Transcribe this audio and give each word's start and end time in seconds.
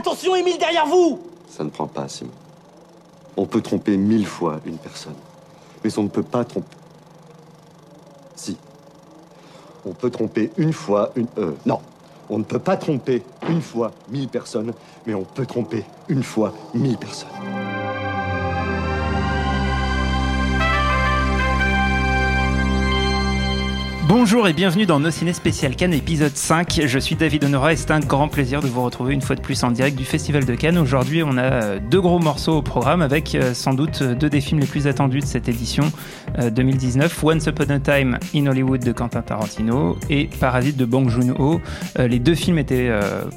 Attention, 0.00 0.34
Émile, 0.34 0.56
derrière 0.56 0.86
vous 0.86 1.20
Ça 1.46 1.62
ne 1.62 1.68
prend 1.68 1.86
pas, 1.86 2.08
Simon. 2.08 2.30
On 3.36 3.44
peut 3.44 3.60
tromper 3.60 3.98
mille 3.98 4.26
fois 4.26 4.58
une 4.64 4.78
personne, 4.78 5.14
mais 5.84 5.98
on 5.98 6.04
ne 6.04 6.08
peut 6.08 6.22
pas 6.22 6.42
tromper. 6.42 6.74
Si. 8.34 8.56
On 9.84 9.92
peut 9.92 10.08
tromper 10.08 10.52
une 10.56 10.72
fois 10.72 11.10
une. 11.16 11.26
Euh, 11.36 11.52
non. 11.66 11.80
On 12.30 12.38
ne 12.38 12.44
peut 12.44 12.58
pas 12.58 12.78
tromper 12.78 13.22
une 13.46 13.60
fois 13.60 13.92
mille 14.08 14.28
personnes, 14.28 14.72
mais 15.04 15.12
on 15.12 15.24
peut 15.24 15.44
tromper 15.44 15.84
une 16.08 16.22
fois 16.22 16.54
mille 16.72 16.96
personnes. 16.96 17.28
Bonjour 24.22 24.46
et 24.46 24.52
bienvenue 24.52 24.84
dans 24.84 25.00
Nos 25.00 25.10
Ciné 25.10 25.32
Spécial 25.32 25.74
Cannes 25.74 25.94
épisode 25.94 26.36
5. 26.36 26.82
Je 26.84 26.98
suis 26.98 27.16
David 27.16 27.42
Honora 27.42 27.72
et 27.72 27.76
c'est 27.76 27.90
un 27.90 28.00
grand 28.00 28.28
plaisir 28.28 28.60
de 28.60 28.66
vous 28.66 28.82
retrouver 28.82 29.14
une 29.14 29.22
fois 29.22 29.34
de 29.34 29.40
plus 29.40 29.64
en 29.64 29.70
direct 29.70 29.96
du 29.96 30.04
Festival 30.04 30.44
de 30.44 30.54
Cannes. 30.54 30.76
Aujourd'hui, 30.76 31.22
on 31.22 31.38
a 31.38 31.42
euh, 31.42 31.78
deux 31.80 32.02
gros 32.02 32.18
morceaux 32.18 32.58
au 32.58 32.62
programme 32.62 33.00
avec 33.00 33.34
euh, 33.34 33.54
sans 33.54 33.72
doute 33.72 34.02
deux 34.02 34.28
des 34.28 34.42
films 34.42 34.60
les 34.60 34.66
plus 34.66 34.86
attendus 34.86 35.20
de 35.20 35.24
cette 35.24 35.48
édition 35.48 35.90
2019, 36.38 37.24
euh, 37.24 37.26
Once 37.26 37.46
Upon 37.46 37.70
a 37.70 37.78
Time 37.78 38.18
in 38.34 38.46
Hollywood 38.46 38.84
de 38.84 38.92
Quentin 38.92 39.22
Tarantino 39.22 39.96
et 40.10 40.28
Parasite 40.38 40.76
de 40.76 40.84
Bong 40.84 41.08
Joon-ho. 41.08 41.62
Les 41.98 42.18
deux 42.18 42.34
films 42.34 42.58
étaient 42.58 42.90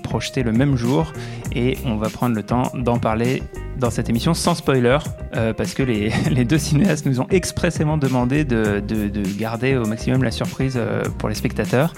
projetés 0.04 0.44
le 0.44 0.52
même 0.52 0.76
jour 0.76 1.14
et 1.56 1.78
on 1.86 1.96
va 1.96 2.10
prendre 2.10 2.36
le 2.36 2.44
temps 2.44 2.64
d'en 2.74 3.00
parler 3.00 3.42
dans 3.78 3.90
cette 3.90 4.10
émission 4.10 4.34
sans 4.34 4.56
spoiler, 4.56 4.98
euh, 5.36 5.54
parce 5.54 5.74
que 5.74 5.84
les, 6.30 6.46
deux 6.46 6.58
cinéastes 6.58 7.06
nous 7.06 7.22
ont 7.22 7.28
expressément 7.30 7.98
demandé 7.98 8.44
de, 8.44 8.82
de, 8.86 9.08
de 9.08 9.24
garder 9.38 9.76
au 9.76 9.86
maximum 9.86 10.24
la 10.24 10.32
surprise 10.32 10.76
euh, 10.78 11.04
pour 11.18 11.30
les 11.30 11.36
spectateurs. 11.36 11.94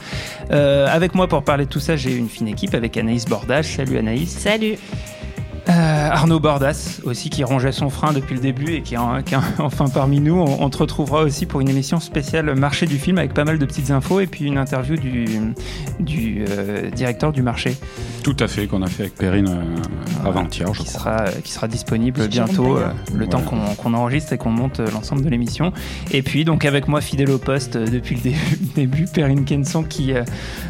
Euh, 0.51 0.87
avec 0.89 1.15
moi 1.15 1.27
pour 1.27 1.43
parler 1.43 1.65
de 1.65 1.69
tout 1.69 1.79
ça, 1.79 1.95
j'ai 1.95 2.15
une 2.15 2.29
fine 2.29 2.47
équipe 2.47 2.73
avec 2.73 2.97
Anaïs 2.97 3.25
Bordage. 3.25 3.75
Salut 3.75 3.97
Anaïs. 3.97 4.29
Salut. 4.29 4.75
Euh, 5.67 6.09
Arnaud 6.11 6.39
Bordas 6.39 6.99
aussi 7.05 7.31
qui 7.31 7.43
rongeait 7.43 7.71
son 7.71 7.89
frein 7.89 8.13
depuis 8.13 8.35
le 8.35 8.41
début 8.41 8.73
et 8.73 8.81
qui 8.81 8.93
est, 8.93 8.97
enfin 9.59 9.85
parmi 9.91 10.19
nous. 10.19 10.35
On, 10.39 10.69
te 10.69 10.77
retrouvera 10.77 11.23
aussi 11.23 11.45
pour 11.45 11.61
une 11.61 11.69
émission 11.69 11.99
spéciale 11.99 12.53
marché 12.55 12.85
du 12.85 12.99
film 12.99 13.17
avec 13.17 13.33
pas 13.33 13.45
mal 13.45 13.57
de 13.57 13.65
petites 13.65 13.89
infos 13.89 14.19
et 14.19 14.27
puis 14.27 14.45
une 14.45 14.57
interview 14.57 14.95
du, 14.95 15.25
du 15.99 16.45
euh, 16.47 16.91
directeur 16.91 17.31
du 17.31 17.41
marché. 17.41 17.75
Tout 18.23 18.35
à 18.39 18.47
fait, 18.47 18.67
qu'on 18.67 18.81
a 18.83 18.87
fait 18.87 19.03
avec 19.03 19.15
Perrine 19.15 19.47
euh, 19.49 20.27
avant-hier, 20.27 20.71
je 20.73 20.81
qui 20.81 20.89
Sera, 20.89 21.25
qui 21.43 21.51
sera 21.51 21.67
disponible 21.67 22.27
bientôt, 22.27 22.77
le 23.13 23.27
temps 23.27 23.41
qu'on 23.41 23.93
enregistre 23.93 24.33
et 24.33 24.37
qu'on 24.37 24.51
monte 24.51 24.79
l'ensemble 24.79 25.23
de 25.23 25.29
l'émission. 25.29 25.73
Et 26.11 26.21
puis 26.21 26.45
donc 26.45 26.65
avec 26.65 26.87
moi 26.87 27.01
fidèle 27.01 27.31
au 27.31 27.39
poste 27.39 27.77
depuis 27.77 28.15
le 28.15 28.21
début, 28.21 28.57
début 28.75 29.05
Perrine 29.05 29.45
Kenson 29.45 29.83
qui 29.83 30.13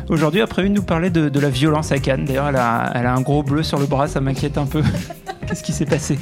aujourd'hui 0.07 0.41
a 0.41 0.47
prévu 0.47 0.69
de 0.69 0.73
nous 0.73 0.83
parler 0.83 1.09
de, 1.09 1.27
de 1.27 1.39
la 1.39 1.49
violence 1.49 1.91
à 1.91 1.99
Cannes. 1.99 2.25
D'ailleurs 2.25 2.47
elle 2.47 2.55
a, 2.55 2.91
elle 2.95 3.05
a 3.05 3.13
un 3.13 3.21
gros 3.21 3.43
bleu 3.43 3.63
sur 3.63 3.79
le 3.79 3.85
bras, 3.85 4.07
ça 4.07 4.21
m'inquiète 4.21 4.57
un 4.57 4.65
peu. 4.65 4.84
Qu'est-ce 5.47 5.63
qui 5.63 5.73
s'est 5.73 5.85
passé 5.85 6.17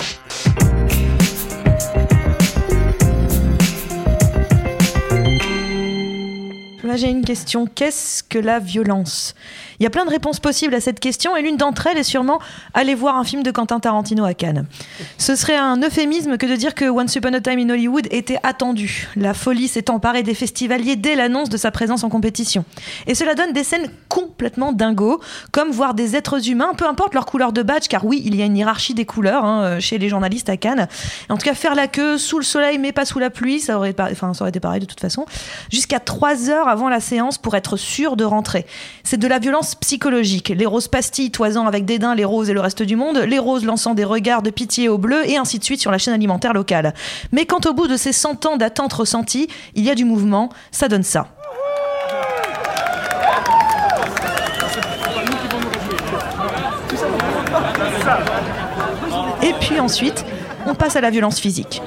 Là, 6.83 6.97
j'ai 6.97 7.09
une 7.09 7.23
question. 7.23 7.65
Qu'est-ce 7.65 8.21
que 8.23 8.37
la 8.37 8.59
violence? 8.59 9.35
Il 9.79 9.83
y 9.83 9.85
a 9.85 9.89
plein 9.89 10.05
de 10.05 10.09
réponses 10.09 10.39
possibles 10.39 10.75
à 10.75 10.81
cette 10.81 10.99
question 10.99 11.35
et 11.35 11.41
l'une 11.41 11.57
d'entre 11.57 11.87
elles 11.87 11.97
est 11.97 12.03
sûrement 12.03 12.39
aller 12.73 12.95
voir 12.95 13.17
un 13.17 13.23
film 13.23 13.43
de 13.43 13.51
Quentin 13.51 13.79
Tarantino 13.79 14.25
à 14.25 14.33
Cannes. 14.33 14.65
Ce 15.17 15.35
serait 15.35 15.55
un 15.55 15.81
euphémisme 15.81 16.37
que 16.37 16.45
de 16.45 16.55
dire 16.55 16.75
que 16.75 16.85
Once 16.85 17.15
Upon 17.15 17.33
a 17.33 17.41
Time 17.41 17.59
in 17.59 17.69
Hollywood 17.69 18.07
était 18.11 18.39
attendu. 18.43 19.09
La 19.15 19.33
folie 19.33 19.67
s'est 19.67 19.89
emparée 19.89 20.23
des 20.23 20.33
festivaliers 20.33 20.95
dès 20.95 21.15
l'annonce 21.15 21.49
de 21.49 21.57
sa 21.57 21.71
présence 21.71 22.03
en 22.03 22.09
compétition. 22.09 22.65
Et 23.07 23.15
cela 23.15 23.35
donne 23.35 23.53
des 23.53 23.63
scènes 23.63 23.89
complètement 24.09 24.71
dingos, 24.71 25.19
comme 25.51 25.71
voir 25.71 25.93
des 25.93 26.15
êtres 26.15 26.49
humains, 26.49 26.73
peu 26.77 26.87
importe 26.87 27.13
leur 27.13 27.25
couleur 27.25 27.53
de 27.53 27.63
badge, 27.63 27.87
car 27.87 28.05
oui, 28.05 28.21
il 28.25 28.35
y 28.35 28.41
a 28.41 28.45
une 28.45 28.57
hiérarchie 28.57 28.93
des 28.93 29.05
couleurs 29.05 29.45
hein, 29.45 29.79
chez 29.79 29.97
les 29.97 30.09
journalistes 30.09 30.49
à 30.49 30.57
Cannes. 30.57 30.87
En 31.29 31.37
tout 31.37 31.45
cas, 31.45 31.53
faire 31.53 31.75
la 31.75 31.87
queue 31.87 32.17
sous 32.17 32.37
le 32.37 32.43
soleil 32.43 32.77
mais 32.77 32.91
pas 32.91 33.05
sous 33.05 33.19
la 33.19 33.29
pluie, 33.29 33.59
ça 33.59 33.77
aurait, 33.77 33.95
ça 33.97 34.27
aurait 34.39 34.49
été 34.49 34.59
pareil 34.59 34.79
de 34.79 34.85
toute 34.85 34.99
façon, 34.99 35.25
jusqu'à 35.71 35.99
3 35.99 36.49
heures 36.49 36.67
avant 36.67 36.89
la 36.89 36.99
séance 36.99 37.37
pour 37.37 37.55
être 37.55 37.77
sûr 37.77 38.15
de 38.15 38.23
rentrer. 38.23 38.65
C'est 39.03 39.17
de 39.17 39.27
la 39.27 39.39
violence 39.39 39.62
psychologique. 39.79 40.49
Les 40.49 40.65
roses 40.65 40.87
pastilles 40.87 41.31
toisant 41.31 41.65
avec 41.65 41.85
dédain 41.85 42.15
les 42.15 42.25
roses 42.25 42.49
et 42.49 42.53
le 42.53 42.59
reste 42.59 42.83
du 42.83 42.95
monde, 42.95 43.17
les 43.17 43.39
roses 43.39 43.65
lançant 43.65 43.93
des 43.93 44.03
regards 44.03 44.41
de 44.41 44.49
pitié 44.49 44.89
au 44.89 44.97
bleu, 44.97 45.27
et 45.29 45.37
ainsi 45.37 45.59
de 45.59 45.63
suite 45.63 45.79
sur 45.79 45.91
la 45.91 45.97
chaîne 45.97 46.13
alimentaire 46.13 46.53
locale. 46.53 46.93
Mais 47.31 47.45
quand 47.45 47.65
au 47.65 47.73
bout 47.73 47.87
de 47.87 47.97
ces 47.97 48.13
100 48.13 48.45
ans 48.45 48.57
d'attente 48.57 48.93
ressentie, 48.93 49.47
il 49.75 49.83
y 49.83 49.89
a 49.89 49.95
du 49.95 50.05
mouvement, 50.05 50.49
ça 50.71 50.87
donne 50.87 51.03
ça. 51.03 51.27
Et 59.41 59.53
puis 59.59 59.79
ensuite, 59.79 60.25
on 60.65 60.75
passe 60.75 60.95
à 60.95 61.01
la 61.01 61.09
violence 61.09 61.39
physique. 61.39 61.81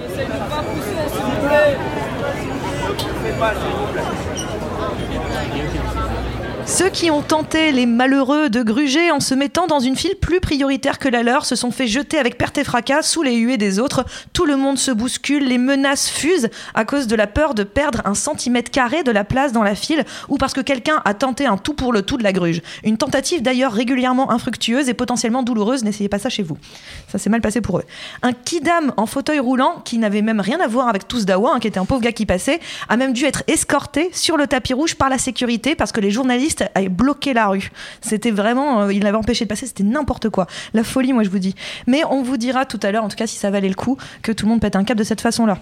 Ceux 6.69 6.89
qui 6.91 7.13
ont 7.13 7.23
tenté 7.23 7.71
les 7.71 7.87
malheureux 7.87 8.51
de 8.51 8.61
gruger 8.61 9.13
en 9.13 9.21
se 9.21 9.35
mettant 9.35 9.69
dans 9.69 9.79
une 9.79 9.95
file 9.95 10.17
plus 10.21 10.41
prioritaire 10.41 10.99
que 10.99 11.09
la 11.09 11.23
leur 11.23 11.47
se 11.47 11.55
sont 11.55 11.71
fait 11.71 11.87
jeter 11.87 12.19
avec 12.19 12.37
perte 12.37 12.59
et 12.59 12.65
fracas 12.65 13.03
sous 13.03 13.23
les 13.23 13.37
huées 13.37 13.57
des 13.57 13.79
autres. 13.79 14.05
Tout 14.33 14.47
le 14.47 14.57
monde 14.57 14.77
se 14.77 14.91
bouscule, 14.91 15.47
les 15.47 15.59
menaces 15.59 16.09
fusent 16.09 16.51
à 16.75 16.85
cause 16.85 17.07
de 17.07 17.15
la 17.15 17.29
peur 17.29 17.55
de 17.55 17.63
perdre 17.63 18.03
un 18.05 18.15
centimètre 18.15 18.73
carré 18.73 19.05
de 19.05 19.13
la 19.13 19.23
place 19.23 19.53
dans 19.53 19.63
la 19.63 19.77
file 19.77 20.05
ou 20.29 20.39
parce 20.39 20.55
que 20.55 20.61
quelqu'un 20.61 21.01
a 21.05 21.15
tenté 21.15 21.47
un 21.47 21.57
tout 21.57 21.73
pour 21.73 21.93
le 21.93 22.03
tout 22.03 22.17
de 22.17 22.25
la 22.25 22.33
gruge. 22.33 22.61
Une 22.83 22.99
tentative 22.99 23.43
d'ailleurs 23.43 23.73
régulièrement 23.73 24.33
infructueuse 24.33 24.89
et 24.89 24.95
potentiellement 24.95 25.45
douloureuse. 25.45 25.85
N'essayez 25.85 26.09
pas 26.09 26.19
ça 26.19 26.31
chez 26.31 26.43
vous. 26.43 26.59
Ça 27.07 27.19
s'est 27.19 27.31
mal 27.31 27.41
passé 27.41 27.61
pour 27.61 27.79
eux. 27.79 27.85
Un 28.23 28.33
kidam 28.33 28.93
en 28.97 29.07
fauteuil 29.07 29.39
roulant 29.39 29.83
qui 29.85 29.99
n'avait 29.99 30.23
même 30.23 30.41
rien 30.41 30.59
à 30.59 30.67
voir 30.67 30.89
avec 30.89 31.07
tous 31.07 31.27
Dawa, 31.27 31.53
hein, 31.55 31.61
qui 31.61 31.69
était 31.69 31.79
un 31.79 31.87
pauvre 31.87 32.03
gars 32.03 32.13
qui 32.13 32.27
passait, 32.27 32.59
a 32.89 32.97
même 32.97 33.13
dû 33.13 33.25
être 33.25 33.45
escorté 33.47 34.11
sur 34.13 34.37
le 34.37 34.49
tapis 34.49 34.75
rouge 34.75 34.97
par 34.97 35.09
la 35.09 35.19
sécurité 35.19 35.77
parce 35.77 35.93
que 35.93 36.01
les 36.01 36.11
journalistes 36.11 36.56
a 36.63 36.89
bloqué 36.89 37.35
la 37.35 37.49
rue. 37.49 37.71
C'était 38.01 38.31
vraiment, 38.31 38.83
euh, 38.83 38.93
il 38.93 39.03
l'avait 39.03 39.17
empêché 39.17 39.45
de 39.45 39.49
passer, 39.49 39.67
c'était 39.67 39.85
n'importe 39.85 40.29
quoi. 40.29 40.47
La 40.75 40.85
folie, 40.85 41.13
moi 41.13 41.23
je 41.23 41.31
vous 41.31 41.39
dis. 41.39 41.55
Mais 41.87 42.03
on 42.11 42.23
vous 42.23 42.37
dira 42.37 42.65
tout 42.65 42.81
à 42.83 42.91
l'heure, 42.91 43.05
en 43.05 43.09
tout 43.09 43.17
cas 43.17 43.27
si 43.27 43.37
ça 43.37 43.51
valait 43.51 43.69
le 43.69 43.75
coup, 43.75 43.97
que 44.23 44.33
tout 44.33 44.47
le 44.47 44.51
monde 44.51 44.61
pète 44.61 44.77
un 44.77 44.85
cap 44.85 44.97
de 44.97 45.05
cette 45.05 45.21
façon-là. 45.21 45.59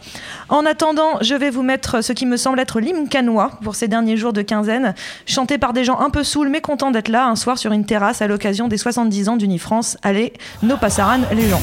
En 0.48 0.66
attendant, 0.66 1.18
je 1.20 1.34
vais 1.34 1.50
vous 1.50 1.62
mettre 1.62 2.02
ce 2.02 2.12
qui 2.12 2.26
me 2.26 2.36
semble 2.36 2.60
être 2.60 2.80
l'hymne 2.80 3.08
canois 3.08 3.52
pour 3.62 3.74
ces 3.74 3.88
derniers 3.88 4.16
jours 4.16 4.32
de 4.32 4.42
quinzaine, 4.42 4.94
chanté 5.26 5.58
par 5.58 5.72
des 5.72 5.84
gens 5.84 5.98
un 6.00 6.10
peu 6.10 6.24
saouls 6.24 6.48
mais 6.48 6.60
contents 6.60 6.90
d'être 6.90 7.08
là 7.08 7.26
un 7.26 7.36
soir 7.36 7.58
sur 7.58 7.72
une 7.72 7.84
terrasse 7.84 8.22
à 8.22 8.26
l'occasion 8.26 8.68
des 8.68 8.78
70 8.78 9.28
ans 9.28 9.36
d'Unifrance. 9.36 9.96
Allez, 10.02 10.32
nos 10.62 10.76
passaran 10.76 11.20
les 11.32 11.48
gens. 11.48 11.60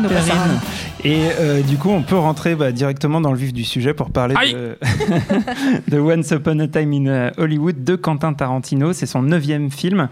Merci 0.00 0.30
Perrine. 0.30 0.60
Et 1.04 1.28
euh, 1.38 1.60
du 1.60 1.76
coup, 1.76 1.90
on 1.90 2.02
peut 2.02 2.16
rentrer 2.16 2.54
bah, 2.54 2.72
directement 2.72 3.20
dans 3.20 3.30
le 3.30 3.36
vif 3.36 3.52
du 3.52 3.64
sujet 3.64 3.92
pour 3.92 4.10
parler 4.10 4.34
de, 4.52 4.78
de, 5.88 5.98
Once 5.98 6.30
Upon 6.30 6.58
a 6.60 6.66
Time 6.66 6.92
in 6.92 7.06
euh, 7.06 7.30
Hollywood 7.36 7.84
de 7.84 7.94
Quentin 7.94 8.32
Tarantino. 8.32 8.92
C'est 8.94 9.06
son 9.06 9.22
neuvième 9.22 9.70
film. 9.70 10.08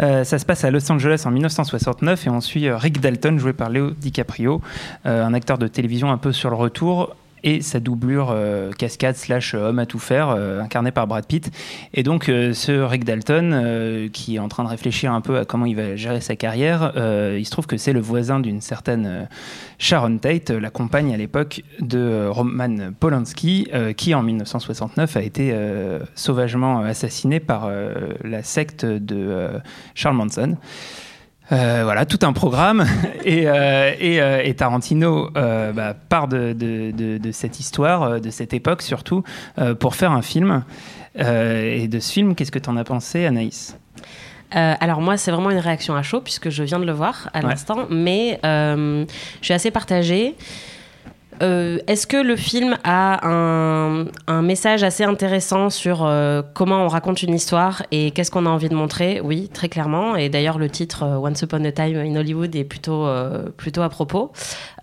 Euh, 0.00 0.24
ça 0.24 0.38
se 0.38 0.44
passe 0.44 0.64
à 0.64 0.70
Los 0.70 0.90
Angeles 0.90 1.22
en 1.26 1.30
1969 1.30 2.26
et 2.26 2.30
on 2.30 2.40
suit 2.40 2.70
Rick 2.70 3.00
Dalton, 3.00 3.38
joué 3.38 3.52
par 3.52 3.70
Leo 3.70 3.90
DiCaprio, 3.90 4.60
un 5.04 5.34
acteur 5.34 5.58
de 5.58 5.68
télévision 5.68 6.10
un 6.10 6.18
peu 6.18 6.32
sur 6.32 6.50
le 6.50 6.56
retour 6.56 7.14
et 7.44 7.60
sa 7.60 7.80
doublure 7.80 8.30
euh, 8.30 8.70
cascade 8.72 9.16
slash 9.16 9.54
euh, 9.54 9.68
homme 9.68 9.78
à 9.78 9.86
tout 9.86 9.98
faire, 9.98 10.28
euh, 10.30 10.60
incarné 10.60 10.90
par 10.90 11.06
Brad 11.06 11.26
Pitt. 11.26 11.50
Et 11.94 12.02
donc 12.02 12.24
ce 12.24 12.72
Rick 12.82 13.04
Dalton, 13.04 14.08
qui 14.12 14.36
est 14.36 14.38
en 14.38 14.48
train 14.48 14.64
de 14.64 14.68
réfléchir 14.68 15.12
un 15.12 15.20
peu 15.20 15.38
à 15.38 15.44
comment 15.44 15.66
il 15.66 15.76
va 15.76 15.96
gérer 15.96 16.20
sa 16.20 16.36
carrière, 16.36 16.92
il 16.96 17.44
se 17.44 17.50
trouve 17.50 17.66
que 17.66 17.76
c'est 17.76 17.92
le 17.92 18.00
voisin 18.00 18.40
d'une 18.40 18.60
certaine 18.60 19.28
Sharon 19.78 20.18
Tate, 20.18 20.50
la 20.50 20.70
compagne 20.70 21.12
à 21.12 21.16
l'époque 21.16 21.62
de 21.80 22.26
Roman 22.28 22.92
Polanski, 22.98 23.68
qui 23.96 24.14
en 24.14 24.22
1969 24.22 25.16
a 25.16 25.22
été 25.22 25.54
sauvagement 26.14 26.80
assassiné 26.80 27.40
par 27.40 27.70
la 28.24 28.42
secte 28.42 28.84
de 28.84 29.50
Charles 29.94 30.16
Manson. 30.16 30.56
Euh, 31.52 31.82
voilà, 31.84 32.06
tout 32.06 32.18
un 32.22 32.32
programme. 32.32 32.86
et, 33.24 33.46
euh, 33.46 33.92
euh, 34.00 34.42
et, 34.42 34.54
Tarantino 34.54 35.30
bah, 35.30 35.94
part 36.08 36.28
de, 36.28 36.52
de, 36.52 37.18
de, 37.18 37.32
cette 37.32 37.60
histoire, 37.60 38.20
de 38.20 38.30
cette 38.30 38.54
époque 38.54 38.82
surtout, 38.82 39.22
pour 39.78 39.94
faire 39.94 40.12
un 40.12 40.22
film. 40.22 40.64
et 41.16 41.88
de 41.88 42.00
ce 42.00 42.12
film, 42.12 42.34
qu'est-ce 42.34 42.52
que 42.52 42.58
tu 42.58 42.70
en 42.70 42.76
as 42.76 42.84
pensé, 42.84 43.26
Anaïs? 43.26 43.76
Alors 44.50 45.00
moi, 45.00 45.16
c'est 45.16 45.30
vraiment 45.30 45.50
une 45.50 45.58
réaction 45.58 45.94
à 45.94 46.02
chaud 46.02 46.20
puisque 46.20 46.50
je 46.50 46.62
viens 46.62 46.78
de 46.78 46.84
le 46.84 46.92
voir 46.92 47.30
à 47.32 47.40
l'instant, 47.40 47.86
mais 47.90 48.38
je 48.42 49.06
suis 49.40 49.54
assez 49.54 49.70
partagée. 49.70 50.36
Euh, 51.42 51.78
est-ce 51.88 52.06
que 52.06 52.16
le 52.16 52.36
film 52.36 52.76
a 52.84 53.26
un, 53.26 54.42
message 54.42 54.82
assez 54.82 55.04
intéressant 55.04 55.70
sur 55.70 56.04
euh, 56.04 56.42
comment 56.54 56.84
on 56.84 56.88
raconte 56.88 57.22
une 57.22 57.34
histoire 57.34 57.82
et 57.90 58.10
qu'est-ce 58.10 58.30
qu'on 58.30 58.46
a 58.46 58.48
envie 58.48 58.68
de 58.68 58.74
montrer? 58.74 59.20
Oui, 59.20 59.48
très 59.52 59.68
clairement. 59.68 60.16
Et 60.16 60.28
d'ailleurs, 60.28 60.58
le 60.58 60.68
titre 60.68 61.04
euh, 61.04 61.16
Once 61.16 61.40
Upon 61.42 61.64
a 61.64 61.72
Time 61.72 61.96
in 61.96 62.16
Hollywood 62.16 62.54
est 62.54 62.64
plutôt, 62.64 63.06
plutôt 63.56 63.82
à 63.82 63.88
propos. 63.88 64.32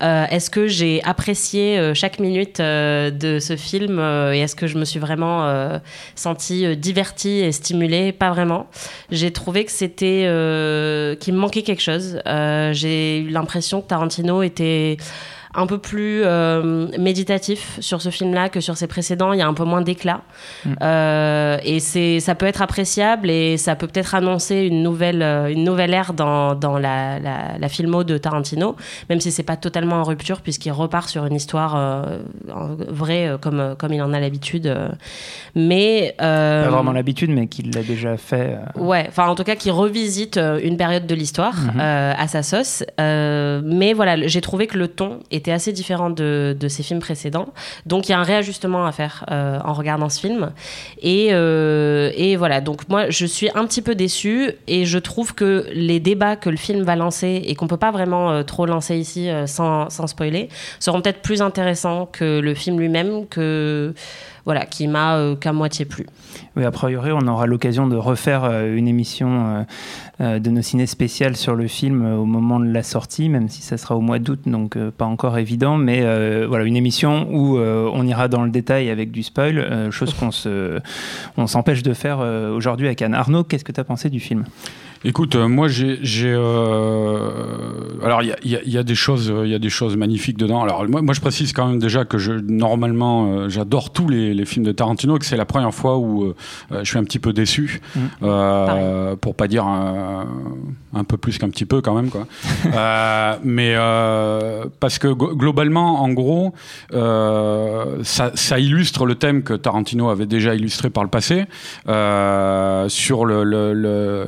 Est-ce 0.00 0.50
que 0.50 0.66
j'ai 0.66 1.02
apprécié 1.04 1.94
chaque 1.94 2.18
minute 2.18 2.60
de 2.60 3.38
ce 3.40 3.56
film 3.56 3.98
et 3.98 4.40
est-ce 4.40 4.56
que 4.56 4.66
je 4.66 4.78
me 4.78 4.84
suis 4.84 5.00
vraiment 5.00 5.80
sentie 6.14 6.76
divertie 6.76 7.40
et 7.40 7.52
stimulée? 7.52 8.12
Pas 8.12 8.30
vraiment. 8.30 8.66
J'ai 9.10 9.30
trouvé 9.30 9.64
que 9.64 9.72
c'était 9.72 10.26
qu'il 11.20 11.34
me 11.34 11.38
manquait 11.38 11.62
quelque 11.62 11.82
chose. 11.82 12.20
J'ai 12.72 13.18
eu 13.18 13.28
l'impression 13.28 13.80
que 13.82 13.86
Tarantino 13.86 14.42
était 14.42 14.96
un 15.54 15.66
peu 15.66 15.78
plus 15.78 16.22
euh, 16.24 16.86
méditatif 16.98 17.78
sur 17.80 18.00
ce 18.02 18.10
film-là 18.10 18.48
que 18.48 18.60
sur 18.60 18.76
ses 18.76 18.86
précédents. 18.86 19.32
Il 19.32 19.38
y 19.38 19.42
a 19.42 19.46
un 19.48 19.54
peu 19.54 19.64
moins 19.64 19.80
d'éclat. 19.80 20.20
Mm. 20.64 20.72
Euh, 20.82 21.58
et 21.64 21.80
c'est, 21.80 22.20
ça 22.20 22.34
peut 22.34 22.46
être 22.46 22.62
appréciable 22.62 23.28
et 23.30 23.56
ça 23.56 23.74
peut 23.76 23.86
peut-être 23.88 24.14
annoncer 24.14 24.56
une 24.62 24.82
nouvelle, 24.82 25.22
euh, 25.22 25.48
une 25.52 25.64
nouvelle 25.64 25.92
ère 25.92 26.12
dans, 26.12 26.54
dans 26.54 26.78
la, 26.78 27.18
la, 27.18 27.58
la 27.58 27.68
filmo 27.68 28.04
de 28.04 28.16
Tarantino, 28.18 28.76
même 29.08 29.20
si 29.20 29.32
c'est 29.32 29.42
pas 29.42 29.56
totalement 29.56 29.96
en 29.96 30.04
rupture 30.04 30.40
puisqu'il 30.40 30.70
repart 30.72 31.08
sur 31.08 31.26
une 31.26 31.34
histoire 31.34 31.74
euh, 31.76 32.18
vraie 32.88 33.36
comme, 33.40 33.74
comme 33.78 33.92
il 33.92 34.02
en 34.02 34.12
a 34.12 34.20
l'habitude. 34.20 34.72
Mais 35.54 36.14
Pas 36.18 36.68
vraiment 36.68 36.92
l'habitude, 36.92 37.30
mais 37.30 37.46
qu'il 37.48 37.74
l'a 37.74 37.82
déjà 37.82 38.16
fait. 38.16 38.56
Ouais, 38.76 39.06
enfin 39.08 39.26
en 39.26 39.34
tout 39.34 39.44
cas 39.44 39.56
qui 39.56 39.70
revisite 39.70 40.38
une 40.62 40.76
période 40.76 41.06
de 41.06 41.14
l'histoire 41.14 41.54
Mhm. 41.60 41.80
euh, 41.80 42.12
à 42.16 42.28
sa 42.28 42.42
sauce. 42.42 42.84
Mais 42.98 43.92
voilà, 43.94 44.26
j'ai 44.26 44.40
trouvé 44.40 44.66
que 44.66 44.78
le 44.78 44.88
ton 44.88 45.20
était 45.40 45.52
assez 45.52 45.72
différent 45.72 46.10
de, 46.10 46.56
de 46.58 46.68
ses 46.68 46.82
films 46.82 47.00
précédents. 47.00 47.48
Donc 47.86 48.08
il 48.08 48.12
y 48.12 48.14
a 48.14 48.18
un 48.18 48.22
réajustement 48.22 48.86
à 48.86 48.92
faire 48.92 49.24
euh, 49.30 49.58
en 49.64 49.72
regardant 49.72 50.08
ce 50.08 50.20
film. 50.20 50.52
Et, 51.02 51.28
euh, 51.32 52.10
et 52.14 52.36
voilà, 52.36 52.60
donc 52.60 52.88
moi 52.88 53.10
je 53.10 53.26
suis 53.26 53.48
un 53.54 53.64
petit 53.66 53.82
peu 53.82 53.94
déçue 53.94 54.52
et 54.68 54.84
je 54.84 54.98
trouve 54.98 55.34
que 55.34 55.66
les 55.72 56.00
débats 56.00 56.36
que 56.36 56.50
le 56.50 56.56
film 56.56 56.82
va 56.82 56.96
lancer 56.96 57.42
et 57.46 57.54
qu'on 57.54 57.66
peut 57.66 57.76
pas 57.76 57.90
vraiment 57.90 58.30
euh, 58.30 58.42
trop 58.42 58.66
lancer 58.66 58.96
ici 58.96 59.28
sans, 59.46 59.90
sans 59.90 60.06
spoiler 60.06 60.48
seront 60.78 61.00
peut-être 61.00 61.22
plus 61.22 61.42
intéressants 61.42 62.06
que 62.06 62.40
le 62.40 62.54
film 62.54 62.78
lui-même 62.78 63.26
que 63.26 63.94
voilà 64.44 64.66
qui 64.66 64.88
m'a 64.88 65.16
euh, 65.16 65.36
qu'à 65.36 65.52
moitié 65.52 65.84
plu. 65.84 66.06
Oui, 66.56 66.64
a 66.64 66.70
priori, 66.70 67.12
on 67.12 67.26
aura 67.26 67.46
l'occasion 67.46 67.86
de 67.86 67.96
refaire 67.96 68.44
euh, 68.44 68.76
une 68.76 68.88
émission 68.88 69.66
euh, 70.20 70.38
de 70.38 70.50
nos 70.50 70.62
ciné 70.62 70.86
spéciales 70.86 71.36
sur 71.36 71.54
le 71.54 71.66
film 71.66 72.04
au 72.04 72.24
moment 72.24 72.60
de 72.60 72.70
la 72.70 72.82
sortie, 72.82 73.28
même 73.28 73.48
si 73.48 73.62
ça 73.62 73.76
sera 73.76 73.96
au 73.96 74.00
mois 74.00 74.18
d'août, 74.18 74.40
donc 74.46 74.76
pas 74.90 75.06
encore 75.06 75.38
évident. 75.38 75.76
Mais 75.76 76.00
voilà, 76.46 76.64
une 76.64 76.76
émission 76.76 77.26
où 77.30 77.58
on 77.58 78.06
ira 78.06 78.28
dans 78.28 78.42
le 78.42 78.50
détail 78.50 78.90
avec 78.90 79.10
du 79.10 79.22
spoil, 79.22 79.90
chose 79.90 80.12
qu'on 80.12 80.30
se, 80.30 80.78
on 81.38 81.46
s'empêche 81.46 81.82
de 81.82 81.94
faire 81.94 82.18
aujourd'hui 82.18 82.86
avec 82.86 83.00
Anne. 83.00 83.14
Arnaud, 83.14 83.44
qu'est-ce 83.44 83.64
que 83.64 83.72
tu 83.72 83.80
as 83.80 83.84
pensé 83.84 84.10
du 84.10 84.20
film? 84.20 84.44
Écoute, 85.02 85.34
euh, 85.34 85.48
moi 85.48 85.66
j'ai, 85.68 85.98
euh, 86.26 87.30
alors 88.04 88.22
il 88.22 88.28
y 88.44 88.54
a, 88.56 88.62
y 88.62 88.76
y 88.78 88.84
des 88.84 88.94
choses, 88.94 89.30
euh, 89.30 89.46
il 89.46 89.50
y 89.50 89.54
a 89.54 89.58
des 89.58 89.70
choses 89.70 89.96
magnifiques 89.96 90.36
dedans. 90.36 90.62
Alors 90.62 90.86
moi, 90.90 91.00
moi 91.00 91.14
je 91.14 91.22
précise 91.22 91.54
quand 91.54 91.66
même 91.68 91.78
déjà 91.78 92.04
que 92.04 92.18
je 92.18 92.32
normalement 92.32 93.32
euh, 93.32 93.48
j'adore 93.48 93.92
tous 93.94 94.08
les, 94.08 94.34
les 94.34 94.44
films 94.44 94.66
de 94.66 94.72
Tarantino 94.72 95.16
et 95.16 95.18
que 95.18 95.24
c'est 95.24 95.38
la 95.38 95.46
première 95.46 95.72
fois 95.72 95.96
où 95.96 96.34
je 96.70 96.84
suis 96.84 96.98
un 96.98 97.04
petit 97.04 97.18
peu 97.18 97.32
déçu, 97.32 97.80
euh, 98.22 99.16
pour 99.16 99.34
pas 99.34 99.48
dire 99.48 99.64
un, 99.64 100.26
un 100.92 101.04
peu 101.04 101.16
plus 101.16 101.38
qu'un 101.38 101.48
petit 101.48 101.64
peu 101.64 101.80
quand 101.80 101.94
même 101.94 102.10
quoi. 102.10 102.26
Mais 103.42 103.74
parce 104.80 104.98
que 104.98 105.08
globalement, 105.08 106.02
en 106.02 106.10
gros, 106.10 106.52
ça, 106.92 108.32
ça 108.34 108.58
illustre 108.58 109.06
le 109.06 109.14
thème 109.14 109.42
que 109.44 109.54
Tarantino 109.54 110.10
avait 110.10 110.26
déjà 110.26 110.54
illustré 110.54 110.90
par 110.90 111.04
le 111.04 111.10
passé 111.10 111.46
sur 111.86 113.24
le, 113.24 113.44
le- 113.44 113.72
le, 113.72 114.26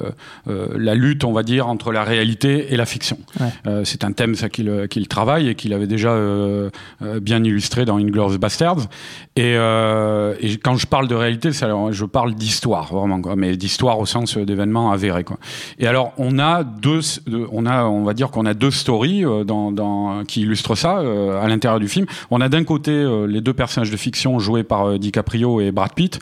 la 0.76 0.94
lutte, 0.94 1.25
on 1.25 1.32
va 1.32 1.43
dire, 1.43 1.69
entre 1.69 1.93
la 1.93 2.05
réalité 2.05 2.73
et 2.73 2.76
la 2.76 2.87
fiction. 2.87 3.19
Ouais. 3.41 3.47
Euh, 3.67 3.85
c'est 3.85 4.05
un 4.05 4.12
thème 4.12 4.35
ça 4.35 4.49
qu'il 4.49 5.09
travaille 5.09 5.49
et 5.49 5.55
qu'il 5.55 5.73
avait 5.73 5.87
déjà 5.87 6.11
euh, 6.11 6.70
euh, 7.03 7.20
bien 7.20 7.43
illustré 7.44 7.85
dans 7.85 7.97
Inglourious 7.99 8.38
Bastards. 8.38 8.88
Et, 9.37 9.55
euh, 9.56 10.35
et 10.41 10.56
quand 10.59 10.76
je 10.76 10.87
parle 10.87 11.09
de 11.09 11.14
réalité, 11.14 11.53
ça, 11.53 11.69
je 11.91 12.05
parle 12.05 12.35
d'histoire 12.35 12.93
vraiment, 12.93 13.20
quoi, 13.20 13.37
mais 13.37 13.56
d'histoire 13.56 13.99
au 13.99 14.06
sens 14.06 14.37
d'événements 14.37 14.93
avérés. 14.93 15.25
Quoi. 15.25 15.38
Et 15.79 15.87
alors, 15.87 16.12
on 16.19 16.38
a 16.38 16.64
deux, 16.64 17.00
on 17.50 17.67
a, 17.67 17.85
on 17.85 18.05
va 18.05 18.14
dire 18.14 18.31
qu'on 18.31 18.47
a 18.47 18.55
deux 18.55 18.70
stories 18.70 19.25
euh, 19.25 19.44
dans, 19.44 19.73
dans, 19.73 20.25
qui 20.25 20.43
illustrent 20.43 20.75
ça 20.75 20.99
euh, 20.99 21.43
à 21.43 21.49
l'intérieur 21.49 21.81
du 21.81 21.88
film. 21.88 22.06
On 22.31 22.41
a 22.41 22.49
d'un 22.49 22.64
côté 22.64 22.91
euh, 22.91 23.26
les 23.26 23.41
deux 23.41 23.55
personnages 23.55 23.91
de 23.91 23.97
fiction 23.97 24.38
joués 24.38 24.64
par 24.64 24.87
euh, 24.87 24.99
DiCaprio 24.99 25.61
et 25.61 25.73
Brad 25.73 25.93
Pitt, 25.94 26.19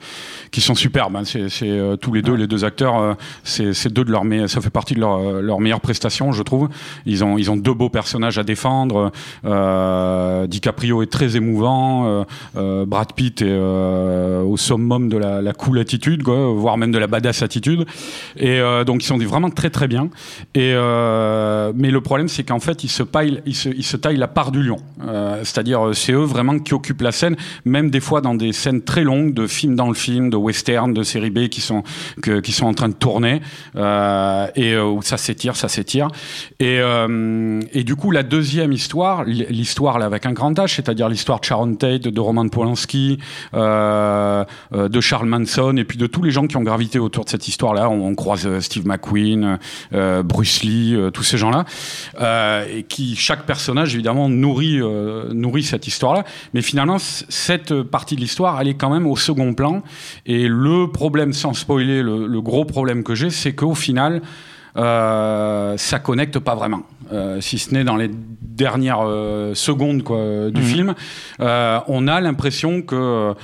qui 0.51 0.61
sont 0.61 0.75
superbes. 0.75 1.17
hein. 1.17 1.23
C'est 1.25 1.49
euh, 1.63 1.97
tous 1.97 2.13
les 2.13 2.23
deux, 2.23 2.35
les 2.35 2.47
deux 2.47 2.65
acteurs, 2.65 2.99
euh, 2.99 3.15
c'est 3.45 3.73
c'est 3.73 3.93
deux 3.93 4.05
de 4.05 4.11
leurs 4.11 4.25
meilleurs, 4.31 4.51
ça 4.51 4.61
fait 4.61 4.71
partie 4.71 4.95
de 4.95 5.01
leur, 5.01 5.19
euh, 5.19 5.41
leurs 5.43 5.61
meilleures 5.61 5.81
prestations, 5.81 6.33
je 6.33 6.43
trouve. 6.43 6.69
Ils 7.07 7.23
ont, 7.25 7.39
ils 7.39 7.51
ont 7.51 7.57
deux 7.57 7.75
beaux 7.75 7.91
personnages 7.91 8.39
à 8.39 8.43
défendre. 8.43 9.13
Euh, 9.45 10.47
DiCaprio 10.47 11.03
est 11.03 11.11
très 11.11 11.37
émouvant. 11.37 12.07
Euh, 12.07 12.25
euh, 12.57 12.87
Brad 12.87 13.13
Pitt 13.13 13.43
est 13.43 13.59
au 13.59 14.57
summum 14.57 15.09
de 15.09 15.17
la, 15.17 15.53
cool 15.53 15.79
attitude, 15.79 16.23
voire 16.23 16.77
même 16.77 16.93
de 16.93 16.99
la 16.99 17.07
badass 17.07 17.43
attitude. 17.43 17.87
Et 18.37 18.61
donc 18.87 19.03
ils 19.03 19.07
sont 19.07 19.19
vraiment 19.19 19.51
très 19.51 19.71
très 19.71 19.89
bien. 19.89 20.09
Et 20.55 20.73
mais 21.75 21.91
le 21.91 22.01
problème 22.01 22.29
c'est 22.29 22.45
qu'en 22.45 22.61
fait 22.61 22.85
ils 22.85 22.89
se 22.89 23.03
paillent, 23.03 23.43
ils 23.47 23.55
se, 23.55 23.97
taillent 23.97 24.17
la 24.17 24.29
part 24.29 24.51
du 24.53 24.63
lion. 24.63 24.79
C'est-à-dire 25.43 25.91
c'est 25.93 26.13
eux 26.13 26.25
vraiment 26.25 26.59
qui 26.59 26.75
occupent 26.75 27.03
la 27.03 27.13
scène, 27.13 27.37
même 27.65 27.91
des 27.91 28.01
fois 28.01 28.21
dans 28.21 28.35
des 28.35 28.53
scènes 28.53 28.83
très 28.83 29.05
longues 29.05 29.35
de 29.35 29.47
film 29.47 29.75
dans 29.75 29.89
le 29.89 29.95
film, 29.95 30.31
de 30.31 30.37
western, 30.37 30.93
de 30.93 31.03
série 31.03 31.31
B 31.31 31.49
qui 31.49 31.61
sont 31.61 31.83
qui 32.43 32.53
sont 32.53 32.67
en 32.67 32.75
train 32.75 32.89
de 32.89 32.95
tourner 32.95 33.41
et 34.57 34.75
euh, 34.75 34.85
où 34.85 35.03
ça 35.03 35.17
s'étire, 35.17 35.57
ça 35.57 35.69
s'étire. 35.69 36.09
Et, 36.59 36.79
euh, 36.81 37.61
du 37.91 37.97
coup 37.97 38.11
la 38.11 38.23
deuxième 38.23 38.73
histoire, 38.73 39.25
l'histoire 39.25 39.99
là 39.99 40.07
avec 40.07 40.27
un 40.27 40.33
grand 40.33 40.53
H, 40.53 40.75
c'est-à-dire 40.77 41.09
l'histoire 41.09 41.41
de 41.41 41.45
Sharon 41.45 41.75
Tate, 41.75 42.03
de 42.03 42.21
Roman 42.21 42.49
Polanski, 42.49 43.19
euh, 43.55 44.45
euh, 44.73 44.89
de 44.89 45.01
Charles 45.01 45.27
Manson 45.27 45.77
et 45.77 45.85
puis 45.85 45.99
de 45.99 46.07
tous 46.07 46.23
les 46.23 46.31
gens 46.31 46.47
qui 46.47 46.57
ont 46.57 46.63
gravité 46.63 46.99
autour 46.99 47.25
de 47.25 47.31
cette 47.31 47.49
histoire-là. 47.49 47.89
On, 47.89 48.15
croise 48.15 48.47
euh, 48.47 48.61
Steve 48.61 48.87
McQueen, 48.87 49.59
euh, 49.93 50.23
Bruce 50.23 50.63
Lee, 50.63 50.95
euh, 50.95 51.11
tous 51.11 51.23
ces 51.23 51.39
gens-là, 51.39 51.65
euh, 52.21 52.83
qui 52.89 53.17
chaque 53.17 53.47
personnage 53.47 53.95
évidemment 53.95 54.29
nourrit 54.29 54.81
euh, 54.81 55.63
cette 55.63 55.87
histoire-là. 55.87 56.25
Mais 56.55 56.63
finalement, 56.63 56.99
cette 56.99 57.83
partie 57.83 58.17
de 58.17 58.21
l'histoire, 58.21 58.61
elle 58.61 58.69
est 58.69 58.75
quand 58.75 58.91
même 58.91 59.07
au 59.07 59.17
second 59.17 59.55
plan. 59.55 59.83
Et 60.27 60.49
le 60.49 60.91
problème, 60.91 61.33
sans 61.33 61.55
spoiler, 61.55 62.03
le, 62.03 62.27
le 62.27 62.41
gros 62.41 62.65
problème 62.65 63.03
que 63.03 63.15
j'ai, 63.15 63.31
c'est 63.31 63.55
qu'au 63.55 63.75
final, 63.75 64.10
euh, 64.77 65.77
ça 65.77 65.99
connecte 65.99 66.39
pas 66.39 66.55
vraiment. 66.55 66.83
Euh, 67.13 67.41
si 67.41 67.59
ce 67.59 67.75
n'est 67.75 67.83
dans 67.83 67.97
les 67.97 68.09
dernières 68.41 69.01
euh, 69.05 69.53
secondes 69.55 70.03
quoi, 70.05 70.51
du 70.51 70.61
Mhm. 70.61 70.67
film, 70.67 70.95
euh, 71.41 71.81
on 71.89 72.07
a 72.07 72.21
l'impression 72.21 72.83
que 72.83 73.35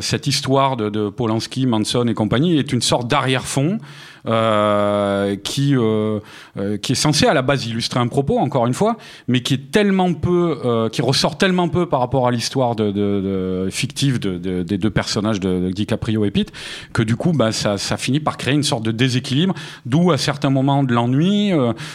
cette 0.00 0.26
histoire 0.26 0.76
de, 0.76 0.88
de 0.90 1.08
Polanski, 1.08 1.66
Manson 1.66 2.06
et 2.08 2.14
compagnie 2.14 2.58
est 2.58 2.72
une 2.72 2.82
sorte 2.82 3.06
d'arrière-fond 3.08 3.78
euh, 4.26 5.36
qui 5.36 5.74
euh, 5.76 6.20
euh, 6.58 6.76
qui 6.76 6.92
est 6.92 6.96
censé 6.96 7.26
à 7.26 7.32
la 7.32 7.42
base 7.42 7.66
illustrer 7.66 8.00
un 8.00 8.06
propos 8.06 8.38
encore 8.38 8.66
une 8.66 8.74
fois, 8.74 8.96
mais 9.28 9.40
qui 9.40 9.54
est 9.54 9.70
tellement 9.70 10.12
peu, 10.12 10.88
qui 10.92 11.02
ressort 11.02 11.38
tellement 11.38 11.68
peu 11.68 11.86
par 11.86 12.00
rapport 12.00 12.26
à 12.26 12.30
l'histoire 12.30 12.76
de, 12.76 13.68
fictive 13.70 14.18
de, 14.18 14.38
de- 14.38 14.62
des 14.62 14.78
deux 14.78 14.90
personnages 14.90 15.40
de, 15.40 15.70
DiCaprio 15.70 16.24
et 16.24 16.30
Pitt, 16.30 16.52
que 16.92 17.02
du 17.02 17.16
coup 17.16 17.32
bah, 17.32 17.52
ça, 17.52 17.78
ça 17.78 17.96
finit 17.96 18.20
par 18.20 18.36
créer 18.36 18.54
une 18.54 18.62
sorte 18.62 18.84
de 18.84 18.90
déséquilibre, 18.90 19.54
d'où 19.86 20.10
à 20.10 20.18
certains 20.18 20.50
moments 20.50 20.82
de 20.82 20.92
l'ennui, 20.92 21.52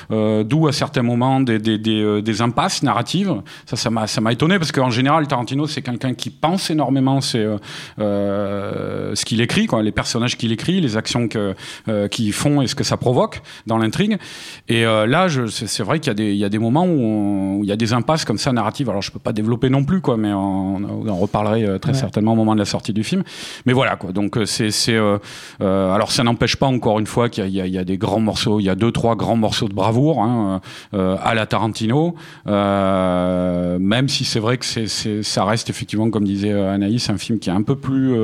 d'où 0.09 0.67
à 0.67 0.71
certains 0.71 1.03
moments 1.03 1.41
des, 1.41 1.59
des, 1.59 1.77
des, 1.77 2.41
impasses 2.41 2.83
narratives. 2.83 3.33
Ça, 3.65 3.75
ça 3.75 3.89
m'a 3.89 4.07
ça 4.07 4.21
m'a 4.21 4.31
étonné 4.31 4.57
parce 4.57 4.71
qu'en 4.71 4.89
général 4.89 5.27
Tarantino 5.27 5.67
c'est 5.67 5.81
quelqu'un 5.81 6.13
qui 6.13 6.29
pense 6.29 6.69
énormément 6.69 7.21
c'est 7.21 7.45
ce 7.97 9.25
qu'il 9.25 9.41
écrit, 9.41 9.67
quoi, 9.67 9.83
les 9.83 9.91
personnages 9.91 10.37
qu'il 10.37 10.51
écrit, 10.51 10.81
les 10.81 10.97
actions 10.97 11.27
que 11.27 11.53
qu'ils 12.15 12.33
font 12.33 12.61
et 12.61 12.67
ce 12.67 12.75
que 12.75 12.83
ça 12.83 12.97
provoque 12.97 13.41
dans 13.67 13.77
l'intrigue. 13.77 14.17
Et 14.67 14.85
euh, 14.85 15.05
là, 15.05 15.27
je- 15.27 15.47
c'est 15.47 15.67
c'est 15.67 15.83
vrai 15.83 15.99
qu'il 15.99 16.07
y, 16.07 16.11
a 16.11 16.13
des- 16.15 16.31
il 16.31 16.37
y 16.37 16.45
a 16.45 16.49
des 16.49 16.59
moments 16.59 16.85
où, 16.85 16.99
on- 17.01 17.55
où 17.57 17.63
il 17.63 17.69
y 17.69 17.71
a 17.71 17.75
des 17.75 17.91
impasses 17.93 18.23
comme 18.25 18.37
ça 18.37 18.51
narratives. 18.53 18.89
Alors, 18.89 19.01
je 19.01 19.11
peux 19.11 19.19
pas 19.19 19.33
développer 19.33 19.69
non 19.69 19.83
plus, 19.83 19.99
quoi, 20.01 20.15
mais 20.17 20.31
on, 20.31 20.75
on 20.77 21.07
en 21.09 21.15
reparlerait 21.17 21.63
euh, 21.67 21.77
très 21.77 21.91
Ouais. 21.91 21.97
certainement 21.97 22.33
au 22.33 22.35
moment 22.35 22.53
de 22.53 22.59
la 22.59 22.65
sortie 22.65 22.93
du 22.93 23.03
film. 23.03 23.23
Mais 23.65 23.73
voilà, 23.73 23.95
quoi. 23.97 24.11
Donc, 24.13 24.37
euh, 24.37 24.45
c'est, 24.45 24.71
c'est, 24.71 24.95
euh, 24.95 25.17
euh, 25.61 25.91
alors, 25.93 26.11
ça 26.11 26.23
n'empêche 26.23 26.55
pas 26.55 26.67
encore 26.67 26.99
une 26.99 27.07
fois 27.07 27.27
qu'il 27.29 27.47
y 27.49 27.61
a, 27.61 27.65
y 27.67 27.75
y 27.81 27.85
des 27.85 27.97
grands 27.97 28.19
morceaux. 28.21 28.59
Il 28.59 28.63
y 28.63 28.69
a 28.69 28.75
deux, 28.75 28.91
trois 28.91 29.15
grands 29.15 29.35
morceaux 29.35 29.67
de 29.67 29.73
bravoure 29.73 30.21
hein, 30.23 30.61
à 30.93 31.33
la 31.35 31.45
Tarantino. 31.45 32.15
Même 33.79 34.09
si 34.09 34.23
c'est 34.25 34.39
vrai 34.39 34.57
que 34.57 34.65
c'est, 34.65 35.23
ça 35.23 35.43
reste 35.45 35.69
effectivement, 35.69 36.09
comme 36.09 36.23
disait 36.25 36.51
Anaïs, 36.53 37.09
un 37.09 37.17
film 37.17 37.39
qui 37.39 37.49
est 37.49 37.53
un 37.53 37.61
peu 37.63 37.75
plus, 37.75 38.15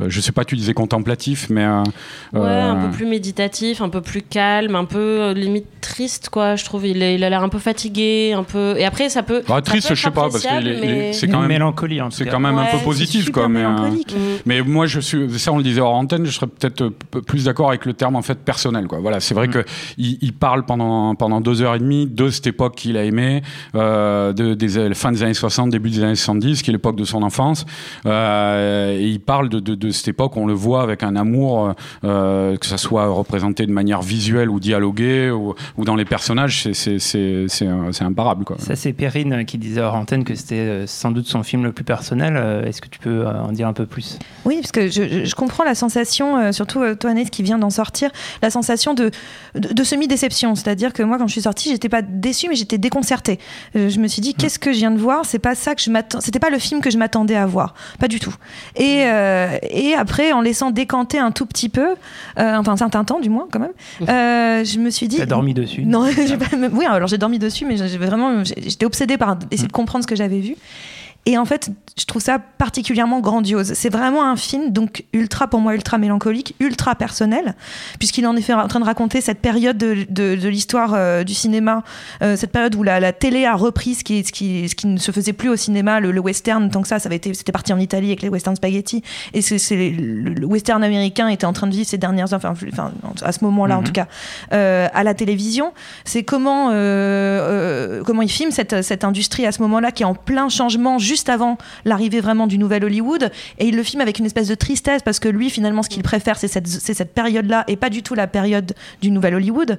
je 0.00 0.20
sais 0.20 0.32
pas, 0.32 0.44
tu 0.44 0.56
disais 0.56 0.74
contemplatif, 0.74 1.48
mais 1.50 1.66
Ouais, 2.32 2.40
un 2.40 2.86
peu 2.86 2.90
plus 2.96 3.06
méditatif, 3.26 3.80
un 3.80 3.88
peu 3.88 4.00
plus 4.00 4.22
calme, 4.22 4.76
un 4.76 4.84
peu 4.84 4.98
euh, 4.98 5.34
limite 5.34 5.66
triste, 5.80 6.28
quoi. 6.30 6.54
Je 6.54 6.64
trouve 6.64 6.86
il, 6.86 7.02
il 7.02 7.24
a 7.24 7.30
l'air 7.30 7.42
un 7.42 7.48
peu 7.48 7.58
fatigué, 7.58 8.32
un 8.32 8.44
peu. 8.44 8.76
Et 8.78 8.84
après, 8.84 9.08
ça 9.08 9.22
peut. 9.22 9.42
Bah, 9.48 9.60
triste, 9.62 9.94
je 9.94 10.00
sais 10.00 10.10
pas, 10.10 10.28
parce 10.30 10.42
que 10.42 11.12
c'est 11.12 11.28
quand 11.28 11.40
même 11.40 11.48
mélancolie. 11.48 12.00
C'est 12.10 12.26
quand 12.26 12.40
même 12.40 12.58
un 12.58 12.66
peu 12.66 12.78
positif, 12.78 13.30
quoi. 13.30 13.48
Mais, 13.48 13.64
euh, 13.64 13.90
mais 14.44 14.62
moi, 14.62 14.86
je 14.86 15.00
suis. 15.00 15.38
Ça, 15.38 15.52
on 15.52 15.58
le 15.58 15.64
disait 15.64 15.80
hors 15.80 15.94
antenne. 15.94 16.24
Je 16.24 16.30
serais 16.30 16.46
peut-être 16.46 16.88
plus 17.26 17.44
d'accord 17.44 17.68
avec 17.68 17.84
le 17.84 17.94
terme 17.94 18.16
en 18.16 18.22
fait 18.22 18.38
personnel, 18.38 18.86
quoi. 18.86 18.98
Voilà, 19.00 19.20
c'est 19.20 19.34
vrai 19.34 19.48
mm. 19.48 19.50
que 19.50 19.64
il, 19.98 20.32
parle 20.32 20.64
pendant 20.64 21.14
pendant 21.14 21.40
deux 21.40 21.62
heures 21.62 21.74
et 21.74 21.78
demie 21.78 22.06
de 22.06 22.30
cette 22.30 22.46
époque 22.46 22.76
qu'il 22.76 22.96
a 22.96 23.04
aimé, 23.04 23.42
euh, 23.74 24.32
de, 24.32 24.54
des 24.54 24.94
fin 24.94 25.12
des 25.12 25.22
années 25.22 25.34
60, 25.34 25.70
début 25.70 25.90
des 25.90 26.02
années 26.02 26.14
70, 26.14 26.62
qui 26.62 26.70
est 26.70 26.72
l'époque 26.72 26.96
de 26.96 27.04
son 27.04 27.22
enfance. 27.22 27.64
Euh, 28.04 28.96
et 28.98 29.08
il 29.08 29.20
parle 29.20 29.48
de, 29.48 29.60
de, 29.60 29.74
de, 29.74 29.90
cette 29.90 30.08
époque, 30.08 30.36
on 30.36 30.46
le 30.46 30.52
voit 30.52 30.82
avec 30.82 31.02
un 31.02 31.16
amour, 31.16 31.74
euh, 32.04 32.56
que 32.56 32.66
ça 32.66 32.76
soit 32.76 33.08
représenté 33.16 33.66
de 33.66 33.72
manière 33.72 34.02
visuelle 34.02 34.50
ou 34.50 34.60
dialoguée, 34.60 35.30
ou, 35.30 35.54
ou 35.76 35.84
dans 35.84 35.96
les 35.96 36.04
personnages, 36.04 36.68
c'est 36.72 37.66
imparable. 38.00 38.44
Quoi. 38.44 38.56
Ça, 38.58 38.76
c'est 38.76 38.92
Perrine 38.92 39.44
qui 39.44 39.58
disait 39.58 39.80
hors 39.80 39.94
antenne 39.94 40.24
que 40.24 40.34
c'était 40.34 40.56
euh, 40.56 40.86
sans 40.86 41.10
doute 41.10 41.26
son 41.26 41.42
film 41.42 41.64
le 41.64 41.72
plus 41.72 41.84
personnel. 41.84 42.34
Euh, 42.36 42.64
est-ce 42.64 42.80
que 42.80 42.88
tu 42.88 42.98
peux 42.98 43.26
en 43.26 43.52
dire 43.52 43.68
un 43.68 43.72
peu 43.72 43.86
plus? 43.86 44.18
Oui, 44.44 44.58
parce 44.60 44.72
que 44.72 44.88
je, 44.88 45.24
je 45.24 45.34
comprends 45.34 45.64
la 45.64 45.74
sensation, 45.74 46.52
surtout 46.52 46.82
toi, 46.94 47.10
Annette, 47.10 47.30
qui 47.30 47.42
vient 47.42 47.58
d'en 47.58 47.70
sortir, 47.70 48.10
la 48.42 48.50
sensation 48.50 48.94
de, 48.94 49.10
de, 49.54 49.72
de 49.72 49.84
semi-déception. 49.84 50.54
C'est-à-dire 50.54 50.92
que 50.92 51.02
moi, 51.02 51.18
quand 51.18 51.26
je 51.26 51.32
suis 51.32 51.42
sortie, 51.42 51.70
j'étais 51.70 51.88
pas 51.88 52.02
déçue, 52.02 52.48
mais 52.48 52.54
j'étais 52.54 52.78
déconcertée. 52.78 53.38
je 53.74 53.98
me 53.98 54.08
suis 54.08 54.22
dit, 54.22 54.34
qu'est-ce 54.34 54.58
que 54.58 54.72
je 54.72 54.78
viens 54.78 54.90
de 54.90 54.98
voir? 54.98 55.24
C'est 55.24 55.38
pas 55.38 55.54
ça 55.54 55.74
que 55.74 55.82
je 55.82 55.90
m'attends. 55.90 56.20
C'était 56.20 56.38
pas 56.38 56.50
le 56.50 56.58
film 56.58 56.80
que 56.80 56.90
je 56.90 56.98
m'attendais 56.98 57.36
à 57.36 57.46
voir, 57.46 57.74
pas 57.98 58.08
du 58.08 58.20
tout. 58.20 58.34
Et, 58.76 59.04
euh, 59.04 59.56
et 59.62 59.94
après, 59.94 60.32
en 60.32 60.40
laissant 60.40 60.70
décanter 60.70 61.18
un 61.18 61.30
tout 61.30 61.46
petit 61.46 61.68
peu, 61.68 61.94
euh, 62.38 62.56
enfin 62.56 62.72
un 62.72 62.76
certain 62.76 63.04
du 63.20 63.30
moins 63.30 63.46
quand 63.50 63.60
même, 63.60 63.72
euh, 64.02 64.64
je 64.64 64.78
me 64.78 64.90
suis 64.90 65.08
dit. 65.08 65.16
T'as 65.16 65.26
dormi 65.26 65.54
dessus 65.54 65.84
Non, 65.84 66.02
oui, 66.72 66.84
alors 66.84 67.08
j'ai 67.08 67.18
dormi 67.18 67.38
dessus, 67.38 67.64
mais 67.64 67.76
j'ai 67.76 67.98
vraiment, 67.98 68.44
j'étais 68.44 68.84
obsédée 68.86 69.16
par 69.16 69.38
essayer 69.50 69.68
de 69.68 69.72
comprendre 69.72 70.04
ce 70.04 70.08
que 70.08 70.16
j'avais 70.16 70.40
vu. 70.40 70.56
Et 71.28 71.36
en 71.36 71.44
fait, 71.44 71.70
je 71.98 72.04
trouve 72.04 72.22
ça 72.22 72.38
particulièrement 72.38 73.20
grandiose. 73.20 73.72
C'est 73.74 73.88
vraiment 73.88 74.24
un 74.24 74.36
film, 74.36 74.70
donc 74.70 75.04
ultra, 75.12 75.48
pour 75.48 75.60
moi, 75.60 75.74
ultra 75.74 75.98
mélancolique, 75.98 76.54
ultra 76.60 76.94
personnel, 76.94 77.54
puisqu'il 77.98 78.26
en 78.26 78.36
est 78.36 78.42
fait 78.42 78.52
en 78.52 78.68
train 78.68 78.80
de 78.80 78.84
raconter 78.84 79.20
cette 79.20 79.40
période 79.40 79.78
de, 79.78 80.06
de, 80.08 80.48
l'histoire 80.48 80.92
euh, 80.94 81.24
du 81.24 81.34
cinéma, 81.34 81.82
euh, 82.22 82.36
cette 82.36 82.52
période 82.52 82.74
où 82.76 82.82
la, 82.82 83.00
la, 83.00 83.12
télé 83.12 83.46
a 83.46 83.54
repris 83.54 83.94
ce 83.94 84.04
qui, 84.04 84.22
ce, 84.24 84.30
qui, 84.30 84.68
ce 84.68 84.74
qui 84.74 84.86
ne 84.86 84.98
se 84.98 85.10
faisait 85.10 85.32
plus 85.32 85.48
au 85.48 85.56
cinéma, 85.56 85.98
le, 85.98 86.20
western, 86.20 86.70
tant 86.70 86.82
que 86.82 86.88
ça, 86.88 86.98
ça 86.98 87.08
avait 87.08 87.16
été, 87.16 87.32
c'était 87.34 87.52
parti 87.52 87.72
en 87.72 87.78
Italie 87.78 88.08
avec 88.08 88.22
les 88.22 88.28
western 88.28 88.54
spaghetti, 88.54 89.02
et 89.32 89.40
c'est, 89.40 89.90
le, 89.90 90.46
western 90.46 90.84
américain 90.84 91.28
était 91.28 91.46
en 91.46 91.52
train 91.52 91.66
de 91.66 91.72
vivre 91.72 91.88
ces 91.88 91.98
dernières, 91.98 92.32
enfin, 92.32 92.52
enfin 92.72 92.92
à 93.22 93.32
ce 93.32 93.42
moment-là 93.44 93.76
en 93.76 93.80
mhm. 93.80 93.86
tout 93.86 93.92
cas, 93.92 94.06
euh, 94.52 94.86
à 94.92 95.02
la 95.02 95.14
télévision. 95.14 95.72
C'est 96.04 96.22
comment, 96.22 96.66
comment 96.66 98.22
il 98.22 98.30
filme 98.30 98.50
cette, 98.50 98.82
cette 98.82 99.02
industrie 99.02 99.46
à 99.46 99.52
ce 99.52 99.62
moment-là 99.62 99.92
qui 99.92 100.02
est 100.02 100.06
en 100.06 100.14
plein 100.14 100.48
changement, 100.48 100.98
juste 100.98 101.15
juste 101.16 101.30
avant 101.30 101.56
l'arrivée 101.86 102.20
vraiment 102.20 102.46
du 102.46 102.58
nouvel 102.58 102.84
Hollywood. 102.84 103.32
Et 103.58 103.68
il 103.68 103.74
le 103.74 103.82
filme 103.82 104.02
avec 104.02 104.18
une 104.18 104.26
espèce 104.26 104.48
de 104.48 104.54
tristesse 104.54 105.00
parce 105.02 105.18
que 105.18 105.30
lui, 105.30 105.48
finalement, 105.48 105.82
ce 105.82 105.88
qu'il 105.88 106.02
préfère, 106.02 106.36
c'est 106.36 106.46
cette, 106.46 106.68
cette 106.68 107.14
période-là 107.14 107.64
et 107.68 107.76
pas 107.76 107.88
du 107.88 108.02
tout 108.02 108.14
la 108.14 108.26
période 108.26 108.74
du 109.00 109.10
nouvel 109.10 109.34
Hollywood. 109.34 109.78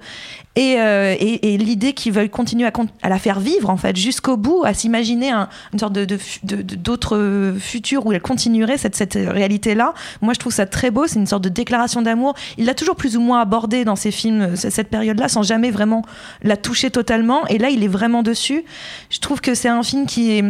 Et, 0.55 0.77
euh, 0.79 1.15
et, 1.19 1.57
l'idée 1.59 1.93
qu'il 1.93 2.11
veuille 2.11 2.31
continuer 2.31 2.65
à, 2.65 2.71
à, 3.03 3.09
la 3.09 3.19
faire 3.19 3.39
vivre, 3.39 3.69
en 3.69 3.77
fait, 3.77 3.95
jusqu'au 3.95 4.35
bout, 4.35 4.63
à 4.65 4.73
s'imaginer 4.73 5.29
un, 5.29 5.47
une 5.73 5.79
sorte 5.79 5.93
de, 5.93 6.17
d'autres 6.43 7.53
futurs 7.59 8.07
où 8.07 8.11
elle 8.11 8.21
continuerait 8.21 8.79
cette, 8.79 8.95
cette 8.95 9.13
réalité-là. 9.13 9.93
Moi, 10.23 10.33
je 10.33 10.39
trouve 10.39 10.53
ça 10.53 10.65
très 10.65 10.89
beau. 10.89 11.05
C'est 11.05 11.19
une 11.19 11.27
sorte 11.27 11.43
de 11.43 11.49
déclaration 11.49 12.01
d'amour. 12.01 12.33
Il 12.57 12.65
l'a 12.65 12.73
toujours 12.73 12.95
plus 12.95 13.15
ou 13.15 13.21
moins 13.21 13.41
abordé 13.41 13.85
dans 13.85 13.95
ses 13.95 14.09
films, 14.09 14.55
cette 14.55 14.89
période-là, 14.89 15.27
sans 15.29 15.43
jamais 15.43 15.69
vraiment 15.69 16.01
la 16.41 16.57
toucher 16.57 16.89
totalement. 16.89 17.45
Et 17.45 17.59
là, 17.59 17.69
il 17.69 17.83
est 17.83 17.87
vraiment 17.87 18.23
dessus. 18.23 18.63
Je 19.11 19.19
trouve 19.19 19.39
que 19.39 19.53
c'est 19.53 19.69
un 19.69 19.83
film 19.83 20.07
qui 20.07 20.31
est 20.31 20.43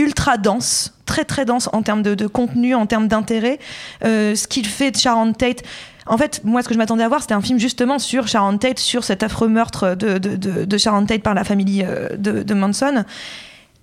ultra 0.00 0.36
dense, 0.36 0.92
très 1.06 1.24
très 1.24 1.44
dense 1.44 1.68
en 1.72 1.82
termes 1.82 2.02
de, 2.02 2.26
contenu, 2.26 2.74
en 2.74 2.86
termes 2.86 3.08
d'intérêt. 3.08 3.58
Euh, 4.04 4.34
ce 4.34 4.48
qu'il 4.48 4.66
fait 4.66 4.90
de 4.90 4.96
Sharon 4.96 5.32
Tate. 5.32 5.62
En 6.06 6.16
fait, 6.18 6.40
moi, 6.44 6.62
ce 6.62 6.68
que 6.68 6.74
je 6.74 6.78
m'attendais 6.78 7.04
à 7.04 7.08
voir, 7.08 7.20
c'était 7.20 7.34
un 7.34 7.40
film 7.40 7.58
justement 7.58 7.98
sur 7.98 8.26
Sharon 8.26 8.58
Tate, 8.58 8.78
sur 8.78 9.04
cet 9.04 9.22
affreux 9.22 9.48
meurtre 9.48 9.94
de, 9.94 10.18
de 10.18 10.78
Sharon 10.78 11.06
Tate 11.06 11.22
par 11.22 11.34
la 11.34 11.44
famille 11.44 11.84
euh, 11.86 12.08
de, 12.16 12.54
Manson. 12.54 13.04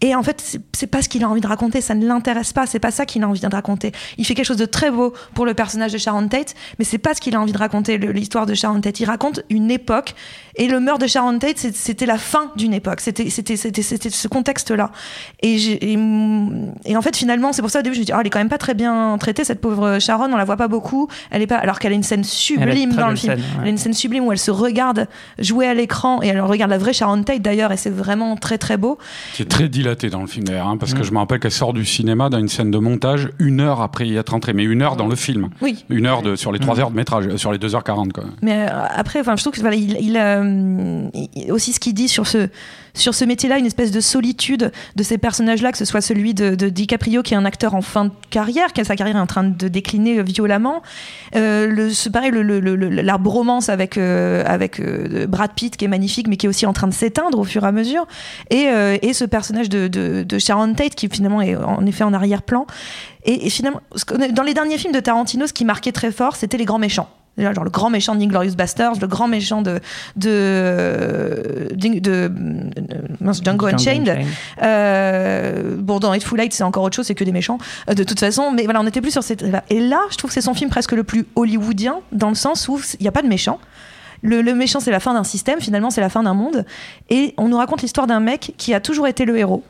Et 0.01 0.13
en 0.13 0.21
fait, 0.21 0.59
c'est 0.73 0.87
pas 0.87 1.01
ce 1.01 1.09
qu'il 1.09 1.23
a 1.23 1.29
envie 1.29 1.41
de 1.41 1.47
raconter, 1.47 1.81
ça 1.81 1.95
ne 1.95 2.05
l'intéresse 2.05 2.53
pas, 2.53 2.67
c'est 2.67 2.79
pas 2.79 2.91
ça 2.91 3.05
qu'il 3.07 3.23
a 3.23 3.27
envie 3.27 3.39
de 3.39 3.47
raconter. 3.47 3.91
Il 4.19 4.25
fait 4.25 4.35
quelque 4.35 4.45
chose 4.45 4.57
de 4.57 4.65
très 4.65 4.91
beau 4.91 5.13
pour 5.33 5.45
le 5.45 5.55
personnage 5.55 5.91
de 5.91 5.97
Sharon 5.97 6.27
Tate, 6.27 6.53
mais 6.77 6.85
c'est 6.85 6.99
pas 6.99 7.15
ce 7.15 7.21
qu'il 7.21 7.35
a 7.35 7.41
envie 7.41 7.51
de 7.51 7.57
raconter, 7.57 7.97
l'histoire 7.97 8.45
de 8.45 8.53
Sharon 8.53 8.79
Tate. 8.79 8.99
Il 8.99 9.05
raconte 9.05 9.41
une 9.49 9.71
époque, 9.71 10.13
et 10.55 10.67
le 10.67 10.79
meurtre 10.79 11.01
de 11.01 11.07
Sharon 11.07 11.39
Tate, 11.39 11.57
c'était 11.57 12.05
la 12.05 12.19
fin 12.19 12.51
d'une 12.55 12.73
époque, 12.73 13.01
c'était 13.01 13.29
ce 13.29 14.27
contexte-là. 14.27 14.91
Et, 15.41 15.57
et, 15.93 15.97
en 16.95 17.01
fait, 17.01 17.15
finalement, 17.15 17.51
c'est 17.51 17.63
pour 17.63 17.71
ça 17.71 17.79
au 17.79 17.81
début, 17.81 17.95
je 17.95 18.01
me 18.01 18.05
dis, 18.05 18.11
oh, 18.13 18.17
elle 18.19 18.27
est 18.27 18.29
quand 18.29 18.39
même 18.39 18.49
pas 18.49 18.57
très 18.59 18.75
bien 18.75 19.17
traitée, 19.19 19.43
cette 19.43 19.61
pauvre 19.61 19.97
Sharon, 19.99 20.31
on 20.31 20.37
la 20.37 20.45
voit 20.45 20.57
pas 20.57 20.67
beaucoup, 20.67 21.07
elle 21.31 21.41
est 21.41 21.47
pas, 21.47 21.57
alors 21.57 21.79
qu'elle 21.79 21.93
a 21.93 21.95
une 21.95 22.03
scène 22.03 22.23
sublime 22.23 22.93
dans 22.93 23.09
le 23.09 23.15
film. 23.15 23.35
Elle 23.61 23.67
a 23.67 23.69
une 23.69 23.77
scène 23.79 23.93
sublime 23.93 24.25
où 24.25 24.31
elle 24.31 24.37
se 24.37 24.51
regarde 24.51 25.07
jouer 25.39 25.67
à 25.67 25.73
l'écran, 25.73 26.21
et 26.21 26.27
elle 26.27 26.41
regarde 26.41 26.69
la 26.69 26.77
vraie 26.77 26.93
Sharon 26.93 27.23
Tate 27.23 27.41
d'ailleurs, 27.41 27.71
et 27.71 27.77
c'est 27.77 27.89
vraiment 27.89 28.35
très 28.35 28.59
très 28.59 28.77
beau. 28.77 28.99
C'est 29.33 29.49
très 29.49 29.69
dans 29.95 30.21
le 30.21 30.27
film 30.27 30.45
d'ailleurs, 30.45 30.67
hein, 30.67 30.77
parce 30.77 30.93
que 30.93 30.99
mm. 30.99 31.03
je 31.03 31.11
me 31.11 31.17
rappelle 31.17 31.39
qu'elle 31.39 31.51
sort 31.51 31.73
du 31.73 31.85
cinéma 31.85 32.29
dans 32.29 32.37
une 32.37 32.49
scène 32.49 32.71
de 32.71 32.77
montage 32.77 33.29
une 33.39 33.61
heure 33.61 33.81
après 33.81 34.07
y 34.07 34.15
être 34.15 34.33
entrée, 34.33 34.53
mais 34.53 34.63
une 34.63 34.81
heure 34.81 34.95
dans 34.95 35.07
le 35.07 35.15
film. 35.15 35.49
Oui. 35.61 35.85
Une 35.89 36.05
heure 36.05 36.21
de, 36.21 36.35
sur 36.35 36.51
les 36.51 36.59
trois 36.59 36.75
mm. 36.75 36.79
heures 36.79 36.91
de 36.91 36.95
métrage, 36.95 37.35
sur 37.37 37.51
les 37.51 37.57
2h40. 37.57 38.11
Quoi. 38.11 38.25
Mais 38.41 38.67
euh, 38.69 38.85
après, 38.89 39.19
enfin, 39.19 39.35
je 39.35 39.43
trouve 39.43 39.53
que 39.53 39.61
voilà, 39.61 39.75
il, 39.75 39.97
il, 39.99 40.17
euh, 40.17 41.51
aussi 41.51 41.73
ce 41.73 41.79
qu'il 41.79 41.93
dit 41.93 42.07
sur 42.07 42.27
ce 42.27 42.49
sur 42.97 43.15
ce 43.15 43.25
métier-là, 43.25 43.57
une 43.57 43.65
espèce 43.65 43.91
de 43.91 44.01
solitude 44.01 44.71
de 44.95 45.03
ces 45.03 45.17
personnages-là, 45.17 45.71
que 45.71 45.77
ce 45.77 45.85
soit 45.85 46.01
celui 46.01 46.33
de, 46.33 46.55
DiCaprio 46.69 47.23
qui 47.23 47.33
est 47.33 47.37
un 47.37 47.45
acteur 47.45 47.75
en 47.75 47.81
fin 47.81 48.05
de 48.05 48.11
carrière, 48.29 48.73
qui 48.73 48.81
a 48.81 48.83
sa 48.83 48.95
carrière 48.95 49.17
est 49.17 49.21
en 49.21 49.27
train 49.27 49.43
de 49.43 49.67
décliner 49.67 50.21
violemment. 50.23 50.81
Euh, 51.35 51.67
le, 51.67 52.09
pareil, 52.09 52.31
la 52.33 53.17
bromance 53.17 53.69
avec, 53.69 53.97
euh, 53.97 54.43
avec 54.45 54.79
euh, 54.79 55.27
Brad 55.27 55.51
Pitt 55.53 55.77
qui 55.77 55.85
est 55.85 55.89
magnifique, 55.89 56.27
mais 56.27 56.37
qui 56.37 56.45
est 56.45 56.49
aussi 56.49 56.65
en 56.65 56.73
train 56.73 56.87
de 56.87 56.93
s'éteindre 56.93 57.39
au 57.39 57.43
fur 57.43 57.63
et 57.63 57.67
à 57.67 57.71
mesure. 57.71 58.07
Et, 58.49 58.67
et 59.01 59.13
ce 59.13 59.25
personnage 59.25 59.69
de, 59.69 59.87
de, 59.87 60.39
Sharon 60.39 60.73
Tate 60.73 60.95
qui 60.95 61.09
finalement 61.09 61.41
est 61.41 61.55
en 61.55 61.85
effet 61.85 62.03
en 62.03 62.13
arrière-plan. 62.13 62.65
Et, 63.25 63.47
et 63.47 63.49
finalement, 63.49 63.81
dans 64.31 64.43
les 64.43 64.53
derniers 64.53 64.77
films 64.77 64.93
de 64.93 64.99
Tarantino, 64.99 65.47
ce 65.47 65.53
qui 65.53 65.65
marquait 65.65 65.91
très 65.91 66.11
fort, 66.11 66.35
c'était 66.35 66.57
les 66.57 66.65
grands 66.65 66.79
méchants 66.79 67.09
genre 67.37 67.63
le 67.63 67.69
grand 67.69 67.89
méchant 67.89 68.15
d'Inglorious 68.15 68.55
Bastards, 68.55 68.95
le 69.01 69.07
grand 69.07 69.27
méchant 69.27 69.61
de 69.61 69.79
de, 70.15 71.67
de, 71.73 71.99
de, 71.99 72.31
Django, 73.43 73.67
Unchained. 73.67 74.17
Euh, 74.61 75.75
bon, 75.77 75.99
dans 75.99 76.11
Hateful 76.11 76.39
Eight, 76.39 76.53
c'est 76.53 76.63
encore 76.63 76.83
autre 76.83 76.95
chose, 76.95 77.05
c'est 77.05 77.15
que 77.15 77.23
des 77.23 77.31
méchants, 77.31 77.57
euh, 77.89 77.93
de 77.93 78.03
toute 78.03 78.19
façon. 78.19 78.51
Mais 78.51 78.63
voilà, 78.63 78.81
on 78.81 78.87
était 78.87 79.01
plus 79.01 79.11
sur 79.11 79.23
cette. 79.23 79.43
Et 79.69 79.79
là, 79.79 80.01
je 80.11 80.17
trouve 80.17 80.29
que 80.29 80.33
c'est 80.33 80.41
son 80.41 80.53
film 80.53 80.69
presque 80.69 80.93
le 80.93 81.03
plus 81.03 81.25
hollywoodien, 81.35 81.99
dans 82.11 82.29
le 82.29 82.35
sens 82.35 82.67
où 82.67 82.79
il 82.99 83.03
n'y 83.03 83.07
a 83.07 83.11
pas 83.11 83.21
de 83.21 83.27
méchant. 83.27 83.59
Le, 84.23 84.41
le 84.41 84.55
méchant, 84.55 84.79
c'est 84.79 84.91
la 84.91 84.99
fin 84.99 85.13
d'un 85.13 85.23
système, 85.23 85.61
finalement, 85.61 85.91
c'est 85.91 86.01
la 86.01 86.09
fin 86.09 86.23
d'un 86.23 86.33
monde. 86.33 86.65
Et 87.09 87.35
on 87.37 87.49
nous 87.49 87.57
raconte 87.57 87.83
l'histoire 87.83 88.07
d'un 88.07 88.19
mec 88.19 88.53
qui 88.57 88.73
a 88.73 88.79
toujours 88.79 89.07
été 89.07 89.25
le 89.25 89.37
héros 89.37 89.63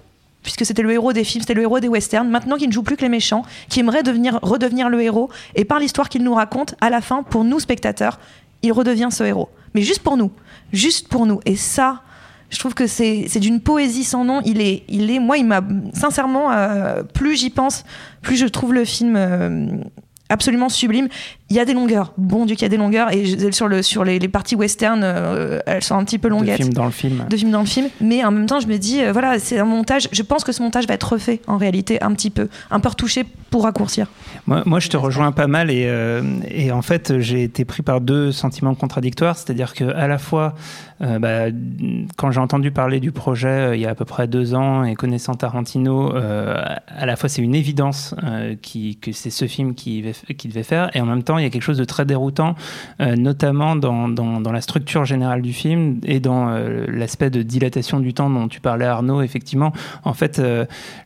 puisque 0.48 0.66
c'était 0.66 0.82
le 0.82 0.94
héros 0.94 1.12
des 1.12 1.26
films, 1.26 1.42
c'était 1.42 1.56
le 1.56 1.64
héros 1.64 1.82
des 1.82 1.90
westerns, 1.90 2.30
maintenant 2.30 2.56
qu'il 2.56 2.70
ne 2.70 2.72
joue 2.72 2.82
plus 2.82 2.96
que 2.96 3.02
les 3.02 3.10
méchants, 3.10 3.44
qui 3.68 3.82
aimerait 3.82 4.02
devenir, 4.02 4.40
redevenir 4.42 4.88
le 4.88 5.02
héros, 5.02 5.30
et 5.56 5.66
par 5.66 5.78
l'histoire 5.78 6.08
qu'il 6.08 6.24
nous 6.24 6.34
raconte, 6.34 6.74
à 6.80 6.90
la 6.90 7.02
fin, 7.02 7.22
pour 7.22 7.44
nous 7.44 7.60
spectateurs, 7.60 8.18
il 8.62 8.72
redevient 8.72 9.10
ce 9.12 9.26
héros. 9.26 9.50
Mais 9.74 9.82
juste 9.82 10.04
pour 10.04 10.16
nous, 10.16 10.32
juste 10.72 11.10
pour 11.10 11.26
nous. 11.26 11.42
Et 11.46 11.58
ça, 11.58 12.02
je 12.50 12.60
trouve 12.60 12.76
que 12.76 12.88
c'est 12.88 13.28
d'une 13.42 13.60
poésie 13.60 14.06
sans 14.06 14.24
nom. 14.24 14.42
Il 14.46 14.62
est, 14.62 14.84
il 14.88 15.12
est, 15.12 15.20
moi, 15.20 15.38
il 15.38 15.46
m'a 15.46 15.60
sincèrement, 15.94 16.54
euh, 16.54 17.04
plus 17.04 17.36
j'y 17.36 17.50
pense, 17.50 17.84
plus 18.22 18.38
je 18.38 18.46
trouve 18.46 18.74
le 18.74 18.86
film 18.86 19.18
euh, 19.18 19.68
absolument 20.30 20.70
sublime. 20.70 21.10
Il 21.50 21.56
y 21.56 21.60
a 21.62 21.66
des 21.66 21.74
longueurs, 21.74 22.12
bon 22.18 22.46
Dieu 22.46 22.56
qu'il 22.56 22.64
y 22.64 22.66
a 22.66 22.70
des 22.70 22.76
longueurs, 22.76 23.14
et 23.14 23.54
sur, 23.54 23.70
le, 23.70 23.82
sur 23.82 24.04
les, 24.04 24.20
parties 24.28 24.56
western, 24.56 25.00
euh, 25.02 25.60
elles 25.66 25.82
sont 25.82 25.96
un 25.96 26.04
petit 26.04 26.18
peu 26.18 26.28
longuettes. 26.28 26.58
De 26.58 26.64
film 26.64 26.74
dans 26.74 26.86
le 26.86 26.92
film. 26.92 27.26
De 27.30 27.38
film 27.38 27.52
dans 27.52 27.62
le 27.62 27.66
film, 27.66 27.88
mais 28.02 28.22
en 28.26 28.32
même 28.32 28.48
temps, 28.48 28.60
je 28.60 28.68
me 28.68 28.78
dis, 28.78 29.02
euh, 29.02 29.14
voilà, 29.14 29.40
c'est 29.40 29.58
un 29.58 29.64
montage, 29.64 30.10
je 30.12 30.22
pense 30.24 30.44
que 30.44 30.52
ce 30.52 30.62
montage 30.62 30.88
va 30.88 30.96
être 30.96 31.14
refait 31.14 31.40
en 31.48 31.56
réalité 31.56 32.04
un 32.04 32.14
petit 32.14 32.32
peu, 32.32 32.50
un 32.70 32.82
peu 32.82 32.90
retouché 32.90 33.24
pour 33.50 33.64
raccourcir. 33.64 34.08
Moi, 34.46 34.64
moi 34.66 34.82
je 34.82 34.90
te 34.90 34.98
rejoins 34.98 35.32
pas 35.32 35.48
mal, 35.48 35.72
et, 35.72 35.86
euh, 35.88 36.22
et 36.50 36.74
en 36.74 36.82
fait, 36.82 37.20
j'ai 37.20 37.44
été 37.44 37.64
pris 37.64 37.82
par 37.82 38.02
deux 38.02 38.34
sentiments 38.34 38.76
contradictoires, 38.76 39.38
c'est-à-dire 39.38 39.74
que 39.74 39.86
à 39.86 40.10
la 40.10 40.18
fois, 40.18 40.54
bah, 41.00 41.46
quand 42.18 42.32
j'ai 42.32 42.40
entendu 42.40 42.72
parler 42.72 43.00
du 43.00 43.12
projet 43.12 43.78
il 43.78 43.82
y 43.82 43.86
a 43.86 43.92
à 43.92 43.96
peu 43.96 44.04
près 44.04 44.28
deux 44.28 44.56
ans, 44.56 44.84
et 44.84 44.96
connaissant 44.96 45.36
Tarantino, 45.36 46.14
à 46.14 47.06
la 47.06 47.16
fois 47.16 47.30
c'est 47.30 47.42
une 47.42 47.56
évidence 47.56 48.16
qui, 48.62 48.98
que 48.98 49.12
c'est 49.12 49.30
ce 49.30 49.46
film 49.46 49.76
qui, 49.76 50.04
qui 50.38 50.48
devait 50.50 50.64
faire, 50.64 50.90
et 50.96 51.00
en 51.00 51.06
même 51.06 51.24
temps, 51.24 51.37
il 51.38 51.44
y 51.44 51.46
a 51.46 51.50
quelque 51.50 51.62
chose 51.62 51.78
de 51.78 51.86
très 51.86 52.06
déroutant, 52.06 52.56
notamment 53.00 53.76
dans, 53.76 54.08
dans, 54.08 54.52
la 54.52 54.62
structure 54.62 55.06
générale 55.06 55.42
du 55.42 55.54
film 55.54 56.00
et 56.04 56.20
dans 56.20 56.48
l'aspect 56.88 57.30
de 57.30 57.42
dilatation 57.42 58.00
du 58.00 58.14
temps 58.14 58.30
dont 58.30 58.48
tu 58.48 58.62
parlais, 58.62 58.86
Arnaud. 58.86 59.22
Effectivement, 59.22 59.74
en 60.04 60.14
fait, 60.14 60.42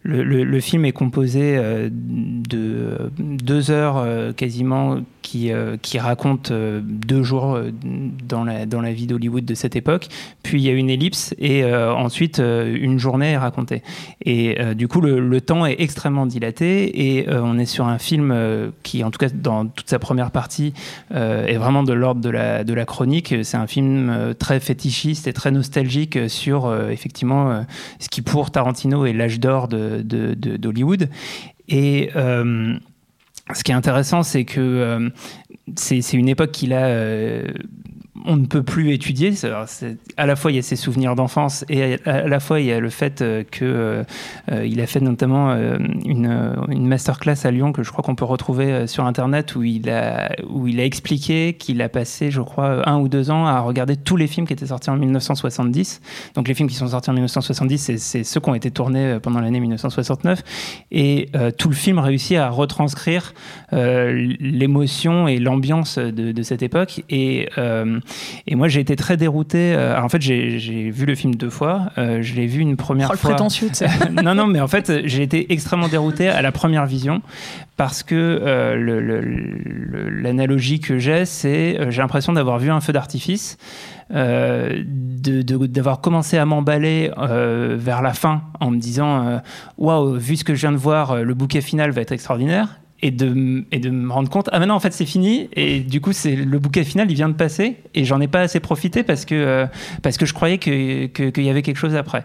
le, 0.03 0.23
le, 0.23 0.59
film 0.59 0.85
est 0.85 0.91
composé 0.91 1.57
de 1.89 3.11
deux 3.19 3.71
heures 3.71 4.35
quasiment 4.35 4.97
qui, 5.21 5.51
qui 5.81 5.99
raconte 5.99 6.51
deux 6.51 7.23
jours 7.23 7.59
dans 8.27 8.43
la, 8.43 8.65
dans 8.65 8.81
la 8.81 8.93
vie 8.93 9.07
d'Hollywood 9.07 9.45
de 9.45 9.55
cette 9.55 9.75
époque. 9.75 10.07
Puis 10.43 10.61
il 10.61 10.65
y 10.65 10.69
a 10.69 10.73
une 10.73 10.89
ellipse 10.89 11.33
et 11.39 11.65
ensuite 11.65 12.39
une 12.39 12.99
journée 12.99 13.31
est 13.31 13.37
racontée. 13.37 13.81
Et 14.25 14.57
du 14.75 14.87
coup, 14.87 15.01
le, 15.01 15.41
temps 15.41 15.65
est 15.65 15.77
extrêmement 15.79 16.27
dilaté 16.27 17.17
et 17.17 17.29
on 17.29 17.57
est 17.57 17.65
sur 17.65 17.87
un 17.87 17.97
film 17.97 18.35
qui, 18.83 19.03
en 19.03 19.11
tout 19.11 19.17
cas 19.17 19.29
dans 19.33 19.65
toute 19.65 19.89
sa 19.89 19.99
première 19.99 20.20
partie, 20.29 20.73
est 21.11 21.57
vraiment 21.57 21.81
de 21.81 21.93
l'ordre 21.93 22.21
de 22.21 22.29
la, 22.29 22.63
de 22.63 22.73
la 22.75 22.85
chronique. 22.85 23.33
C'est 23.41 23.57
un 23.57 23.65
film 23.65 24.35
très 24.37 24.59
fétichiste 24.59 25.25
et 25.27 25.33
très 25.33 25.49
nostalgique 25.49 26.29
sur 26.29 26.71
effectivement 26.89 27.65
ce 27.99 28.09
qui 28.09 28.21
pour 28.21 28.51
Tarantino 28.51 29.05
est 29.05 29.13
l'âge 29.13 29.39
d'or 29.39 29.67
d'Hollywood. 29.67 30.99
De, 30.99 31.07
et 31.69 32.11
ce 32.13 33.63
qui 33.63 33.71
est 33.71 33.75
intéressant, 33.75 34.21
c'est 34.21 34.45
que 34.45 35.11
c'est 35.75 36.13
une 36.13 36.29
époque 36.29 36.51
qu'il 36.51 36.73
a 36.73 37.43
on 38.25 38.35
ne 38.35 38.45
peut 38.45 38.63
plus 38.63 38.93
étudier. 38.93 39.33
À 40.17 40.25
la 40.25 40.35
fois, 40.35 40.51
il 40.51 40.55
y 40.55 40.59
a 40.59 40.61
ses 40.61 40.75
souvenirs 40.75 41.15
d'enfance 41.15 41.65
et 41.69 41.97
à 42.05 42.27
la 42.27 42.39
fois, 42.39 42.59
il 42.59 42.67
y 42.67 42.71
a 42.71 42.79
le 42.79 42.89
fait 42.89 43.21
euh, 43.21 43.43
qu'il 43.43 43.67
euh, 43.67 44.03
a 44.49 44.85
fait 44.85 44.99
notamment 44.99 45.51
euh, 45.51 45.77
une, 46.05 46.55
une, 46.69 46.87
masterclass 46.87 47.45
à 47.45 47.51
Lyon 47.51 47.71
que 47.71 47.83
je 47.83 47.91
crois 47.91 48.03
qu'on 48.03 48.15
peut 48.15 48.25
retrouver 48.25 48.87
sur 48.87 49.05
Internet 49.05 49.55
où 49.55 49.63
il 49.63 49.89
a, 49.89 50.31
expliqué 50.79 51.53
qu'il 51.53 51.81
a 51.81 51.89
passé, 51.89 52.31
je 52.31 52.41
crois, 52.41 52.87
un 52.89 52.99
ou 52.99 53.07
deux 53.07 53.31
ans 53.31 53.45
à 53.45 53.59
regarder 53.59 53.95
tous 53.95 54.17
les 54.17 54.27
films 54.27 54.47
qui 54.47 54.53
étaient 54.53 54.67
sortis 54.67 54.89
en 54.89 54.97
1970. 54.97 56.01
Donc, 56.35 56.47
les 56.47 56.53
films 56.53 56.69
qui 56.69 56.75
sont 56.75 56.87
sortis 56.87 57.09
en 57.09 57.13
1970, 57.13 57.97
c'est 57.97 58.23
ceux 58.23 58.39
qui 58.39 58.49
ont 58.49 58.55
été 58.55 58.71
tournés 58.71 59.17
pendant 59.21 59.39
l'année 59.39 59.59
1969. 59.59 60.43
Et 60.91 61.29
tout 61.57 61.69
le 61.69 61.75
film 61.75 61.99
réussit 61.99 62.37
à 62.37 62.49
retranscrire 62.49 63.33
l'émotion 63.71 65.27
et 65.27 65.39
l'ambiance 65.39 65.97
de, 65.97 66.31
de, 66.31 66.43
cette 66.43 66.63
époque. 66.63 67.03
Et 67.09 67.49
et 68.47 68.55
moi, 68.55 68.67
j'ai 68.67 68.79
été 68.79 68.95
très 68.95 69.17
dérouté. 69.17 69.73
Euh, 69.73 70.01
en 70.01 70.09
fait, 70.09 70.21
j'ai 70.21 70.89
vu 70.89 71.05
le 71.05 71.15
film 71.15 71.35
deux 71.35 71.49
fois. 71.49 71.91
Euh, 71.97 72.21
je 72.21 72.35
l'ai 72.35 72.47
vu 72.47 72.61
une 72.61 72.77
première 72.77 73.09
oh, 73.11 73.17
fois. 73.17 73.31
prétentieux, 73.31 73.69
non, 74.23 74.35
non, 74.35 74.47
mais 74.47 74.61
en 74.61 74.67
fait, 74.67 75.05
j'ai 75.05 75.23
été 75.23 75.53
extrêmement 75.53 75.87
dérouté 75.87 76.27
à 76.29 76.41
la 76.41 76.51
première 76.51 76.85
vision 76.85 77.21
parce 77.77 78.03
que 78.03 78.15
euh, 78.15 79.21
l'analogie 80.21 80.79
que 80.79 80.99
j'ai, 80.99 81.25
c'est 81.25 81.77
j'ai 81.89 82.01
l'impression 82.01 82.33
d'avoir 82.33 82.59
vu 82.59 82.69
un 82.69 82.81
feu 82.81 82.93
d'artifice. 82.93 83.57
d'avoir 84.09 86.01
commencé 86.01 86.37
à 86.37 86.45
m'emballer 86.45 87.11
vers 87.17 88.01
la 88.01 88.13
fin 88.13 88.43
en 88.59 88.71
me 88.71 88.77
disant 88.77 89.41
waouh 89.77 90.15
vu 90.15 90.35
ce 90.35 90.43
que 90.43 90.53
je 90.53 90.61
viens 90.61 90.73
de 90.73 90.77
voir 90.77 91.23
le 91.23 91.33
bouquet 91.33 91.61
final 91.61 91.91
va 91.91 92.01
être 92.01 92.11
extraordinaire 92.11 92.81
et 93.01 93.11
de, 93.11 93.63
et 93.71 93.79
de 93.79 93.89
me 93.89 94.11
rendre 94.11 94.29
compte, 94.29 94.49
ah 94.51 94.59
maintenant 94.59 94.75
en 94.75 94.79
fait 94.79 94.93
c'est 94.93 95.05
fini, 95.05 95.49
et 95.53 95.79
du 95.79 96.01
coup 96.01 96.13
c'est 96.13 96.35
le 96.35 96.59
bouquet 96.59 96.83
final 96.83 97.09
il 97.09 97.15
vient 97.15 97.29
de 97.29 97.33
passer, 97.33 97.77
et 97.95 98.05
j'en 98.05 98.21
ai 98.21 98.27
pas 98.27 98.41
assez 98.41 98.59
profité 98.59 99.03
parce 99.03 99.25
que, 99.25 99.35
euh, 99.35 99.65
parce 100.03 100.17
que 100.17 100.25
je 100.25 100.33
croyais 100.33 100.59
qu'il 100.59 101.11
que, 101.11 101.41
y 101.41 101.49
avait 101.49 101.63
quelque 101.63 101.77
chose 101.77 101.95
après. 101.95 102.23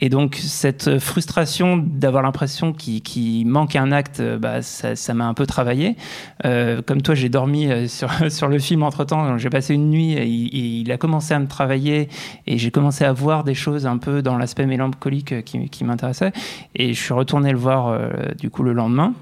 Et 0.00 0.10
donc 0.10 0.36
cette 0.36 0.98
frustration 0.98 1.78
d'avoir 1.78 2.22
l'impression 2.22 2.72
qu'il 2.72 3.46
manque 3.46 3.74
un 3.76 3.90
acte, 3.90 4.20
euh, 4.20 4.38
bah, 4.38 4.62
ça 4.62 5.14
m'a 5.14 5.26
un 5.26 5.34
peu 5.34 5.46
travaillé. 5.46 5.96
Euh, 6.44 6.82
comme 6.82 7.00
toi 7.00 7.14
j'ai 7.14 7.30
dormi 7.30 7.88
sur, 7.88 8.10
sur 8.30 8.48
le 8.48 8.58
film 8.58 8.82
entre 8.82 9.04
temps, 9.04 9.38
j'ai 9.38 9.50
passé 9.50 9.74
une 9.74 9.90
nuit, 9.90 10.12
et 10.12 10.26
il, 10.26 10.92
a 10.92 10.98
commencé 10.98 11.32
à 11.32 11.38
me 11.38 11.48
travailler, 11.48 12.08
et 12.46 12.58
j'ai 12.58 12.70
commencé 12.70 13.04
à 13.04 13.12
voir 13.12 13.44
des 13.44 13.54
choses 13.54 13.86
un 13.86 13.96
peu 13.96 14.20
dans 14.20 14.36
l'aspect 14.36 14.66
mélancolique 14.66 15.44
qui, 15.44 15.68
qui 15.70 15.84
m'intéressait, 15.84 16.32
et 16.74 16.92
je 16.92 17.00
suis 17.00 17.14
retourné 17.14 17.50
le 17.50 17.58
voir 17.58 17.98
du 18.38 18.50
coup 18.50 18.62
le 18.62 18.72
lendemain. 18.72 19.14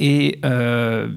Euh, 0.00 1.08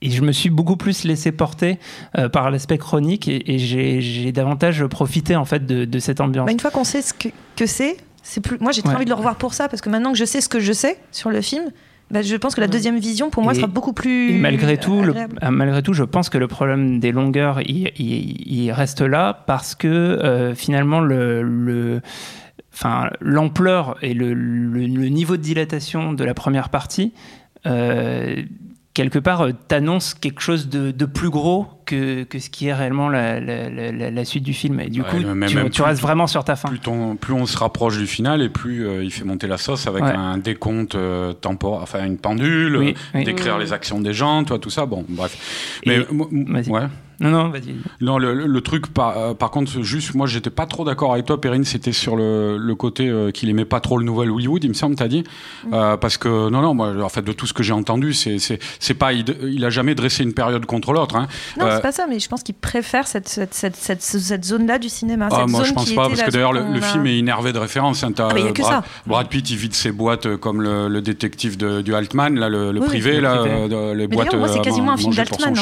et, 0.00 0.10
je 0.10 0.22
me 0.22 0.32
suis 0.32 0.50
beaucoup 0.50 0.76
plus 0.76 1.04
laissé 1.04 1.32
porter 1.32 1.78
euh, 2.18 2.28
par 2.28 2.50
l'aspect 2.50 2.78
chronique 2.78 3.28
et, 3.28 3.58
j'ai 3.58 4.32
davantage 4.32 4.84
profité 4.86 5.36
en 5.36 5.44
fait 5.44 5.64
de, 5.66 5.98
cette 5.98 6.20
ambiance. 6.20 6.46
Bah, 6.46 6.52
une 6.52 6.60
fois 6.60 6.70
qu'on 6.70 6.84
sait 6.84 7.02
ce 7.02 7.14
que, 7.14 7.28
que 7.56 7.66
c'est, 7.66 7.96
c'est 8.22 8.40
plus. 8.40 8.58
Moi, 8.58 8.72
j'ai 8.72 8.82
très 8.82 8.94
envie 8.94 9.04
de 9.04 9.10
le 9.10 9.16
revoir 9.16 9.36
pour 9.36 9.54
ça 9.54 9.68
parce 9.68 9.80
que 9.80 9.88
maintenant 9.88 10.12
que 10.12 10.18
je 10.18 10.24
sais 10.24 10.40
ce 10.40 10.48
que 10.48 10.60
je 10.60 10.72
sais 10.72 10.98
sur 11.10 11.30
le 11.30 11.40
film, 11.40 11.70
bah, 12.10 12.22
je 12.22 12.36
pense 12.36 12.54
que 12.54 12.60
la 12.60 12.68
deuxième 12.68 12.98
vision, 12.98 13.30
pour 13.30 13.42
moi, 13.42 13.54
sera 13.54 13.66
beaucoup 13.66 13.92
plus. 13.92 14.38
malgré 14.38 14.76
tout, 14.76 15.02
ah, 15.40 15.50
malgré 15.50 15.82
tout, 15.82 15.94
je 15.94 16.04
pense 16.04 16.28
que 16.28 16.38
le 16.38 16.48
problème 16.48 17.00
des 17.00 17.12
longueurs, 17.12 17.60
il, 17.66 18.72
reste 18.72 19.00
là 19.00 19.42
parce 19.46 19.74
que 19.74 19.88
euh, 19.88 20.54
finalement, 20.54 21.00
le, 21.00 22.00
enfin, 22.72 23.10
l'ampleur 23.20 23.96
et 24.02 24.14
le, 24.14 24.34
niveau 24.34 25.36
de 25.36 25.42
dilatation 25.42 26.12
de 26.12 26.24
la 26.24 26.34
première 26.34 26.68
partie 26.68 27.12
quelque 28.94 29.18
part, 29.18 29.42
euh, 29.42 29.50
t'annonces 29.68 30.14
quelque 30.14 30.40
chose 30.40 30.68
de, 30.68 30.92
de, 30.92 31.04
plus 31.04 31.28
gros 31.28 31.66
que, 31.84 32.22
que, 32.22 32.38
ce 32.38 32.48
qui 32.48 32.68
est 32.68 32.74
réellement 32.74 33.08
la, 33.08 33.40
la, 33.40 33.68
la, 34.10 34.24
suite 34.24 34.44
du 34.44 34.54
film. 34.54 34.80
Et 34.80 34.88
du 34.88 35.02
coup, 35.02 35.16
tu, 35.70 35.82
restes 35.82 36.00
vraiment 36.00 36.26
sur 36.26 36.44
ta 36.44 36.56
fin. 36.56 36.68
Plus, 36.68 36.80
plus, 37.20 37.34
on 37.34 37.44
se 37.44 37.58
rapproche 37.58 37.98
du 37.98 38.06
final, 38.06 38.40
et 38.40 38.48
plus 38.48 38.86
euh, 38.86 39.04
il 39.04 39.10
fait 39.10 39.24
monter 39.24 39.48
la 39.48 39.58
sauce 39.58 39.86
avec 39.86 40.02
un 40.02 40.38
décompte 40.38 40.96
temporaire, 41.40 41.82
enfin 41.82 42.06
une 42.06 42.18
pendule, 42.18 42.94
décrire 43.12 43.58
les 43.58 43.72
actions 43.72 44.00
des 44.00 44.14
gens, 44.14 44.44
toi, 44.44 44.58
tout 44.58 44.70
ça. 44.70 44.86
Bon, 44.86 45.04
bref. 45.08 45.82
Mais, 45.84 46.06
ouais. 46.08 46.86
Non, 47.20 47.30
non, 47.30 47.48
vas-y. 47.48 47.74
Non, 48.00 48.18
le, 48.18 48.60
truc, 48.60 48.88
par, 48.88 49.16
euh, 49.16 49.34
par, 49.34 49.50
contre, 49.50 49.82
juste, 49.82 50.14
moi, 50.14 50.26
j'étais 50.26 50.50
pas 50.50 50.66
trop 50.66 50.84
d'accord 50.84 51.12
avec 51.12 51.26
toi, 51.26 51.40
Perrine, 51.40 51.64
c'était 51.64 51.92
sur 51.92 52.16
le, 52.16 52.56
le 52.56 52.74
côté 52.74 53.08
euh, 53.08 53.30
qu'il 53.30 53.48
aimait 53.48 53.64
pas 53.64 53.80
trop 53.80 53.98
le 53.98 54.04
nouvel 54.04 54.30
Hollywood, 54.30 54.62
il 54.64 54.68
me 54.68 54.74
semble, 54.74 54.96
t'as 54.96 55.08
dit. 55.08 55.22
Mm. 55.64 55.74
Euh, 55.74 55.96
parce 55.96 56.16
que, 56.16 56.50
non, 56.50 56.60
non, 56.62 56.74
moi, 56.74 56.92
en 57.02 57.08
fait, 57.08 57.22
de 57.22 57.32
tout 57.32 57.46
ce 57.46 57.52
que 57.52 57.62
j'ai 57.62 57.72
entendu, 57.72 58.14
c'est, 58.14 58.38
c'est, 58.38 58.94
pas, 58.94 59.12
il, 59.12 59.64
a 59.64 59.70
jamais 59.70 59.94
dressé 59.94 60.24
une 60.24 60.34
période 60.34 60.66
contre 60.66 60.92
l'autre. 60.92 61.16
Hein. 61.16 61.28
Non, 61.58 61.66
c'est 61.70 61.82
pas 61.82 61.92
ça, 61.92 62.06
mais 62.08 62.18
je 62.18 62.28
pense 62.28 62.42
qu'il 62.42 62.54
préfère 62.54 63.06
cette, 63.06 63.28
cette, 63.28 63.54
cette, 63.54 63.76
cette, 63.76 64.44
zone-là 64.44 64.78
du 64.78 64.88
cinéma. 64.88 65.28
Ah, 65.30 65.46
moi, 65.46 65.62
je 65.64 65.72
pense 65.72 65.92
pas, 65.92 66.08
parce 66.08 66.22
que 66.22 66.30
d'ailleurs, 66.30 66.52
le, 66.52 66.80
film 66.80 67.06
est 67.06 67.18
énervé 67.18 67.52
de 67.52 67.58
référence. 67.58 68.02
Hein, 68.02 68.12
ah, 68.18 68.28
Brad, 68.28 68.58
ça. 68.58 68.82
Brad, 69.06 69.28
Pitt, 69.28 69.48
il 69.50 69.56
vide 69.56 69.74
ses 69.74 69.92
boîtes 69.92 70.36
comme 70.36 70.62
le, 70.62 71.00
détective 71.00 71.56
de, 71.56 71.80
du 71.80 71.94
Altman, 71.94 72.38
là, 72.38 72.48
le, 72.48 72.80
privé, 72.80 73.20
là, 73.20 73.44
les 73.94 74.08
boîtes. 74.08 74.34
Moi, 74.34 74.48
c'est 74.48 74.60
quasiment 74.60 74.92
un 74.92 74.96
film 74.96 75.14
d'Altman. 75.14 75.54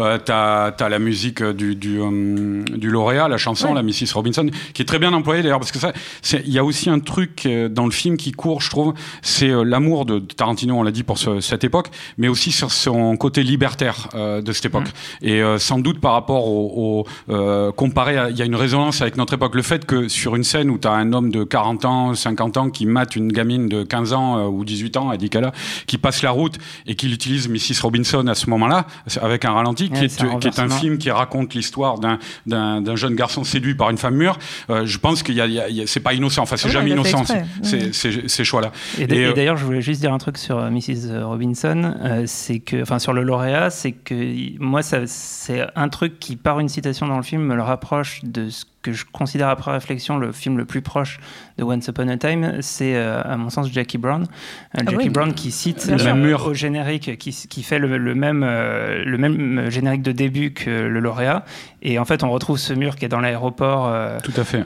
Euh, 0.00 0.18
t'as 0.18 0.66
as 0.68 0.88
la 0.88 0.98
musique 0.98 1.42
du, 1.42 1.74
du, 1.76 2.00
euh, 2.00 2.62
du 2.64 2.90
lauréat, 2.90 3.28
la 3.28 3.36
chanson, 3.36 3.74
la 3.74 3.82
Mrs. 3.82 4.14
Robinson, 4.14 4.48
qui 4.72 4.82
est 4.82 4.84
très 4.84 4.98
bien 4.98 5.12
employée 5.12 5.42
d'ailleurs, 5.42 5.60
parce 5.60 5.72
que 5.72 5.78
ça, 5.78 5.92
il 6.32 6.52
y 6.52 6.58
a 6.58 6.64
aussi 6.64 6.90
un 6.90 7.00
truc 7.00 7.46
euh, 7.46 7.68
dans 7.68 7.84
le 7.84 7.90
film 7.90 8.16
qui 8.16 8.32
court, 8.32 8.60
je 8.60 8.70
trouve, 8.70 8.94
c'est 9.22 9.50
euh, 9.50 9.62
l'amour 9.62 10.04
de 10.04 10.18
Tarantino, 10.18 10.76
on 10.76 10.82
l'a 10.82 10.90
dit 10.90 11.02
pour 11.02 11.18
ce, 11.18 11.40
cette 11.40 11.64
époque, 11.64 11.88
mais 12.18 12.28
aussi 12.28 12.52
sur 12.52 12.70
son 12.70 13.16
côté 13.16 13.42
libertaire 13.42 14.08
de 14.14 14.52
cette 14.52 14.66
époque. 14.66 14.88
Mm. 15.22 15.26
Et 15.26 15.42
sans 15.58 15.78
doute 15.78 16.00
par 16.00 16.12
rapport 16.12 16.46
au, 16.46 17.04
au 17.28 17.72
comparé, 17.72 18.16
il 18.30 18.36
y 18.36 18.42
a 18.42 18.44
une 18.44 18.54
résonance 18.54 19.02
avec 19.02 19.16
notre 19.16 19.34
époque. 19.34 19.54
Le 19.54 19.62
fait 19.62 19.84
que 19.84 20.08
sur 20.08 20.36
une 20.36 20.44
scène 20.44 20.70
où 20.70 20.78
tu 20.78 20.88
as 20.88 20.92
un 20.92 21.12
homme 21.12 21.30
de 21.30 21.44
40 21.44 21.84
ans, 21.84 22.14
50 22.14 22.56
ans 22.56 22.70
qui 22.70 22.86
mate 22.86 23.16
une 23.16 23.32
gamine 23.32 23.68
de 23.68 23.82
15 23.82 24.12
ans 24.12 24.46
ou 24.46 24.64
18 24.64 24.96
ans, 24.96 25.10
Adikala, 25.10 25.52
qui 25.86 25.98
passe 25.98 26.22
la 26.22 26.30
route 26.30 26.58
et 26.86 26.94
qui 26.94 27.12
utilise 27.12 27.48
Mrs. 27.48 27.82
Robinson 27.82 28.26
à 28.26 28.34
ce 28.34 28.48
moment-là, 28.50 28.86
avec 29.20 29.44
un 29.44 29.52
ralenti, 29.52 29.83
qui, 29.90 30.04
est, 30.04 30.38
qui, 30.40 30.48
est, 30.48 30.58
un 30.58 30.68
film 30.68 30.98
qui 30.98 31.10
raconte 31.10 31.54
l'histoire 31.54 31.98
d'un 31.98 32.96
jeune 32.96 33.14
garçon 33.14 33.44
séduit 33.44 33.74
par 33.74 33.90
une 33.90 33.98
femme 33.98 34.14
mûre. 34.14 34.38
Euh, 34.70 34.86
je 34.86 34.98
pense 34.98 35.22
qu'il 35.22 35.34
y 35.34 35.40
a, 35.40 35.44
a 35.44 35.86
c'est 35.86 36.00
pas 36.00 36.14
innocent. 36.14 36.42
Enfin, 36.42 36.56
c'est 36.56 36.70
jamais 36.70 36.90
innocent 36.90 37.24
ces 37.62 38.44
choix-là. 38.44 38.72
Et, 38.98 39.06
euh, 39.10 39.32
d'ailleurs, 39.32 39.56
je 39.56 39.64
voulais 39.64 39.82
juste 39.82 40.00
dire 40.00 40.12
un 40.12 40.18
truc 40.18 40.38
sur 40.38 40.58
euh, 40.58 40.70
Mrs. 40.70 41.24
Robinson, 41.24 41.94
c'est 42.26 42.60
que, 42.60 42.82
enfin, 42.82 42.98
sur 42.98 43.12
le 43.12 43.22
lauréat, 43.22 43.70
c'est 43.70 43.92
que 43.92 44.58
moi, 44.58 44.82
c'est 44.82 45.66
un 45.74 45.88
truc 45.88 46.18
qui, 46.18 46.36
par 46.36 46.60
une 46.60 46.68
citation 46.68 47.06
dans 47.06 47.16
le 47.16 47.22
film, 47.22 47.42
me 47.42 47.54
le 47.54 47.62
rapproche 47.62 48.20
de 48.24 48.48
ce 48.48 48.64
que 48.84 48.92
je 48.92 49.04
considère 49.10 49.48
après 49.48 49.72
réflexion 49.72 50.18
le 50.18 50.30
film 50.30 50.58
le 50.58 50.66
plus 50.66 50.82
proche 50.82 51.18
de 51.56 51.64
Once 51.64 51.88
Upon 51.88 52.06
a 52.08 52.16
Time, 52.18 52.58
c'est 52.60 52.94
euh, 52.94 53.22
à 53.22 53.36
mon 53.36 53.48
sens 53.48 53.72
Jackie 53.72 53.96
Brown. 53.96 54.22
Euh, 54.22 54.82
ah 54.86 54.90
Jackie 54.90 55.08
Brown 55.08 55.32
qui 55.32 55.50
cite 55.50 55.86
le 55.86 56.04
même 56.04 56.20
mur 56.20 56.46
au 56.46 56.54
générique, 56.54 57.16
qui, 57.18 57.30
qui 57.32 57.62
fait 57.62 57.78
le, 57.78 58.14
même, 58.14 58.44
euh, 58.46 59.02
le 59.04 59.18
même 59.18 59.70
générique 59.70 60.02
de 60.02 60.12
début 60.12 60.52
que 60.52 60.70
le 60.70 61.00
lauréat. 61.00 61.44
Et 61.84 61.98
en 61.98 62.04
fait, 62.04 62.22
on 62.22 62.30
retrouve 62.30 62.58
ce 62.58 62.74
mur 62.74 62.96
qui 62.96 63.04
est 63.04 63.08
dans 63.08 63.20
l'aéroport. 63.20 63.92
Tout 64.22 64.32
à 64.36 64.44
fait. 64.44 64.62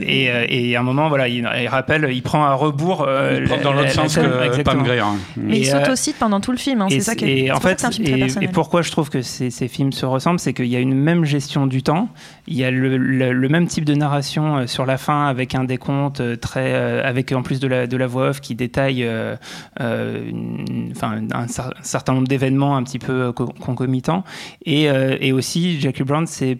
et, 0.00 0.70
et, 0.70 0.76
à 0.76 0.80
un 0.80 0.82
moment, 0.82 1.08
voilà, 1.08 1.28
il, 1.28 1.46
rappelle, 1.68 2.08
il 2.12 2.22
prend 2.22 2.44
un 2.44 2.54
rebours. 2.54 3.06
il 3.34 3.44
prend 3.44 3.58
dans 3.58 3.72
l'autre 3.72 3.90
sens 3.90 4.16
que 4.16 4.62
Pam 4.62 4.82
Grier. 4.82 5.00
Hein. 5.00 5.16
Mais 5.36 5.60
il 5.60 5.66
s'autocite 5.66 6.16
pendant 6.18 6.40
tout 6.40 6.52
le 6.52 6.58
film. 6.58 6.82
Hein, 6.82 6.88
c'est 6.90 7.00
ça 7.00 7.14
qui 7.14 7.46
est, 7.46 7.50
en 7.50 7.60
fait, 7.60 7.84
et, 8.40 8.48
pourquoi 8.48 8.82
je 8.82 8.90
trouve 8.90 9.08
que 9.08 9.22
ces, 9.22 9.50
ces 9.50 9.68
films 9.68 9.92
se 9.92 10.06
ressemblent, 10.06 10.40
c'est 10.40 10.52
qu'il 10.52 10.66
y 10.66 10.76
a 10.76 10.80
une 10.80 10.94
même 10.94 11.24
gestion 11.24 11.66
du 11.66 11.82
temps, 11.82 12.08
il 12.46 12.56
y 12.56 12.64
a 12.64 12.70
le, 12.70 12.96
le 12.96 13.48
même 13.48 13.62
même 13.62 13.68
type 13.68 13.84
de 13.84 13.94
narration 13.94 14.66
sur 14.66 14.86
la 14.86 14.98
fin 14.98 15.26
avec 15.26 15.54
un 15.54 15.64
décompte 15.64 16.40
très, 16.40 16.74
avec 16.74 17.30
en 17.32 17.42
plus 17.42 17.60
de 17.60 17.68
la, 17.68 17.86
de 17.86 17.96
la 17.96 18.06
voix 18.08 18.30
off 18.30 18.40
qui 18.40 18.54
détaille 18.54 19.08
enfin, 19.78 21.20
un, 21.32 21.46
certain 21.82 22.14
nombre 22.14 22.26
d'événements 22.26 22.76
un 22.76 22.82
petit 22.82 22.98
peu 22.98 23.32
concomitants. 23.32 24.24
Et, 24.66 24.84
et 24.84 25.32
aussi, 25.32 25.80
Jackie 25.80 26.02
Brown, 26.02 26.26
c'est 26.26 26.58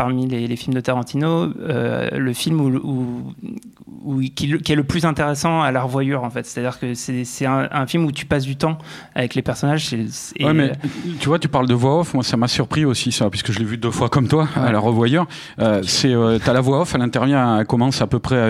parmi 0.00 0.26
les, 0.26 0.56
films 0.56 0.72
de 0.72 0.80
Tarantino, 0.80 1.52
euh, 1.60 2.08
le 2.10 2.32
film 2.32 2.58
où, 2.58 3.34
qui, 4.34 4.50
est 4.50 4.74
le 4.74 4.82
plus 4.82 5.04
intéressant 5.04 5.60
à 5.60 5.72
la 5.72 5.82
revoyure, 5.82 6.24
en 6.24 6.30
fait. 6.30 6.46
C'est-à-dire 6.46 6.78
que 6.78 6.94
c'est 6.94 7.44
un, 7.44 7.86
film 7.86 8.06
où 8.06 8.12
tu 8.12 8.24
passes 8.24 8.44
du 8.44 8.56
temps 8.56 8.78
avec 9.14 9.34
les 9.34 9.42
personnages. 9.42 9.92
ouais, 9.92 10.54
mais 10.54 10.72
tu 11.20 11.28
vois, 11.28 11.38
tu 11.38 11.48
parles 11.48 11.68
de 11.68 11.74
voix 11.74 12.00
off. 12.00 12.14
Moi, 12.14 12.24
ça 12.24 12.38
m'a 12.38 12.48
surpris 12.48 12.86
aussi, 12.86 13.12
ça, 13.12 13.28
puisque 13.28 13.52
je 13.52 13.58
l'ai 13.58 13.66
vu 13.66 13.76
deux 13.76 13.90
fois 13.90 14.08
comme 14.08 14.26
toi, 14.26 14.48
à 14.56 14.72
la 14.72 14.78
revoyure. 14.78 15.26
Euh, 15.58 15.82
c'est, 15.82 16.14
euh, 16.14 16.38
t'as 16.42 16.54
la 16.54 16.62
voix 16.62 16.80
off, 16.80 16.94
elle 16.94 17.02
intervient, 17.02 17.58
elle 17.58 17.66
commence 17.66 18.00
à 18.00 18.06
peu 18.06 18.20
près 18.20 18.40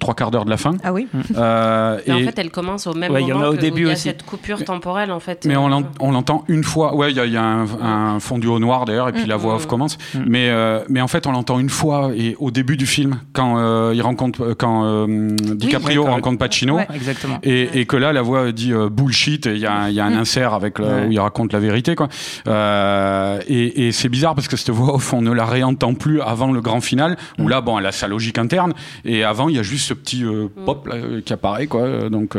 trois 0.00 0.14
quarts 0.14 0.32
d'heure 0.32 0.44
de 0.44 0.50
la 0.50 0.56
fin. 0.56 0.72
Ah 0.82 0.92
oui. 0.92 1.06
et, 1.14 1.36
en 1.38 2.18
fait, 2.18 2.36
elle 2.36 2.50
commence 2.50 2.88
au 2.88 2.94
même 2.94 3.12
moment. 3.12 3.24
Il 3.24 3.28
y 3.28 3.32
en 3.32 3.42
a 3.42 3.48
au 3.48 3.54
début 3.54 3.86
aussi. 3.86 4.02
cette 4.02 4.24
coupure 4.24 4.64
temporelle, 4.64 5.12
en 5.12 5.20
fait. 5.20 5.46
Mais 5.46 5.56
on 5.56 6.10
l'entend 6.10 6.42
une 6.48 6.64
fois. 6.64 6.96
Ouais, 6.96 7.12
il 7.12 7.16
y 7.16 7.36
a, 7.36 7.44
un, 7.44 8.18
fondu 8.18 8.48
au 8.48 8.58
noir 8.58 8.86
d'ailleurs, 8.86 9.08
et 9.08 9.12
puis 9.12 9.24
mm. 9.24 9.28
la 9.28 9.36
voix 9.36 9.54
off 9.54 9.66
commence. 9.66 9.98
Mm. 10.14 10.22
Mais 10.26 10.63
euh, 10.64 10.84
mais 10.88 11.00
en 11.00 11.08
fait, 11.08 11.26
on 11.26 11.32
l'entend 11.32 11.58
une 11.58 11.68
fois 11.68 12.10
et 12.16 12.36
au 12.38 12.50
début 12.50 12.76
du 12.76 12.86
film, 12.86 13.20
quand 13.32 13.58
euh, 13.58 13.92
il 13.94 14.02
rencontre, 14.02 14.42
euh, 14.42 14.54
quand 14.54 15.06
DiCaprio 15.56 16.04
rencontre 16.04 16.38
Pacino, 16.38 16.78
exactement. 16.92 17.38
Et, 17.42 17.84
que 17.86 17.96
là, 17.96 18.12
la 18.12 18.22
voix 18.22 18.50
dit 18.52 18.72
bullshit. 18.90 19.46
Il 19.46 19.58
y 19.58 19.66
a, 19.66 19.90
y 19.90 20.00
a 20.00 20.06
un 20.06 20.10
mm. 20.10 20.18
insert 20.18 20.54
avec 20.54 20.78
où 20.78 21.10
il 21.10 21.20
raconte 21.20 21.52
la 21.52 21.60
vérité, 21.60 21.94
quoi. 21.94 22.08
et, 22.46 23.86
et 23.86 23.92
c'est 23.92 24.08
bizarre 24.08 24.34
parce 24.34 24.48
que 24.48 24.56
cette 24.56 24.70
voix 24.70 24.94
off, 24.94 25.12
on 25.12 25.22
ne 25.22 25.32
la 25.32 25.44
réentend 25.44 25.94
plus 25.94 26.20
avant 26.20 26.50
le 26.50 26.60
grand 26.60 26.80
final, 26.80 27.16
où 27.38 27.44
mm. 27.44 27.48
là, 27.48 27.60
bon, 27.60 27.78
elle 27.78 27.86
a 27.86 27.92
sa 27.92 28.08
logique 28.08 28.38
interne. 28.38 28.72
Et 29.04 29.22
avant, 29.24 29.48
il 29.48 29.56
y 29.56 29.58
a 29.58 29.62
juste 29.62 29.88
ce 29.88 29.94
petit 29.94 30.24
mm. 30.24 30.48
pop 30.64 30.88
qui 31.24 31.32
apparaît, 31.32 31.66
quoi. 31.66 32.08
Donc, 32.08 32.36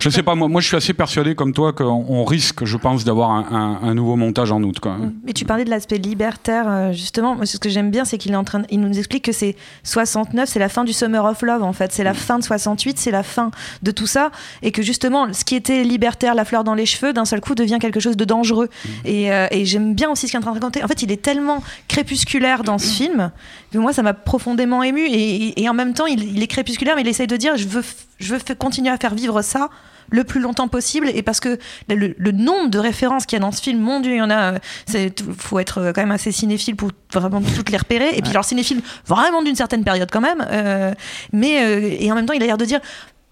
je 0.00 0.10
sais 0.10 0.22
pas, 0.22 0.34
moi, 0.34 0.48
moi, 0.48 0.60
je 0.60 0.66
suis 0.66 0.76
assez 0.76 0.94
persuadé, 0.94 1.34
comme 1.34 1.52
toi, 1.52 1.72
qu'on 1.72 2.24
risque, 2.24 2.64
je 2.64 2.76
pense, 2.76 3.04
d'avoir 3.04 3.30
un, 3.30 3.80
un, 3.82 3.94
nouveau 3.94 4.16
montage 4.16 4.50
en 4.52 4.62
août, 4.62 4.80
quoi. 4.80 4.96
Mais 5.24 5.32
tu 5.32 5.44
parlais 5.44 5.64
de 5.64 5.70
l'aspect 5.70 5.98
libertaire, 5.98 6.92
justement. 6.92 7.36
Ce 7.52 7.58
que 7.58 7.68
j'aime 7.68 7.90
bien, 7.90 8.06
c'est 8.06 8.16
qu'il 8.16 8.32
est 8.32 8.36
en 8.36 8.44
train, 8.44 8.62
il 8.70 8.80
nous 8.80 8.98
explique 8.98 9.24
que 9.26 9.32
c'est 9.32 9.56
69, 9.84 10.48
c'est 10.48 10.58
la 10.58 10.70
fin 10.70 10.84
du 10.84 10.94
Summer 10.94 11.22
of 11.24 11.42
Love 11.42 11.62
en 11.62 11.74
fait, 11.74 11.92
c'est 11.92 12.02
la 12.02 12.14
fin 12.14 12.38
de 12.38 12.44
68, 12.44 12.98
c'est 12.98 13.10
la 13.10 13.22
fin 13.22 13.50
de 13.82 13.90
tout 13.90 14.06
ça, 14.06 14.30
et 14.62 14.72
que 14.72 14.80
justement, 14.82 15.32
ce 15.34 15.44
qui 15.44 15.54
était 15.54 15.84
libertaire, 15.84 16.34
la 16.34 16.46
fleur 16.46 16.64
dans 16.64 16.74
les 16.74 16.86
cheveux, 16.86 17.12
d'un 17.12 17.26
seul 17.26 17.42
coup 17.42 17.54
devient 17.54 17.78
quelque 17.78 18.00
chose 18.00 18.16
de 18.16 18.24
dangereux. 18.24 18.70
Mm. 18.84 18.88
Euh, 19.06 19.46
et, 19.50 19.64
j'aime 19.66 19.94
bien 19.94 20.10
aussi 20.10 20.26
ce 20.26 20.32
qu'il 20.32 20.36
est 20.36 20.38
en 20.38 20.42
train 20.42 20.52
de 20.52 20.56
raconter. 20.56 20.82
En 20.82 20.88
fait, 20.88 21.02
il 21.02 21.12
est 21.12 21.20
tellement 21.20 21.62
crépusculaire 21.88 22.64
dans 22.64 22.78
ce 22.78 22.86
film 22.86 23.30
que 23.70 23.78
moi, 23.78 23.92
ça 23.92 24.02
m'a 24.02 24.14
profondément 24.14 24.82
ému. 24.82 25.06
Et, 25.06 25.68
en 25.68 25.74
même 25.74 25.92
temps, 25.92 26.06
il, 26.06 26.42
est 26.42 26.46
crépusculaire, 26.46 26.96
mais 26.96 27.02
il 27.02 27.08
essaye 27.08 27.26
de 27.26 27.36
dire, 27.36 27.56
je 27.56 27.68
veux, 27.68 27.84
je 28.18 28.34
veux 28.34 28.40
continuer 28.58 28.90
à 28.90 28.96
faire 28.96 29.14
vivre 29.14 29.42
ça 29.42 29.68
le 30.12 30.24
plus 30.24 30.40
longtemps 30.40 30.68
possible 30.68 31.10
et 31.12 31.22
parce 31.22 31.40
que 31.40 31.58
le, 31.88 32.30
nombre 32.30 32.70
de 32.70 32.78
références 32.78 33.26
qu'il 33.26 33.36
y 33.36 33.42
a 33.42 33.44
dans 33.44 33.50
ce 33.50 33.60
film, 33.60 33.80
mon 33.80 34.00
Dieu, 34.00 34.12
il 34.12 34.18
y 34.18 34.22
en 34.22 34.30
a. 34.30 34.54
Il 34.94 35.12
faut 35.36 35.58
être 35.58 35.92
quand 35.94 36.02
même 36.02 36.12
assez 36.12 36.30
cinéphile 36.30 36.76
pour 36.76 36.90
vraiment 37.12 37.40
toutes 37.40 37.70
les 37.70 37.78
repérer. 37.78 38.10
Et 38.16 38.22
puis, 38.22 38.30
alors, 38.30 38.44
cinéphile 38.44 38.82
vraiment 39.06 39.42
d'une 39.42 39.56
certaine 39.56 39.84
période 39.84 40.10
quand 40.12 40.20
même. 40.20 40.46
Euh, 40.50 40.92
mais, 41.32 41.62
euh, 41.62 41.96
et 41.98 42.12
en 42.12 42.14
même 42.14 42.26
temps, 42.26 42.34
il 42.34 42.42
a 42.42 42.46
l'air 42.46 42.58
de 42.58 42.64
dire 42.64 42.80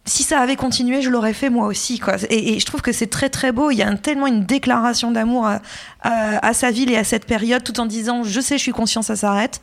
si 0.07 0.23
ça 0.23 0.41
avait 0.41 0.57
continué, 0.57 1.03
je 1.03 1.11
l'aurais 1.11 1.35
fait 1.35 1.51
moi 1.51 1.67
aussi. 1.67 1.99
Quoi. 1.99 2.17
Et, 2.31 2.59
je 2.59 2.67
trouve 2.67 2.81
que 2.81 2.93
c'est 2.93 3.07
très 3.07 3.29
très 3.29 3.53
beau. 3.53 3.71
Il 3.71 3.77
y 3.77 3.83
a 3.83 3.95
tellement 3.97 4.27
une 4.27 4.45
déclaration 4.45 5.11
d'amour 5.11 5.47
à, 5.47 5.61
à, 6.03 6.53
sa 6.55 6.71
ville 6.71 6.91
et 6.91 6.97
à 6.97 7.05
cette 7.05 7.27
période, 7.27 7.63
tout 7.63 7.79
en 7.81 7.87
disant 7.87 8.25
je 8.25 8.41
sais, 8.41 8.57
je 8.57 8.63
suis 8.63 8.73
conscient, 8.73 9.03
ça 9.03 9.15
s'arrête. 9.15 9.61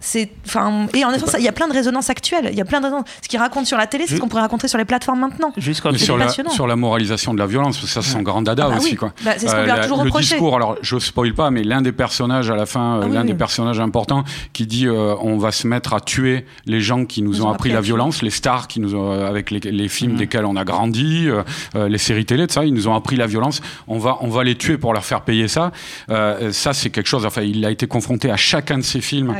C'est, 0.00 0.30
enfin, 0.46 0.86
et 0.94 1.04
en 1.04 1.12
effet, 1.12 1.26
il 1.38 1.44
y 1.44 1.48
a 1.48 1.52
plein 1.52 1.68
de 1.68 1.74
résonances 1.74 2.08
actuelles. 2.08 2.48
Il 2.50 2.56
y 2.56 2.60
a 2.60 2.64
plein 2.64 2.80
de 2.80 2.88
Ce 3.22 3.28
qu'il 3.28 3.38
raconte 3.38 3.66
sur 3.66 3.76
la 3.76 3.86
télé, 3.86 4.04
c'est 4.06 4.16
ce 4.16 4.20
qu'on 4.20 4.28
pourrait 4.28 4.42
raconter 4.42 4.66
sur 4.66 4.78
les 4.78 4.86
plateformes 4.86 5.20
maintenant. 5.20 5.52
Juste 5.56 5.80
sur, 5.98 6.16
la, 6.16 6.28
sur 6.28 6.66
la 6.66 6.76
moralisation 6.76 7.34
de 7.34 7.38
la 7.38 7.46
violence, 7.46 7.84
ça 7.86 8.02
c'est 8.02 8.10
son 8.10 8.22
grand 8.22 8.42
dada 8.42 8.64
ah 8.66 8.70
bah 8.70 8.76
aussi. 8.78 8.96
Quoi. 8.96 9.12
Bah, 9.24 9.32
c'est 9.36 9.46
ce 9.46 9.54
qu'on 9.54 9.62
lui 9.62 9.70
a 9.70 9.76
euh, 9.76 9.82
toujours 9.82 10.04
le 10.04 10.10
discours, 10.10 10.56
alors 10.56 10.76
je 10.80 10.98
spoil 10.98 11.34
pas, 11.34 11.50
mais 11.50 11.62
l'un 11.62 11.82
des 11.82 11.92
personnages 11.92 12.50
à 12.50 12.56
la 12.56 12.66
fin, 12.66 13.00
ah 13.02 13.08
l'un 13.08 13.24
des 13.24 13.34
personnages 13.34 13.80
importants, 13.80 14.24
qui 14.52 14.66
dit 14.66 14.86
euh, 14.86 15.14
on 15.20 15.38
va 15.38 15.52
se 15.52 15.66
mettre 15.66 15.92
à 15.92 16.00
tuer 16.00 16.46
les 16.66 16.80
gens 16.80 17.04
qui 17.04 17.22
nous, 17.22 17.42
ont, 17.42 17.50
appris, 17.50 17.70
la 17.70 17.80
violence, 17.80 18.22
les 18.22 18.30
stars 18.30 18.68
qui 18.68 18.80
nous 18.80 18.94
ont, 18.94 19.12
euh, 19.12 19.28
avec 19.28 19.50
les, 19.50 19.60
les 19.60 19.88
films 19.88 20.14
mm. 20.14 20.16
desquels 20.16 20.44
on 20.44 20.56
a 20.56 20.64
grandi, 20.64 21.28
les 21.74 21.98
séries 21.98 22.24
télé, 22.24 22.46
de 22.46 22.52
ça, 22.52 22.64
ils 22.64 22.72
nous 22.72 22.88
ont 22.88 22.94
appris 22.94 23.16
la 23.16 23.26
violence. 23.26 23.60
On 23.86 23.98
va, 23.98 24.18
on 24.20 24.28
va 24.28 24.44
les 24.44 24.56
tuer 24.56 24.78
pour 24.78 24.92
leur 24.92 25.04
faire 25.04 25.22
payer 25.22 25.48
ça. 25.48 25.72
ça 26.08 26.72
c'est 26.72 26.90
quelque 26.90 27.06
chose. 27.06 27.26
Enfin, 27.26 27.42
il 27.42 27.64
a 27.64 27.70
été 27.70 27.86
confronté 27.86 28.30
à 28.30 28.36
chacun 28.36 28.78
de 28.78 28.82
ses 28.82 29.00
films 29.00 29.34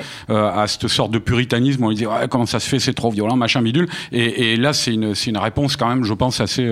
à 0.57 0.67
cette 0.67 0.89
sorte 0.89 1.11
de 1.11 1.19
puritanisme, 1.19 1.85
on 1.85 1.89
lui 1.89 1.97
dit 1.97 2.07
comment 2.31 2.47
ça 2.47 2.61
se 2.61 2.69
fait, 2.69 2.79
c'est 2.79 2.95
trop 2.95 3.11
violent, 3.11 3.37
machin 3.37 3.63
bidule. 3.63 3.89
Et, 4.13 4.57
là, 4.57 4.73
c'est 4.73 4.93
une, 4.93 5.15
une, 5.27 5.39
réponse 5.39 5.77
quand 5.77 5.89
même, 5.89 6.05
je 6.05 6.15
pense, 6.15 6.41
assez 6.41 6.71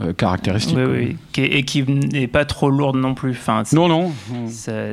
euh, 0.00 0.08
euh, 0.08 0.12
caractéristique. 0.12 0.76
Oui, 0.76 1.16
oui. 1.36 1.44
Et 1.44 1.64
qui 1.64 1.82
n'est 1.82 2.26
pas 2.26 2.44
trop 2.44 2.70
lourde 2.70 2.96
non 2.96 3.14
plus. 3.14 3.30
Enfin, 3.30 3.62
non, 3.72 3.88
non. 3.88 4.12
ça, 4.48 4.92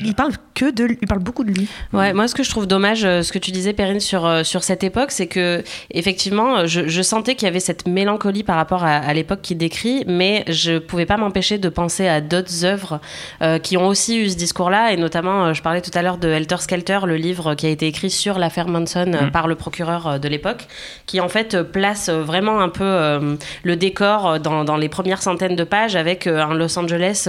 il 0.00 0.14
parle 0.14 0.32
que 0.54 0.70
de, 0.70 0.96
il 1.00 1.08
parle 1.08 1.22
beaucoup 1.22 1.44
de 1.44 1.50
lui. 1.50 1.68
Ouais, 1.92 2.12
moi, 2.12 2.28
ce 2.28 2.34
que 2.34 2.42
je 2.42 2.50
trouve 2.50 2.66
dommage, 2.66 3.04
euh, 3.04 3.22
ce 3.22 3.32
que 3.32 3.38
tu 3.38 3.50
disais, 3.50 3.72
Perrine, 3.72 4.00
sur, 4.00 4.44
sur 4.44 4.64
cette 4.64 4.84
époque, 4.84 5.10
c'est 5.10 5.26
que 5.26 5.62
effectivement, 5.90 6.66
je, 6.66 6.88
je 6.88 7.02
sentais 7.02 7.34
qu'il 7.34 7.46
y 7.46 7.48
avait 7.48 7.60
cette 7.60 7.86
mélancolie 7.86 8.42
par 8.42 8.56
rapport 8.56 8.84
à, 8.84 9.12
l'époque 9.14 9.40
qu'il 9.42 9.58
décrit, 9.58 10.04
mais 10.06 10.44
je 10.48 10.78
pouvais 10.78 11.06
pas 11.06 11.16
m'empêcher 11.16 11.58
de 11.58 11.68
penser 11.68 12.08
à 12.08 12.20
d'autres 12.20 12.64
œuvres 12.64 13.00
qui 13.62 13.76
ont 13.76 13.86
aussi 13.86 14.18
eu 14.18 14.28
ce 14.28 14.36
discours-là, 14.36 14.92
et 14.92 14.96
notamment, 14.96 15.52
je 15.52 15.62
parlais 15.62 15.80
tout 15.80 15.90
à 15.94 16.02
l'heure 16.02 16.18
de 16.18 16.28
Helter 16.28 16.58
Skelter, 16.58 17.00
le 17.06 17.16
livre 17.16 17.54
qui 17.54 17.66
a 17.66 17.70
été 17.70 17.86
écrit 17.86 18.10
sur 18.10 18.38
l'affaire 18.38 18.68
Manson 18.68 19.12
euh, 19.12 19.26
mm. 19.26 19.30
par 19.30 19.48
le 19.48 19.54
procureur 19.54 20.06
euh, 20.06 20.18
de 20.18 20.28
l'époque, 20.28 20.66
qui 21.06 21.20
en 21.20 21.28
fait 21.28 21.62
place 21.62 22.08
vraiment 22.08 22.60
un 22.60 22.68
peu 22.68 22.84
euh, 22.84 23.36
le 23.62 23.76
décor 23.76 24.25
dans, 24.38 24.76
les 24.76 24.88
premières 24.88 25.22
centaines 25.22 25.56
de 25.56 25.64
pages 25.64 25.96
avec 25.96 26.26
un 26.26 26.54
Los 26.54 26.78
Angeles 26.78 27.28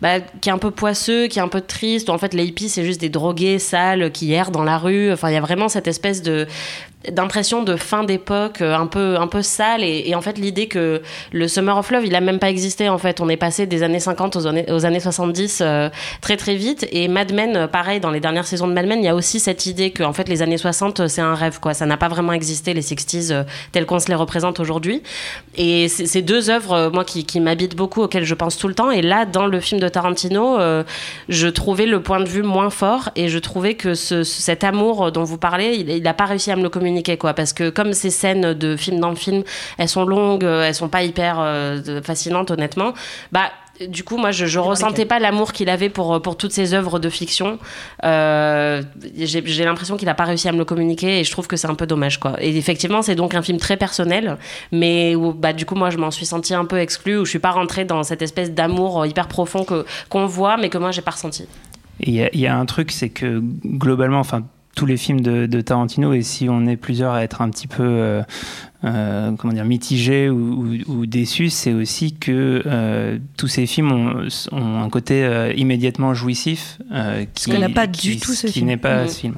bah, 0.00 0.20
qui 0.40 0.48
est 0.48 0.52
un 0.52 0.58
peu 0.58 0.70
poisseux, 0.70 1.26
qui 1.26 1.38
est 1.38 1.42
un 1.42 1.48
peu 1.48 1.60
triste, 1.60 2.08
en 2.10 2.18
fait 2.18 2.34
les 2.34 2.44
hippies 2.44 2.68
c'est 2.68 2.84
juste 2.84 3.00
des 3.00 3.08
drogués 3.08 3.58
sales 3.58 4.10
qui 4.12 4.32
errent 4.32 4.50
dans 4.50 4.64
la 4.64 4.78
rue. 4.78 5.12
Enfin, 5.12 5.30
il 5.30 5.34
y 5.34 5.36
a 5.36 5.40
vraiment 5.40 5.68
cette 5.68 5.88
espèce 5.88 6.22
de 6.22 6.46
d'impression 7.10 7.62
de 7.62 7.76
fin 7.76 8.04
d'époque 8.04 8.60
un 8.60 8.86
peu 8.86 9.16
un 9.16 9.26
peu 9.26 9.42
sale. 9.42 9.82
Et, 9.82 10.14
en 10.14 10.20
fait 10.20 10.36
l'idée 10.36 10.68
que 10.68 11.00
le 11.32 11.48
Summer 11.48 11.76
of 11.76 11.90
Love 11.90 12.04
il 12.04 12.14
a 12.14 12.20
même 12.20 12.38
pas 12.38 12.50
existé 12.50 12.88
en 12.88 12.98
fait. 12.98 13.20
On 13.20 13.28
est 13.28 13.36
passé 13.36 13.66
des 13.66 13.82
années 13.82 14.00
50 14.00 14.36
aux 14.36 14.46
années, 14.46 14.70
aux 14.70 14.84
années 14.84 15.00
70 15.00 15.62
très 16.20 16.36
très 16.36 16.56
vite. 16.56 16.86
Et 16.92 17.08
Mad 17.08 17.32
Men 17.32 17.68
pareil 17.68 18.00
dans 18.00 18.10
les 18.10 18.20
dernières 18.20 18.46
saisons 18.46 18.68
de 18.68 18.74
Mad 18.74 18.86
Men 18.86 18.98
il 18.98 19.06
y 19.06 19.08
a 19.08 19.14
aussi 19.14 19.40
cette 19.40 19.64
idée 19.66 19.92
que 19.92 20.02
en 20.02 20.12
fait 20.12 20.28
les 20.28 20.42
années 20.42 20.58
60 20.58 21.08
c'est 21.08 21.22
un 21.22 21.34
rêve 21.34 21.58
quoi. 21.58 21.72
Ça 21.72 21.86
n'a 21.86 21.96
pas 21.96 22.08
vraiment 22.08 22.32
existé 22.32 22.74
les 22.74 22.82
60s 22.82 23.32
euh, 23.32 23.44
tels 23.72 23.86
qu'on 23.86 23.98
se 23.98 24.08
les 24.08 24.14
représente 24.14 24.60
aujourd'hui. 24.60 25.02
Et 25.56 25.88
ces 25.88 26.22
deux 26.22 26.50
œuvres 26.50 26.72
euh, 26.72 26.90
moi 26.90 27.04
qui, 27.04 27.40
m'habitent 27.40 27.76
beaucoup 27.76 28.02
auxquelles 28.02 28.24
je 28.24 28.34
pense 28.34 28.58
tout 28.58 28.68
le 28.68 28.74
temps. 28.74 28.90
Et 28.90 29.00
là 29.00 29.24
dans 29.24 29.46
le 29.46 29.60
film 29.60 29.80
de 29.80 29.88
Tarantino 29.88 30.58
euh, 30.58 30.84
je 31.30 31.48
trouvais 31.48 31.86
le 31.86 32.02
point 32.02 32.20
de 32.20 32.28
vue 32.28 32.42
moins 32.42 32.68
fort. 32.68 33.08
Et 33.16 33.28
je 33.28 33.38
trouvais 33.38 33.74
que 33.74 33.94
ce, 33.94 34.22
cet 34.22 34.64
amour 34.64 35.12
dont 35.12 35.24
vous 35.24 35.38
parlez 35.38 35.76
il 35.76 36.02
n'a 36.02 36.14
pas 36.14 36.26
réussi 36.26 36.50
à 36.50 36.56
me 36.56 36.62
le 36.62 36.68
communiquer 36.68 36.89
quoi 37.18 37.34
parce 37.34 37.52
que 37.52 37.70
comme 37.70 37.92
ces 37.92 38.10
scènes 38.10 38.54
de 38.54 38.76
film 38.76 39.00
dans 39.00 39.10
le 39.10 39.16
film 39.16 39.42
elles 39.78 39.88
sont 39.88 40.04
longues 40.04 40.44
elles 40.44 40.74
sont 40.74 40.88
pas 40.88 41.02
hyper 41.02 41.44
fascinantes 42.04 42.50
honnêtement 42.50 42.92
bah 43.32 43.50
du 43.88 44.04
coup, 44.04 44.16
moi, 44.16 44.30
je, 44.30 44.46
je 44.46 44.58
ressentais 44.58 45.06
pas 45.06 45.18
l'amour 45.18 45.52
qu'il 45.52 45.68
avait 45.68 45.88
pour, 45.88 46.20
pour 46.20 46.36
toutes 46.36 46.52
ces 46.52 46.74
œuvres 46.74 46.98
de 46.98 47.08
fiction. 47.08 47.58
Euh, 48.04 48.82
j'ai 49.16 49.64
l'impression 49.64 49.96
qu'il 49.96 50.08
a 50.08 50.14
pas 50.14 50.24
réussi 50.24 50.48
à 50.48 50.52
me 50.52 50.58
le 50.58 50.64
communiquer 50.64 51.20
et 51.20 51.24
je 51.24 51.30
trouve 51.30 51.46
que 51.46 51.56
c'est 51.56 51.68
un 51.68 51.74
peu 51.74 51.86
dommage, 51.86 52.20
quoi. 52.20 52.34
Et 52.42 52.56
effectivement, 52.56 53.02
c'est 53.02 53.14
donc 53.14 53.34
un 53.34 53.42
film 53.42 53.58
très 53.58 53.76
personnel, 53.76 54.36
mais 54.72 55.14
où, 55.14 55.32
bah, 55.32 55.52
du 55.52 55.64
coup, 55.64 55.74
moi, 55.74 55.90
je 55.90 55.96
m'en 55.96 56.10
suis 56.10 56.26
sentie 56.26 56.54
un 56.54 56.64
peu 56.64 56.78
exclue, 56.78 57.18
où 57.18 57.24
je 57.24 57.30
suis 57.30 57.38
pas 57.38 57.52
rentrée 57.52 57.84
dans 57.84 58.02
cette 58.02 58.22
espèce 58.22 58.52
d'amour 58.52 59.06
hyper 59.06 59.28
profond 59.28 59.64
que 59.64 59.86
qu'on 60.08 60.26
voit, 60.26 60.56
mais 60.56 60.68
que 60.68 60.78
moi, 60.78 60.90
j'ai 60.90 61.02
pas 61.02 61.12
ressenti. 61.12 61.46
Il 62.00 62.14
y, 62.14 62.38
y, 62.38 62.46
a 62.46 62.56
un 62.56 62.66
truc, 62.66 62.92
c'est 62.92 63.10
que 63.10 63.42
globalement, 63.64 64.20
enfin, 64.20 64.42
tous 64.74 64.86
les 64.86 64.96
films 64.96 65.20
de, 65.20 65.60
Tarantino, 65.60 66.12
et 66.12 66.22
si 66.22 66.48
on 66.48 66.66
est 66.66 66.76
plusieurs 66.76 67.12
à 67.12 67.22
être 67.22 67.42
un 67.42 67.50
petit 67.50 67.66
peu 67.66 68.22
euh, 68.82 69.32
comment 69.36 69.52
dire, 69.52 69.66
mitigé 69.66 70.30
ou, 70.30 70.74
ou, 70.86 71.04
déçu, 71.04 71.50
c'est 71.50 71.74
aussi 71.74 72.14
que 72.14 72.62
euh, 72.64 73.18
tous 73.36 73.46
ces 73.46 73.66
films 73.66 73.92
ont, 73.92 74.28
ont 74.52 74.82
un 74.82 74.88
côté 74.88 75.22
euh, 75.22 75.52
immédiatement 75.54 76.14
jouissif 76.14 76.78
qui 77.34 77.50
n'a 77.50 77.68
pas 77.68 77.86
du 77.86 78.18
tout 78.18 78.32
ce 78.32 78.46
qui 78.46 78.62
n'est 78.62 78.78
pas 78.78 79.06
ce 79.06 79.18
film. 79.20 79.34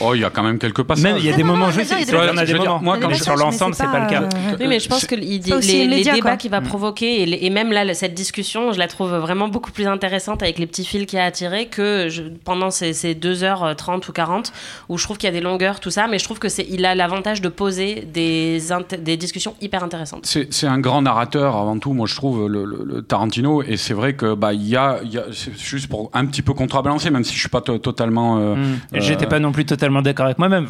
Oh, 0.00 0.14
il 0.14 0.20
y 0.20 0.24
a 0.24 0.30
quand 0.30 0.42
même 0.42 0.58
quelques 0.58 0.82
passages. 0.82 1.04
Même 1.04 1.16
il 1.16 1.24
y 1.24 1.32
a 1.32 1.36
des 1.36 1.42
moments 1.42 1.70
jouissifs. 1.70 1.96
Il 2.00 2.12
y 2.12 2.14
a 2.14 2.44
des 2.44 2.54
moments. 2.54 2.80
Moi, 2.82 2.98
quand 2.98 3.14
sur 3.14 3.36
l'ensemble, 3.36 3.74
c'est 3.74 3.84
pas, 3.84 3.92
pas 3.92 4.00
le 4.00 4.10
cas. 4.10 4.28
Oui, 4.60 4.66
mais 4.68 4.78
je 4.78 4.88
pense 4.88 5.06
que 5.06 5.14
les, 5.14 5.38
les 5.38 6.04
débats 6.04 6.36
qu'il 6.36 6.50
va 6.50 6.60
mm. 6.60 6.64
provoquer 6.64 7.22
et, 7.22 7.46
et, 7.46 7.50
même 7.50 7.72
là 7.72 7.94
cette 7.94 8.14
discussion, 8.14 8.72
je 8.72 8.78
la 8.78 8.88
trouve 8.88 9.14
vraiment 9.14 9.48
beaucoup 9.48 9.72
plus 9.72 9.86
intéressante 9.86 10.42
avec 10.42 10.58
les 10.58 10.66
petits 10.66 10.84
fils 10.84 11.06
qu'il 11.06 11.18
a 11.18 11.24
attirés 11.24 11.66
que 11.66 12.08
je, 12.10 12.22
pendant 12.44 12.70
ces, 12.70 12.92
ces 12.92 13.14
2h30 13.14 14.08
ou 14.08 14.12
40 14.12 14.52
où 14.88 14.98
je 14.98 15.04
trouve 15.04 15.16
qu'il 15.16 15.28
y 15.28 15.30
a 15.30 15.34
des 15.34 15.40
longueurs 15.40 15.80
tout 15.80 15.90
ça, 15.90 16.06
mais 16.08 16.18
je 16.18 16.24
trouve 16.24 16.38
que 16.38 16.48
c'est 16.48 16.66
il 16.68 16.84
a 16.84 16.94
l'avantage 16.94 17.40
de 17.40 17.48
poser 17.48 18.06
des 18.12 18.72
des, 18.82 19.16
discussions 19.16 19.54
hyper 19.60 19.84
intéressantes. 19.84 20.26
C'est 20.26 20.66
un 20.66 20.78
grand 20.78 21.02
narrateur 21.02 21.56
avant 21.56 21.78
tout, 21.78 21.92
moi 21.92 22.06
je 22.06 22.14
trouve, 22.14 22.48
le, 22.48 23.02
Tarantino, 23.02 23.62
et 23.62 23.76
c'est 23.76 23.94
vrai 23.94 24.14
que 24.14 24.34
bah 24.34 24.52
il 24.52 24.66
y 24.66 24.76
a, 24.76 25.00
y 25.04 25.18
a 25.18 25.24
juste 25.30 25.88
pour 25.88 26.10
un 26.12 26.26
petit 26.26 26.42
peu 26.42 26.54
contrebalancer, 26.54 27.10
même 27.10 27.24
si 27.24 27.34
je 27.34 27.40
suis 27.40 27.48
pas 27.48 27.60
totalement. 27.60 28.38
Euh, 28.38 28.54
mm. 28.54 29.00
J'étais 29.00 29.26
pas 29.26 29.38
non 29.38 29.52
plus 29.52 29.64
totalement 29.64 30.02
d'accord 30.02 30.26
avec 30.26 30.38
moi-même. 30.38 30.66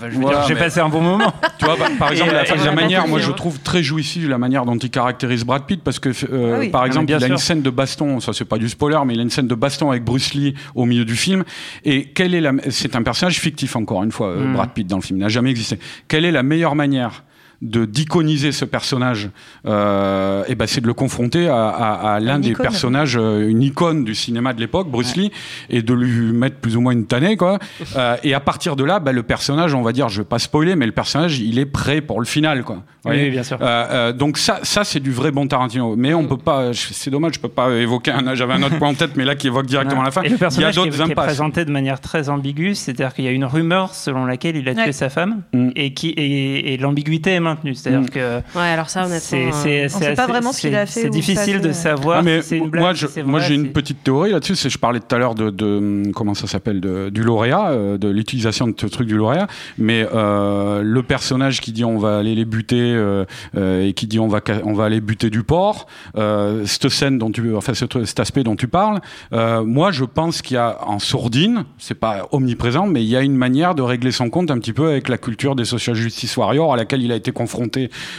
j'ai 0.48 0.54
passé 0.54 0.80
un 0.80 0.88
bon 0.88 1.00
moment. 1.00 1.32
Tu 1.58 1.66
vois, 1.66 1.76
par 1.98 2.10
exemple, 2.10 2.32
la, 2.32 2.72
manière, 2.72 3.06
moi 3.06 3.20
je 3.20 3.30
trouve 3.30 3.60
très 3.60 3.82
jouissif 3.82 4.28
la 4.28 4.38
manière 4.38 4.64
dont 4.64 4.76
il 4.76 4.90
caractérise 4.90 5.44
Brad 5.44 5.64
Pitt, 5.64 5.82
parce 5.82 6.00
que 6.00 6.10
ah 6.10 6.68
par 6.70 6.86
exemple, 6.86 7.12
il 7.12 7.22
a 7.22 7.26
une 7.26 7.36
scène 7.36 7.62
de 7.62 7.70
baston, 7.70 8.18
ça 8.20 8.32
c'est 8.32 8.44
pas 8.44 8.58
du 8.58 8.68
spoiler, 8.68 8.98
mais 9.06 9.14
il 9.14 9.20
a 9.20 9.22
une 9.22 9.30
scène 9.30 9.46
de 9.46 9.54
baston 9.54 9.90
avec 9.90 10.04
Bruce 10.04 10.34
Lee 10.34 10.54
au 10.74 10.86
milieu 10.86 11.04
du 11.04 11.14
film. 11.14 11.44
Et 11.84 12.06
quelle 12.06 12.34
est 12.34 12.40
la, 12.40 12.52
c'est 12.70 12.96
un 12.96 13.02
personnage 13.02 13.38
fictif 13.38 13.76
encore 13.76 14.02
une 14.02 14.12
fois, 14.12 14.34
mm. 14.34 14.52
Brad 14.54 14.70
Pitt 14.70 14.86
dans 14.86 14.96
le 14.96 15.02
film, 15.02 15.18
il 15.18 15.22
n'a 15.22 15.28
jamais 15.28 15.50
existé. 15.50 15.78
Quelle 16.08 16.24
est 16.24 16.32
la 16.32 16.42
meilleure 16.42 16.74
manière 16.74 17.22
de 17.62 17.84
d'iconiser 17.84 18.52
ce 18.52 18.64
personnage, 18.64 19.30
euh, 19.66 20.44
et 20.48 20.56
ben 20.56 20.66
c'est 20.66 20.80
de 20.80 20.86
le 20.86 20.94
confronter 20.94 21.48
à, 21.48 21.68
à, 21.68 22.14
à 22.14 22.20
l'un 22.20 22.40
des 22.40 22.54
personnages, 22.54 23.16
euh, 23.16 23.48
une 23.48 23.62
icône 23.62 24.04
du 24.04 24.14
cinéma 24.14 24.52
de 24.52 24.60
l'époque, 24.60 24.88
Bruce 24.90 25.16
Lee, 25.16 25.30
et 25.70 25.80
de 25.80 25.94
lui 25.94 26.32
mettre 26.32 26.56
plus 26.56 26.76
ou 26.76 26.80
moins 26.80 26.92
une 26.92 27.06
tannée, 27.06 27.36
quoi. 27.36 27.58
Euh, 27.96 28.16
et 28.22 28.32
à 28.32 28.40
partir 28.40 28.74
de 28.74 28.84
là, 28.84 29.00
ben, 29.00 29.12
le 29.12 29.22
personnage, 29.22 29.74
on 29.74 29.82
va 29.82 29.92
dire, 29.92 30.08
je 30.08 30.22
vais 30.22 30.26
pas 30.26 30.38
spoiler, 30.38 30.76
mais 30.76 30.86
le 30.86 30.92
personnage, 30.92 31.40
il 31.40 31.58
est 31.58 31.66
prêt 31.66 32.00
pour 32.00 32.20
le 32.20 32.26
final, 32.26 32.64
quoi. 32.64 32.82
Oui, 33.04 33.30
bien 33.30 33.42
sûr. 33.42 33.58
Euh, 33.60 34.12
donc 34.12 34.38
ça, 34.38 34.60
ça 34.62 34.84
c'est 34.84 35.00
du 35.00 35.10
vrai 35.10 35.32
bon 35.32 35.46
Tarantino. 35.46 35.96
Mais 35.96 36.14
on 36.14 36.26
peut 36.26 36.36
pas, 36.36 36.72
c'est 36.72 37.10
dommage, 37.10 37.34
je 37.34 37.40
peux 37.40 37.48
pas 37.48 37.70
évoquer 37.70 38.12
un. 38.12 38.34
J'avais 38.34 38.54
un 38.54 38.62
autre 38.62 38.78
point 38.78 38.90
en 38.90 38.94
tête, 38.94 39.16
mais 39.16 39.24
là 39.24 39.34
qui 39.34 39.48
évoque 39.48 39.66
directement 39.66 40.02
la 40.02 40.10
fin. 40.10 40.22
Et 40.22 40.28
le 40.28 40.36
personnage 40.36 40.76
il 40.76 40.78
y 40.78 41.00
a 41.00 41.04
qui, 41.04 41.10
est, 41.10 41.14
présenté 41.14 41.64
de 41.64 41.70
manière 41.70 42.00
très 42.00 42.28
ambiguë, 42.28 42.74
c'est-à-dire 42.74 43.12
qu'il 43.12 43.24
y 43.24 43.28
a 43.28 43.32
une 43.32 43.44
rumeur 43.44 43.94
selon 43.94 44.24
laquelle 44.24 44.56
il 44.56 44.68
a 44.68 44.74
tué 44.74 44.92
sa 44.92 45.08
femme, 45.08 45.42
mm. 45.52 45.70
et 45.74 45.94
qui 45.94 46.10
et, 46.16 46.76
l'ambiguïté 46.76 47.32
est 47.32 47.40
C'est-à-dire 47.74 48.02
mm. 48.02 48.10
que 48.10 48.36
Ouais, 48.54 48.68
alors 48.68 48.88
ça, 48.88 49.06
honnêtement. 49.06 49.52
C'est, 49.52 49.86
on 49.86 49.98
sait 49.98 50.14
pas 50.14 50.26
vraiment 50.26 50.52
ce 50.52 50.60
qu'il 50.60 50.74
a 50.74 50.86
fait. 50.86 51.02
C'est 51.02 51.10
difficile 51.10 51.60
de 51.60 51.72
savoir. 51.72 52.18
Ah, 52.18 52.22
mais 52.22 52.40
moi, 52.72 52.92
moi, 53.24 53.40
j'ai 53.40 53.54
une 53.54 53.72
petite 53.72 54.02
théorie 54.02 54.32
là-dessus. 54.32 54.56
C'est, 54.56 54.70
je 54.70 54.78
parlais 54.78 55.00
tout 55.00 55.14
à 55.14 55.18
l'heure 55.18 55.34
de, 55.34 55.50
de 55.50 56.10
comment 56.14 56.34
ça 56.34 56.46
s'appelle, 56.46 56.80
de, 56.80 57.08
du 57.08 57.22
lauréat, 57.22 57.70
euh, 57.70 57.98
de 57.98 58.08
l'utilisation 58.08 58.68
de 58.68 58.74
ce 58.78 58.86
truc 58.86 59.06
du 59.06 59.16
lauréat. 59.16 59.46
Mais 59.78 60.06
euh, 60.14 60.82
le 60.82 61.02
personnage 61.02 61.60
qui 61.60 61.72
dit 61.72 61.84
on 61.84 61.98
va 61.98 62.18
aller 62.18 62.34
les 62.34 62.44
buter 62.44 62.80
euh, 62.80 63.24
euh 63.56 63.86
et 63.86 63.92
qui 63.94 64.06
dit 64.06 64.18
on 64.18 64.28
va 64.28 64.40
on 64.64 64.72
va 64.72 64.84
aller 64.84 65.00
buter 65.00 65.30
du 65.30 65.42
porc. 65.42 65.86
Euh, 66.16 66.66
cette 66.66 66.88
scène 66.88 67.18
dont 67.18 67.30
tu, 67.30 67.54
enfin 67.54 67.74
cet, 67.74 68.04
cet 68.04 68.20
aspect 68.20 68.44
dont 68.44 68.56
tu 68.56 68.68
parles. 68.68 69.00
Euh, 69.32 69.64
moi, 69.64 69.92
je 69.92 70.04
pense 70.04 70.42
qu'il 70.42 70.54
y 70.54 70.58
a 70.58 70.78
en 70.86 70.98
sourdine, 70.98 71.64
c'est 71.78 71.98
pas 71.98 72.28
omniprésent, 72.32 72.86
mais 72.86 73.02
il 73.02 73.08
y 73.08 73.16
a 73.16 73.22
une 73.22 73.36
manière 73.36 73.74
de 73.74 73.82
régler 73.82 74.12
son 74.12 74.30
compte 74.30 74.50
un 74.50 74.58
petit 74.58 74.72
peu 74.72 74.88
avec 74.88 75.08
la 75.08 75.18
culture 75.18 75.54
des 75.54 75.64
social 75.64 75.96
justice 75.96 76.36
warriors 76.36 76.72
à 76.72 76.76
laquelle 76.76 77.02
il 77.02 77.12
a 77.12 77.16
été 77.16 77.32
confronté 77.32 77.41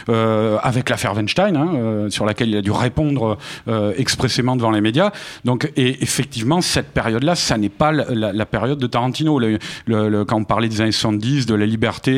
euh, 0.08 0.58
avec 0.62 0.90
l'affaire 0.90 1.14
Weinstein, 1.14 1.56
hein, 1.56 1.72
euh, 1.74 2.10
sur 2.10 2.24
laquelle 2.24 2.48
il 2.48 2.56
a 2.56 2.62
dû 2.62 2.70
répondre 2.70 3.38
euh, 3.68 3.92
expressément 3.96 4.56
devant 4.56 4.70
les 4.70 4.80
médias. 4.80 5.10
Donc, 5.44 5.70
et 5.76 6.02
effectivement, 6.02 6.60
cette 6.60 6.88
période-là, 6.88 7.34
ça 7.34 7.56
n'est 7.56 7.68
pas 7.68 7.92
la, 7.92 8.32
la, 8.32 8.46
période 8.46 8.78
de 8.78 8.86
Tarantino. 8.86 9.38
Le, 9.38 9.58
le, 9.86 10.24
quand 10.24 10.36
on 10.36 10.44
parlait 10.44 10.68
des 10.68 10.80
années 10.80 10.92
70, 10.92 11.46
de 11.46 11.54
la 11.54 11.66
liberté, 11.66 12.12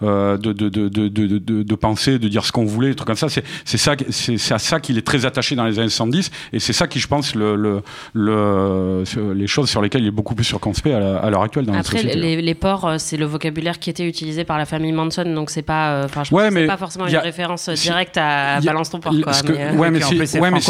de, 0.00 0.36
de, 0.36 0.52
de, 0.52 0.88
de, 0.88 1.62
de 1.62 1.74
penser, 1.74 2.18
de 2.18 2.28
dire 2.28 2.44
ce 2.44 2.52
qu'on 2.52 2.64
voulait, 2.64 2.90
des 2.90 2.94
trucs 2.94 3.06
comme 3.06 3.16
ça, 3.16 3.28
c'est 3.28 3.76
ça, 3.76 3.94
c'est 4.10 4.54
à 4.54 4.58
ça 4.58 4.80
qu'il 4.80 4.98
est 4.98 5.06
très 5.06 5.26
attaché 5.26 5.56
dans 5.56 5.64
les 5.64 5.78
années 5.78 5.88
70, 5.88 6.30
et 6.52 6.58
c'est 6.58 6.72
ça 6.72 6.86
qui, 6.86 6.98
je 6.98 7.08
pense, 7.08 7.34
le, 7.34 7.56
le, 7.56 7.82
le, 8.14 9.04
les 9.34 9.46
choses 9.46 9.68
sur 9.68 9.82
lesquelles 9.82 10.02
il 10.02 10.08
est 10.08 10.12
beaucoup 10.12 10.34
plus 10.34 10.44
circonspect 10.44 10.94
à 10.94 11.30
l'heure 11.30 11.42
actuelle 11.42 11.66
dans 11.66 11.74
Après, 11.74 12.02
la 12.02 12.14
les, 12.14 12.40
les 12.40 12.54
ports, 12.54 12.94
c'est 12.98 13.16
le 13.16 13.26
vocabulaire 13.26 13.78
qui 13.78 13.90
était 13.90 14.06
utilisé 14.06 14.44
par 14.44 14.58
la 14.58 14.66
famille 14.66 14.92
Manson, 14.92 15.24
donc 15.24 15.50
c'est 15.50 15.62
pas, 15.62 16.02
enfin, 16.04 16.24
je 16.24 16.30
ouais, 16.36 16.50
mais 16.50 16.66
pas 16.66 16.76
forcément 16.76 17.06
une 17.06 17.16
référence 17.16 17.68
directe 17.68 18.16
à 18.16 18.60
Balance 18.60 18.90
ton 18.90 19.00
porc. 19.00 19.14
Quoi, 19.22 19.32
mais, 19.48 19.76
ouais, 19.76 19.90
mais 19.90 20.60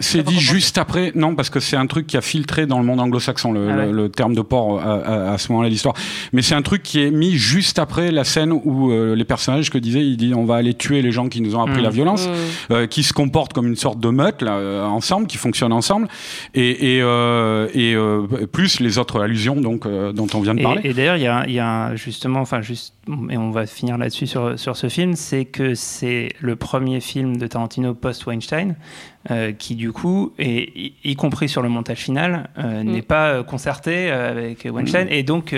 c'est 0.00 0.22
dit, 0.22 0.40
juste 0.40 0.78
après. 0.78 1.12
Non, 1.14 1.34
parce 1.34 1.50
que 1.50 1.60
c'est 1.60 1.76
un 1.76 1.86
truc 1.86 2.06
qui 2.06 2.16
a 2.16 2.20
filtré 2.20 2.66
dans 2.66 2.78
le 2.78 2.84
monde 2.84 3.00
anglo-saxon 3.00 3.52
le, 3.52 3.70
ah 3.70 3.86
le, 3.86 4.08
terme 4.08 4.34
de 4.34 4.42
porc 4.42 4.80
à, 4.80 5.32
à, 5.32 5.38
ce 5.38 5.50
moment-là 5.52 5.68
de 5.68 5.72
l'histoire. 5.72 5.94
Mais 6.32 6.42
c'est 6.42 6.54
un 6.54 6.62
truc 6.62 6.82
qui 6.82 7.02
est 7.02 7.10
mis 7.10 7.36
juste 7.36 7.78
après 7.78 8.10
la 8.10 8.24
scène 8.24 8.52
où 8.52 8.90
euh, 8.90 9.14
les 9.14 9.24
personnages 9.24 9.70
que 9.70 9.78
disait, 9.78 10.04
il 10.04 10.16
dit 10.16 10.32
on 10.34 10.44
va 10.44 10.56
aller 10.56 10.74
tuer 10.74 11.02
les 11.02 11.12
gens 11.12 11.28
qui 11.28 11.40
nous 11.40 11.56
ont 11.56 11.62
appris 11.62 11.82
la 11.82 11.90
mm. 11.90 11.92
violence, 11.92 12.28
mm. 12.28 12.72
euh, 12.72 12.86
qui 12.86 13.02
se 13.02 13.12
comportent 13.12 13.52
comme 13.52 13.66
une 13.66 13.76
sorte 13.76 14.00
de 14.00 14.08
meute 14.08 14.42
là, 14.42 14.56
euh, 14.56 14.84
ensemble, 14.84 15.26
qui 15.26 15.36
fonctionnent 15.36 15.72
ensemble, 15.72 16.08
et, 16.54 16.98
et, 16.98 17.00
et 17.74 17.96
plus 18.52 18.80
les 18.80 18.98
autres 18.98 19.20
allusions 19.20 19.56
donc 19.56 19.86
dont 19.86 20.26
on 20.34 20.40
vient 20.40 20.54
de 20.54 20.62
parler. 20.62 20.80
Et, 20.84 20.92
d'ailleurs, 20.92 21.16
il 21.16 21.22
y 21.22 21.26
a, 21.26 21.48
y 21.48 21.58
a 21.58 21.94
justement, 21.96 22.40
enfin 22.40 22.60
juste, 22.60 22.94
et 23.30 23.36
on 23.36 23.50
va 23.50 23.66
finir 23.66 23.98
là-dessus 23.98 24.26
sur 24.26 24.58
sur 24.58 24.76
ce 24.76 24.83
film, 24.88 25.14
c'est 25.14 25.44
que 25.44 25.74
c'est 25.74 26.30
le 26.40 26.56
premier 26.56 27.00
film 27.00 27.36
de 27.36 27.46
Tarantino 27.46 27.94
post-Weinstein, 27.94 28.76
euh, 29.30 29.52
qui 29.52 29.74
du 29.74 29.90
coup, 29.90 30.34
y, 30.38 31.16
compris 31.16 31.48
sur 31.48 31.62
le 31.62 31.70
montage 31.70 31.98
final, 31.98 32.50
euh, 32.58 32.82
mm. 32.82 32.86
n'est 32.86 33.02
pas 33.02 33.28
euh, 33.28 33.42
concerté 33.42 34.10
avec 34.10 34.66
Weinstein. 34.70 35.06
Mm. 35.06 35.12
Et 35.12 35.22
donc, 35.22 35.54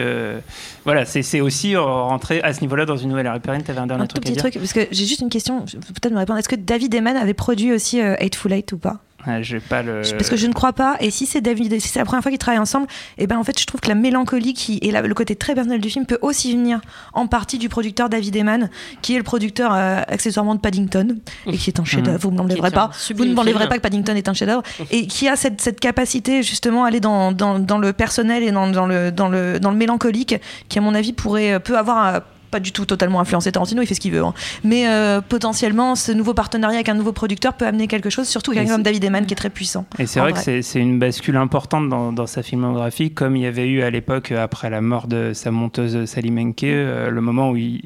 voilà, 0.84 1.04
c'est 1.04 1.40
aussi 1.40 1.76
rentrer 1.76 2.40
à 2.42 2.52
ce 2.52 2.60
niveau-là 2.60 2.86
dans 2.86 2.96
une 2.96 3.08
nouvelle 3.08 3.26
ère. 3.26 3.40
Perrine, 3.40 3.62
tu 3.64 3.70
avais 3.70 3.80
un 3.80 3.86
dernier 3.86 4.04
un 4.04 4.06
truc 4.06 4.24
tout 4.24 4.32
petit 4.32 4.38
truc, 4.38 4.54
parce 4.54 4.72
que 4.72 4.86
j'ai 4.90 5.06
juste 5.06 5.20
une 5.20 5.30
question, 5.30 5.64
peut-être 5.64 6.12
me 6.12 6.18
répondre. 6.18 6.38
Est-ce 6.38 6.48
que 6.48 6.56
David 6.56 6.94
Eman 6.94 7.16
avait 7.16 7.34
produit 7.34 7.72
aussi 7.72 8.00
Hateful 8.00 8.52
Eight 8.52 8.72
ou 8.72 8.78
pas? 8.78 9.00
Ah, 9.26 9.40
pas 9.68 9.82
le... 9.82 10.02
Parce 10.12 10.28
que 10.28 10.36
je 10.36 10.46
ne 10.46 10.52
crois 10.52 10.72
pas. 10.72 10.96
Et 11.00 11.10
si 11.10 11.26
c'est 11.26 11.40
David, 11.40 11.80
si 11.80 11.88
c'est 11.88 11.98
la 11.98 12.04
première 12.04 12.22
fois 12.22 12.30
qu'ils 12.30 12.38
travaillent 12.38 12.60
ensemble, 12.60 12.86
et 13.18 13.24
eh 13.24 13.26
ben 13.26 13.36
en 13.38 13.44
fait, 13.44 13.58
je 13.58 13.66
trouve 13.66 13.80
que 13.80 13.88
la 13.88 13.96
mélancolie 13.96 14.54
qui 14.54 14.78
et 14.82 14.92
le 14.92 15.14
côté 15.14 15.34
très 15.34 15.54
personnel 15.54 15.80
du 15.80 15.90
film 15.90 16.06
peut 16.06 16.18
aussi 16.22 16.52
venir 16.52 16.80
en 17.12 17.26
partie 17.26 17.58
du 17.58 17.68
producteur 17.68 18.08
David 18.08 18.36
Eman, 18.36 18.70
qui 19.02 19.14
est 19.14 19.18
le 19.18 19.24
producteur 19.24 19.72
euh, 19.74 20.02
accessoirement 20.06 20.54
de 20.54 20.60
Paddington 20.60 21.16
et 21.46 21.56
qui 21.56 21.70
est 21.70 21.80
un 21.80 21.84
chef-d'œuvre. 21.84 22.20
Vous 22.20 22.30
ne 22.30 22.36
m'enlèverez 22.36 22.70
pas. 22.70 22.90
Vous 23.14 23.24
ne 23.24 23.34
m'enlèverez 23.56 23.68
pas 23.68 23.76
que 23.76 23.82
Paddington 23.82 24.14
est 24.14 24.28
un 24.28 24.34
chef-d'œuvre 24.34 24.62
et 24.90 25.06
qui 25.06 25.28
a 25.28 25.36
cette, 25.36 25.60
cette, 25.60 25.80
capacité 25.80 26.42
justement 26.42 26.84
à 26.84 26.88
aller 26.88 27.00
dans, 27.00 27.32
dans, 27.32 27.58
dans, 27.58 27.78
le 27.78 27.92
personnel 27.92 28.42
et 28.42 28.50
dans, 28.50 28.66
dans, 28.68 28.86
le, 28.86 29.12
dans, 29.12 29.28
le, 29.28 29.60
dans 29.60 29.70
le 29.70 29.76
mélancolique, 29.76 30.36
qui 30.68 30.78
à 30.78 30.82
mon 30.82 30.94
avis 30.94 31.12
pourrait 31.12 31.60
peut 31.60 31.76
avoir 31.76 32.22
pas 32.56 32.60
du 32.60 32.72
tout 32.72 32.86
totalement 32.86 33.20
influencé 33.20 33.52
Tarantino, 33.52 33.82
il 33.82 33.86
fait 33.86 33.94
ce 33.94 34.00
qu'il 34.00 34.12
veut. 34.12 34.24
Hein. 34.24 34.32
Mais 34.64 34.88
euh, 34.88 35.20
potentiellement, 35.20 35.94
ce 35.94 36.10
nouveau 36.10 36.32
partenariat 36.32 36.76
avec 36.76 36.88
un 36.88 36.94
nouveau 36.94 37.12
producteur 37.12 37.52
peut 37.52 37.66
amener 37.66 37.86
quelque 37.86 38.08
chose, 38.08 38.26
surtout 38.26 38.52
quelqu'un 38.52 38.72
comme 38.72 38.82
David 38.82 39.04
Eman 39.04 39.26
qui 39.26 39.34
est 39.34 39.36
très 39.36 39.50
puissant. 39.50 39.84
Et 39.98 40.06
c'est 40.06 40.20
vrai, 40.20 40.32
que 40.32 40.62
c'est 40.62 40.80
une 40.80 40.98
bascule 40.98 41.36
importante 41.36 41.90
dans, 41.90 42.26
sa 42.26 42.42
filmographie, 42.42 43.10
comme 43.10 43.36
il 43.36 43.42
y 43.42 43.46
avait 43.46 43.68
eu 43.68 43.82
à 43.82 43.90
l'époque, 43.90 44.32
après 44.32 44.70
la 44.70 44.80
mort 44.80 45.06
de 45.06 45.32
sa 45.34 45.50
monteuse 45.50 46.06
Sally 46.06 46.30
Menke, 46.30 46.64
euh, 46.64 47.10
le 47.10 47.20
moment 47.20 47.50
où 47.50 47.56
il, 47.58 47.82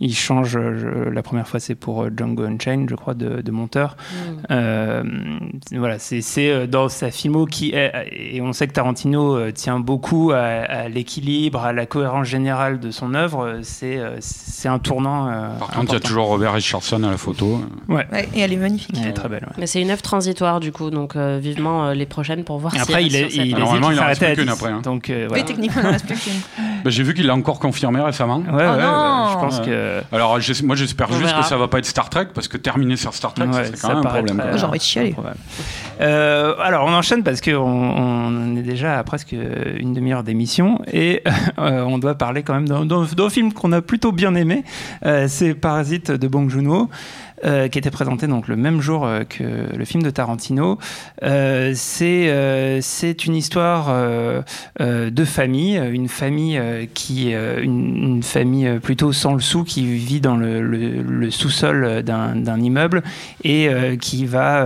il 0.00 0.14
change, 0.14 0.56
la 0.56 1.22
première 1.22 1.46
fois 1.46 1.60
c'est 1.60 1.74
pour 1.74 2.04
euh, 2.04 2.10
Django 2.16 2.44
Unchained, 2.44 2.88
je 2.88 2.94
crois, 2.94 3.12
de, 3.12 3.50
monteur. 3.50 3.98
Mm. 4.48 5.02
voilà, 5.72 5.98
c'est 5.98 6.66
dans 6.68 6.88
sa 6.88 7.10
filmo 7.10 7.44
qui 7.44 7.72
est, 7.74 7.92
et 8.12 8.40
on 8.40 8.54
sait 8.54 8.66
que 8.66 8.72
Tarantino 8.72 9.50
tient 9.50 9.78
beaucoup 9.78 10.32
à, 10.32 10.38
à 10.38 10.88
l'équilibre, 10.88 11.62
à 11.62 11.74
la 11.74 11.84
cohérence 11.84 12.26
générale 12.26 12.80
de 12.80 12.90
son 12.90 13.12
œuvre, 13.12 13.60
c'est 13.62 13.98
euh, 14.05 14.05
c'est 14.20 14.68
un 14.68 14.78
tournant. 14.78 15.28
Euh, 15.28 15.58
Par 15.58 15.68
contre, 15.68 15.92
il 15.92 15.94
y 15.94 15.96
a 15.96 16.00
toujours 16.00 16.26
Robert 16.26 16.52
Richardson 16.52 17.02
à 17.04 17.10
la 17.10 17.16
photo. 17.16 17.60
Ouais. 17.88 18.06
et 18.34 18.40
elle 18.40 18.52
est 18.52 18.56
magnifique. 18.56 18.96
Elle 19.00 19.08
est 19.08 19.12
très 19.12 19.28
belle. 19.28 19.46
Mais 19.58 19.66
c'est 19.66 19.80
une 19.80 19.90
œuvre 19.90 20.02
transitoire 20.02 20.60
du 20.60 20.72
coup, 20.72 20.90
donc 20.90 21.16
euh, 21.16 21.38
vivement 21.40 21.90
les 21.90 22.06
prochaines 22.06 22.44
pour 22.44 22.58
voir. 22.58 22.74
Et 22.74 22.80
après, 22.80 23.04
il, 23.04 23.16
est, 23.16 23.34
il, 23.34 23.56
normalement, 23.56 23.90
il 23.90 24.00
en 24.00 24.06
reste 24.06 24.24
plus 24.24 24.34
qu'une 24.36 24.48
après. 24.48 24.70
Hein. 24.70 24.80
Donc, 24.82 25.12
Oui, 25.30 25.44
techniquement, 25.44 25.82
il 25.82 25.88
en 25.88 25.92
reste 25.92 26.06
plus 26.06 26.18
qu'une. 26.18 26.32
Bah, 26.84 26.90
j'ai 26.90 27.02
vu 27.02 27.14
qu'il 27.14 27.26
l'a 27.26 27.34
encore 27.34 27.58
confirmé 27.58 28.00
récemment. 28.00 28.38
Ouais, 28.38 28.52
ouais, 28.52 28.84
oh 28.84 29.28
je 29.32 29.38
pense 29.38 29.60
que. 29.60 30.00
Alors, 30.12 30.38
moi, 30.64 30.76
j'espère 30.76 31.12
juste 31.12 31.36
que 31.36 31.44
ça 31.44 31.56
va 31.56 31.68
pas 31.68 31.78
être 31.78 31.86
Star 31.86 32.10
Trek, 32.10 32.28
parce 32.34 32.48
que 32.48 32.56
terminer 32.56 32.96
sur 32.96 33.14
Star 33.14 33.34
Trek, 33.34 33.46
c'est 33.52 33.80
quand 33.80 33.88
même 33.88 33.98
un 33.98 34.02
problème. 34.02 34.42
J'ai 34.56 34.64
envie 34.64 34.78
de 34.78 34.84
chialer. 34.84 35.14
alors, 36.00 36.86
on 36.86 36.92
enchaîne 36.92 37.22
parce 37.22 37.40
qu'on 37.40 37.56
on 37.56 38.56
est 38.56 38.62
déjà 38.62 38.98
à 38.98 39.04
presque 39.04 39.32
une 39.32 39.92
demi-heure 39.94 40.22
d'émission 40.22 40.80
et 40.92 41.22
on 41.58 41.98
doit 41.98 42.14
parler 42.14 42.42
quand 42.42 42.54
même 42.54 42.68
d'un 42.68 43.30
film 43.30 43.52
qu'on 43.52 43.72
a 43.72 43.80
plutôt 43.82 44.12
bien 44.12 44.34
aimé. 44.34 44.64
Euh, 45.04 45.26
c'est 45.28 45.54
Parasite 45.54 46.10
de 46.10 46.28
Bong 46.28 46.48
Joon-ho. 46.48 46.88
Euh, 47.44 47.68
qui 47.68 47.78
était 47.78 47.90
présenté 47.90 48.26
donc 48.26 48.48
le 48.48 48.56
même 48.56 48.80
jour 48.80 49.04
euh, 49.04 49.24
que 49.24 49.44
le 49.44 49.84
film 49.84 50.02
de 50.02 50.08
Tarantino. 50.08 50.78
c'est 51.20 52.80
c'est 52.80 53.26
une 53.26 53.34
histoire 53.34 53.94
de 54.78 55.24
famille, 55.24 55.76
une 55.76 56.08
famille 56.08 56.60
qui 56.94 57.32
une, 57.32 58.22
famille 58.22 58.78
plutôt 58.80 59.12
sans 59.12 59.34
le 59.34 59.40
sou 59.40 59.64
qui 59.64 59.84
vit 59.84 60.20
dans 60.20 60.36
le, 60.36 60.60
le 60.62 61.30
sous-sol 61.30 62.02
d'un 62.02 62.60
immeuble 62.60 63.02
et 63.44 63.68
qui 64.00 64.24
va 64.24 64.64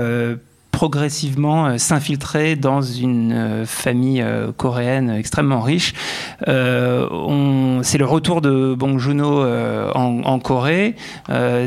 progressivement 0.81 1.77
s'infiltrer 1.77 2.57
dans 2.57 2.81
une 2.81 3.67
famille 3.67 4.25
coréenne 4.57 5.11
extrêmement 5.11 5.61
riche. 5.61 5.93
c'est 6.47 7.99
le 7.99 8.05
retour 8.07 8.41
de 8.41 8.75
Bong 8.75 8.97
Joon-ho 8.97 9.45
en, 9.95 10.39
Corée. 10.39 10.95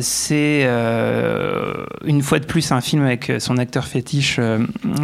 c'est 0.01 0.67
une 2.05 2.21
fois 2.23 2.39
de 2.39 2.45
plus 2.45 2.71
un 2.71 2.81
film 2.81 3.05
avec 3.05 3.31
son 3.37 3.59
acteur 3.59 3.85
fétiche 3.85 4.39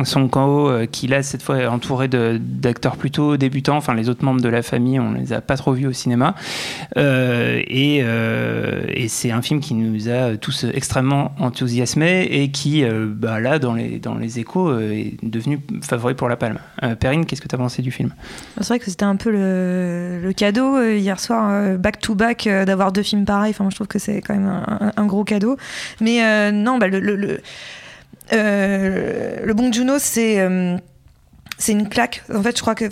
Song 0.04 0.28
Kang-ho 0.28 0.88
qui 0.91 1.06
là 1.06 1.22
cette 1.22 1.43
fois 1.43 1.60
est 1.60 1.67
entouré 1.67 2.08
d'acteurs 2.08 2.95
plutôt 2.95 3.38
débutants. 3.38 3.78
Enfin 3.78 3.93
les 3.93 4.10
autres 4.10 4.26
membres 4.26 4.41
de 4.41 4.50
la 4.50 4.63
famille 4.63 5.00
on 5.00 5.12
les 5.12 5.34
a 5.34 5.41
pas 5.41 5.56
trop 5.56 5.74
vus 5.74 5.86
au 5.86 5.93
cinéma. 5.93 6.34
et, 6.98 8.04
c'est 9.08 9.32
un 9.32 9.43
film 9.43 9.60
qui 9.60 9.76
nous 9.76 10.10
a 10.10 10.36
tous 10.38 10.65
extrêmement 10.74 11.32
enthousiasmés 11.39 12.24
et 12.24 12.50
qui, 12.52 12.84
euh, 12.84 13.08
bah, 13.10 13.39
là, 13.39 13.60
dans 13.60 13.74
les, 13.74 13.98
dans 13.99 14.15
les 14.15 14.39
échos, 14.39 14.69
euh, 14.69 14.91
est 14.91 15.17
devenu 15.23 15.59
favori 15.81 16.13
pour 16.13 16.29
la 16.29 16.35
palme. 16.35 16.59
Euh, 16.83 16.95
Perrine, 16.95 17.25
qu'est-ce 17.25 17.41
que 17.41 17.47
tu 17.47 17.55
as 17.55 17.57
pensé 17.57 17.81
du 17.81 17.91
film? 17.91 18.13
C'est 18.57 18.67
vrai 18.67 18.79
que 18.79 18.85
c'était 18.85 19.05
un 19.05 19.15
peu 19.15 19.31
le, 19.31 20.31
cadeau 20.35 20.81
hier 20.81 21.19
soir, 21.19 21.77
back-to-back, 21.77 22.47
d'avoir 22.65 22.91
deux 22.91 23.03
films 23.03 23.25
pareils. 23.25 23.51
Enfin, 23.51 23.69
je 23.69 23.75
trouve 23.75 23.88
que 23.88 23.99
c'est 23.99 24.21
quand 24.21 24.33
même 24.33 24.63
un, 24.95 25.05
gros 25.05 25.23
cadeau. 25.23 25.57
Mais 26.01 26.51
non, 26.51 26.77
bah, 26.77 26.88
le, 26.88 26.99
le, 26.99 27.15
le, 27.15 27.39
le 28.31 29.53
Bon 29.53 29.71
Juno, 29.71 29.95
c'est 29.99 30.38
une 31.67 31.89
claque. 31.89 32.23
En 32.33 32.41
fait, 32.41 32.55
je 32.55 32.62
crois 32.62 32.75
que 32.75 32.85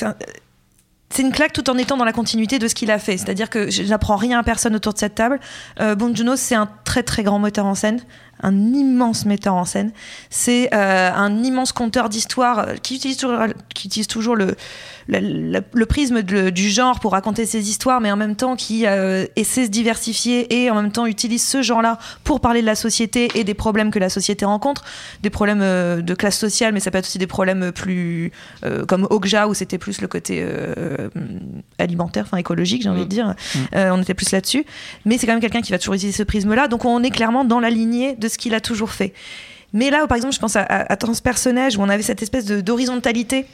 c'est 1.09 1.21
une 1.21 1.31
claque 1.31 1.53
tout 1.53 1.69
en 1.69 1.77
étant 1.77 1.97
dans 1.97 2.05
la 2.05 2.11
continuité 2.11 2.59
de 2.59 2.67
ce 2.67 2.75
qu'il 2.75 2.91
a 2.91 2.99
fait. 2.99 3.17
C'est-à-dire 3.17 3.49
que 3.49 3.69
je 3.69 3.83
n'apprends 3.83 4.17
rien 4.17 4.39
à 4.39 4.43
personne 4.43 4.75
autour 4.75 4.93
de 4.93 4.99
cette 4.99 5.15
table. 5.15 5.39
Euh, 5.79 5.95
bon 5.95 6.13
Juno, 6.13 6.35
c'est 6.35 6.55
un 6.55 6.69
très 6.83 7.03
très 7.03 7.23
grand 7.23 7.39
metteur 7.39 7.65
en 7.65 7.75
scène 7.75 8.01
un 8.41 8.73
immense 8.73 9.25
metteur 9.25 9.55
en 9.55 9.65
scène. 9.65 9.91
C'est 10.29 10.73
euh, 10.73 11.11
un 11.13 11.43
immense 11.43 11.71
conteur 11.71 12.09
d'histoire 12.09 12.59
euh, 12.59 12.75
qui 12.81 12.95
utilise 12.95 13.17
toujours, 13.17 13.39
qui 13.73 13.87
utilise 13.87 14.07
toujours 14.07 14.35
le, 14.35 14.55
le, 15.07 15.85
prisme 15.85 16.21
du 16.21 16.69
genre 16.69 16.99
pour 16.99 17.13
raconter 17.13 17.45
ses 17.45 17.69
histoires, 17.69 18.01
mais 18.01 18.11
en 18.11 18.17
même 18.17 18.35
temps 18.35 18.55
qui 18.55 18.85
euh, 18.85 19.25
essaie 19.35 19.61
de 19.61 19.65
se 19.67 19.71
diversifier 19.71 20.63
et 20.63 20.69
en 20.69 20.75
même 20.75 20.91
temps 20.91 21.05
utilise 21.05 21.45
ce 21.45 21.61
genre-là 21.61 21.97
pour 22.23 22.41
parler 22.41 22.61
de 22.61 22.65
la 22.65 22.75
société 22.75 23.29
et 23.35 23.43
des 23.43 23.53
problèmes 23.53 23.89
que 23.89 23.99
la 23.99 24.09
société 24.09 24.45
rencontre, 24.45 24.83
des 25.23 25.29
problèmes 25.29 25.59
de 26.01 26.13
classe 26.13 26.37
sociale, 26.37 26.73
mais 26.73 26.79
ça 26.79 26.91
peut 26.91 26.97
être 26.97 27.05
aussi 27.05 27.17
des 27.17 27.27
problèmes 27.27 27.71
plus 27.71 28.31
comme 28.87 29.07
Okja 29.09 29.47
où 29.47 29.53
c'était 29.53 29.77
plus 29.77 30.01
le 30.01 30.07
côté 30.07 30.45
alimentaire, 31.77 32.25
enfin 32.27 32.37
écologique, 32.37 32.83
j'ai 32.83 32.89
envie 32.89 33.01
de 33.01 33.05
mm. 33.05 33.07
dire. 33.07 33.35
Mm. 33.55 33.77
on 33.93 34.01
était 34.01 34.13
plus 34.13 34.31
là-dessus, 34.31 34.65
mais 35.05 35.17
c'est 35.17 35.25
quand 35.25 35.33
même 35.33 35.41
quelqu'un 35.41 35.61
qui 35.61 35.71
va 35.71 35.79
toujours 35.79 35.95
utiliser 35.95 36.17
ce 36.17 36.23
prisme-là, 36.23 36.67
donc 36.67 36.85
on 36.85 37.01
est 37.01 37.11
clairement 37.11 37.45
dans 37.45 37.59
la 37.59 37.69
lignée 37.69 38.15
de 38.15 38.26
ce 38.29 38.37
qu'il 38.37 38.53
a 38.53 38.61
toujours 38.61 38.91
fait. 38.91 39.13
Mais 39.73 39.89
là, 39.89 40.07
par 40.07 40.15
exemple, 40.15 40.33
je 40.33 40.39
pense 40.39 40.55
à, 40.55 40.61
à, 40.61 40.91
à 40.91 40.95
Transpersonnage, 40.95 41.77
où 41.77 41.81
on 41.81 41.89
avait 41.89 42.03
cette 42.03 42.21
espèce 42.21 42.45
d'horizontalité. 42.45 43.45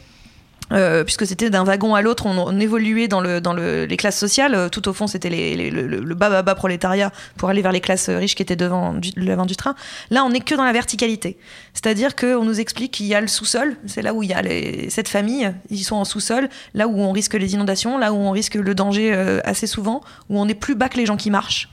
Euh, 0.72 1.04
puisque 1.04 1.28
c'était 1.28 1.50
d'un 1.50 1.64
wagon 1.66 1.94
à 1.94 2.02
l'autre, 2.02 2.26
on, 2.26 2.60
évoluait 2.60 3.08
dans, 3.08 3.22
le, 3.22 3.40
le, 3.40 3.86
les 3.86 3.98
classes 3.98 4.18
sociales. 4.18 4.56
Euh, 4.56 4.70
tout 4.70 4.88
au 4.88 4.94
fond, 4.94 5.08
c'était 5.08 5.30
les, 5.30 5.70
le, 5.70 6.16
bas, 6.16 6.30
bas, 6.30 6.42
bas 6.42 6.56
prolétariat 6.56 7.12
pour 7.38 7.50
aller 7.50 7.62
vers 7.62 7.72
les 7.72 7.82
classes 7.82 8.10
riches 8.10 8.34
qui 8.34 8.42
étaient 8.42 8.56
devant 8.56 8.94
du, 8.94 9.12
devant 9.12 9.46
du 9.46 9.56
train. 9.56 9.76
Là, 10.10 10.24
on 10.24 10.30
n'est 10.30 10.40
que 10.40 10.56
dans 10.56 10.64
la 10.64 10.72
verticalité. 10.72 11.38
C'est-à-dire 11.74 12.16
qu'on 12.16 12.44
nous 12.44 12.60
explique 12.60 12.94
qu'il 12.94 13.08
y 13.08 13.14
a 13.14 13.22
le 13.22 13.28
sous-sol, 13.28 13.76
c'est 13.86 14.02
là 14.02 14.14
où 14.14 14.24
il 14.24 14.30
y 14.30 14.34
a 14.34 14.42
cette 14.90 15.10
famille, 15.10 15.54
ils 15.70 15.84
sont 15.84 15.98
en 15.98 16.06
sous-sol, 16.06 16.50
là 16.74 16.88
où 16.88 17.00
on 17.00 17.12
risque 17.12 17.34
les 17.34 17.54
inondations, 17.54 17.98
là 17.98 18.14
où 18.14 18.16
on 18.16 18.32
risque 18.32 18.56
le 18.56 18.74
danger 18.74 19.14
euh, 19.14 19.42
assez 19.44 19.68
souvent, 19.68 20.02
où 20.30 20.40
on 20.40 20.48
est 20.48 20.56
plus 20.56 20.76
bas 20.76 20.90
que 20.90 20.98
les 20.98 21.06
gens 21.06 21.18
qui 21.18 21.30
marchent. 21.30 21.70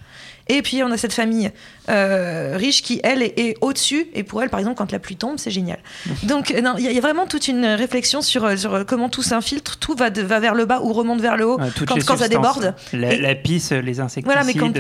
Et 0.50 0.62
puis 0.62 0.82
on 0.82 0.90
a 0.90 0.96
cette 0.96 1.12
famille 1.12 1.52
euh, 1.88 2.56
riche 2.56 2.82
qui, 2.82 3.00
elle, 3.04 3.22
est, 3.22 3.56
au-dessus. 3.60 4.08
Et 4.14 4.24
pour 4.24 4.42
elle, 4.42 4.50
par 4.50 4.58
exemple, 4.58 4.76
quand 4.76 4.90
la 4.90 4.98
pluie 4.98 5.14
tombe, 5.14 5.38
c'est 5.38 5.52
génial. 5.52 5.78
Donc 6.24 6.50
il 6.50 6.92
y, 6.92 6.98
a 6.98 7.00
vraiment 7.00 7.26
toute 7.26 7.46
une 7.46 7.64
réflexion 7.64 8.20
sur, 8.20 8.44
euh, 8.44 8.56
sur 8.56 8.84
comment 8.84 9.08
tout 9.08 9.22
s'infiltre, 9.22 9.78
tout 9.78 9.94
va, 9.94 10.10
va 10.10 10.40
vers 10.40 10.54
le 10.54 10.64
bas 10.64 10.80
ou 10.82 10.92
remonte 10.92 11.20
vers 11.20 11.36
le 11.36 11.46
haut 11.46 11.58
quand, 11.86 12.04
quand 12.04 12.16
ça 12.16 12.28
déborde. 12.28 12.74
La, 12.92 13.16
la, 13.16 13.34
pisse, 13.36 13.70
les 13.70 14.00
insecticides. 14.00 14.24
Voilà, 14.24 14.42
mais 14.44 14.54
quand, 14.54 14.72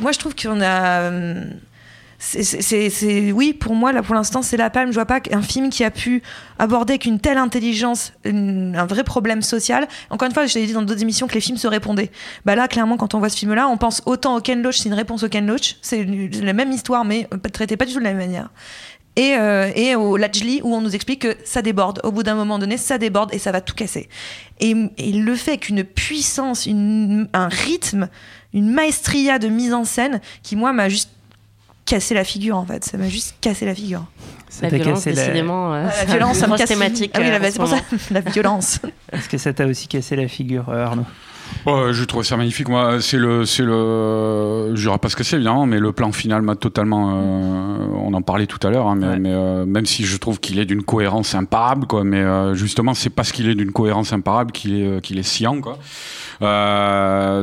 moi 0.00 0.12
je 0.12 0.18
trouve 0.18 0.36
qu'on 0.36 0.60
a... 0.60 1.08
Hum, 1.08 1.46
c'est 2.18 3.32
oui 3.32 3.52
pour 3.52 3.74
moi 3.74 3.92
là 3.92 4.02
pour 4.02 4.14
l'instant 4.14 4.42
c'est 4.42 4.56
la 4.56 4.70
palme. 4.70 4.90
Je 4.90 4.94
vois 4.94 5.06
pas 5.06 5.20
qu'un 5.20 5.42
film 5.42 5.70
qui 5.70 5.84
a 5.84 5.90
pu 5.90 6.22
aborder 6.58 6.94
avec 6.94 7.04
une 7.04 7.20
telle 7.20 7.38
intelligence 7.38 8.12
un 8.24 8.86
vrai 8.86 9.04
problème 9.04 9.42
social. 9.42 9.86
Encore 10.10 10.26
une 10.26 10.34
fois 10.34 10.46
je 10.46 10.54
t'ai 10.54 10.66
dit 10.66 10.72
dans 10.72 10.82
d'autres 10.82 11.02
émissions 11.02 11.26
que 11.26 11.34
les 11.34 11.40
films 11.40 11.58
se 11.58 11.68
répondaient. 11.68 12.10
Bah 12.44 12.54
là 12.54 12.68
clairement 12.68 12.96
quand 12.96 13.14
on 13.14 13.18
voit 13.18 13.28
ce 13.28 13.38
film 13.38 13.54
là 13.54 13.68
on 13.68 13.76
pense 13.76 14.02
autant 14.06 14.36
au 14.36 14.40
Ken 14.40 14.62
Loach 14.62 14.78
c'est 14.78 14.88
une 14.88 14.94
réponse 14.94 15.22
au 15.22 15.28
Ken 15.28 15.46
Loach. 15.46 15.76
C'est 15.82 16.04
la 16.04 16.52
même 16.52 16.72
histoire 16.72 17.04
mais 17.04 17.28
traité 17.52 17.76
pas 17.76 17.84
du 17.84 17.92
tout 17.92 17.98
de 17.98 18.04
la 18.04 18.12
même 18.12 18.26
manière. 18.26 18.50
Et, 19.16 19.34
euh, 19.38 19.70
et 19.74 19.94
au 19.94 20.18
Lajli 20.18 20.60
où 20.62 20.74
on 20.74 20.82
nous 20.82 20.94
explique 20.94 21.22
que 21.22 21.36
ça 21.44 21.62
déborde. 21.62 22.00
Au 22.04 22.12
bout 22.12 22.22
d'un 22.22 22.34
moment 22.34 22.58
donné, 22.58 22.76
ça 22.76 22.98
déborde 22.98 23.32
et 23.32 23.38
ça 23.38 23.50
va 23.50 23.62
tout 23.62 23.74
casser. 23.74 24.10
Et, 24.60 24.74
et 24.98 25.12
le 25.12 25.34
fait 25.34 25.56
qu'une 25.56 25.84
puissance, 25.84 26.66
une, 26.66 27.26
un 27.32 27.48
rythme, 27.48 28.10
une 28.52 28.70
maestria 28.70 29.38
de 29.38 29.48
mise 29.48 29.72
en 29.72 29.84
scène 29.84 30.20
qui 30.42 30.54
moi 30.54 30.74
m'a 30.74 30.90
juste 30.90 31.10
cassé 31.86 32.14
la 32.14 32.24
figure 32.24 32.56
en 32.56 32.66
fait. 32.66 32.84
Ça 32.84 32.98
m'a 32.98 33.08
juste 33.08 33.36
cassé 33.40 33.64
la 33.64 33.74
figure. 33.74 34.04
Ça 34.48 34.68
la 34.68 34.76
violence, 34.76 35.04
décidément, 35.04 35.70
la... 35.70 35.76
Euh, 35.76 35.88
la 35.98 36.04
violence, 36.04 36.38
ça 36.38 36.46
me 36.46 36.56
casse 36.56 36.68
thématique. 36.68 37.10
Ah 37.14 37.18
oui, 37.20 37.28
la, 37.28 37.36
euh, 37.36 37.50
c'est 37.50 37.58
pour 37.58 37.68
ça, 37.68 37.80
la 38.10 38.20
violence. 38.20 38.80
Est-ce 39.12 39.28
que 39.28 39.38
ça 39.38 39.52
t'a 39.52 39.66
aussi 39.66 39.88
cassé 39.88 40.16
la 40.16 40.28
figure, 40.28 40.68
euh, 40.68 40.84
Arnaud? 40.84 41.04
Je 41.66 42.04
trouve 42.04 42.24
ça 42.24 42.36
magnifique. 42.36 42.68
Moi, 42.68 43.00
c'est 43.00 43.18
le, 43.18 43.44
c'est 43.44 43.62
le, 43.62 44.72
je 44.74 44.82
dirais 44.82 44.98
pas 44.98 45.08
ce 45.08 45.16
que 45.16 45.24
c'est 45.24 45.36
évidemment, 45.36 45.66
mais 45.66 45.78
le 45.78 45.92
plan 45.92 46.10
final 46.10 46.42
m'a 46.42 46.56
totalement. 46.56 47.06
on 47.08 48.14
en 48.14 48.22
parlait 48.22 48.46
tout 48.46 48.64
à 48.66 48.70
l'heure, 48.70 48.88
hein, 48.88 48.96
mais, 48.96 49.18
mais 49.18 49.64
même 49.64 49.86
si 49.86 50.04
je 50.04 50.16
trouve 50.16 50.40
qu'il 50.40 50.58
est 50.58 50.64
d'une 50.64 50.82
cohérence 50.82 51.34
imparable, 51.34 51.86
quoi. 51.86 52.02
Mais 52.02 52.24
justement, 52.54 52.94
c'est 52.94 53.10
parce 53.10 53.30
qu'il 53.30 53.48
est 53.48 53.54
d'une 53.54 53.72
cohérence 53.72 54.12
imparable 54.12 54.50
qu'il 54.50 54.74
est, 54.74 55.00
qu'il 55.00 55.18
est 55.18 55.24
sciant, 55.24 55.60
quoi. 55.60 55.78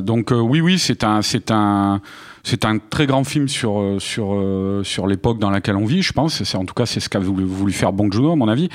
donc 0.01 0.31
oui, 0.31 0.59
oui, 0.59 0.79
c'est 0.79 1.05
un, 1.05 1.21
c'est 1.21 1.51
un 1.51 2.01
c'est 2.43 2.65
un 2.65 2.77
très 2.77 3.07
grand 3.07 3.23
film 3.23 3.47
sur 3.47 3.79
euh, 3.79 3.99
sur 3.99 4.33
euh, 4.33 4.83
sur 4.83 5.07
l'époque 5.07 5.39
dans 5.39 5.49
laquelle 5.49 5.77
on 5.77 5.85
vit, 5.85 6.01
je 6.01 6.11
pense. 6.11 6.55
En 6.55 6.65
tout 6.65 6.73
cas 6.73 6.85
c'est 6.85 6.99
ce 6.99 7.07
qu'a 7.07 7.19
voulu, 7.19 7.71
faire 7.71 7.93
Bong 7.93 8.11
Joon-ho, 8.11 8.33
à 8.33 8.35
mon 8.35 8.49
avis. 8.49 8.69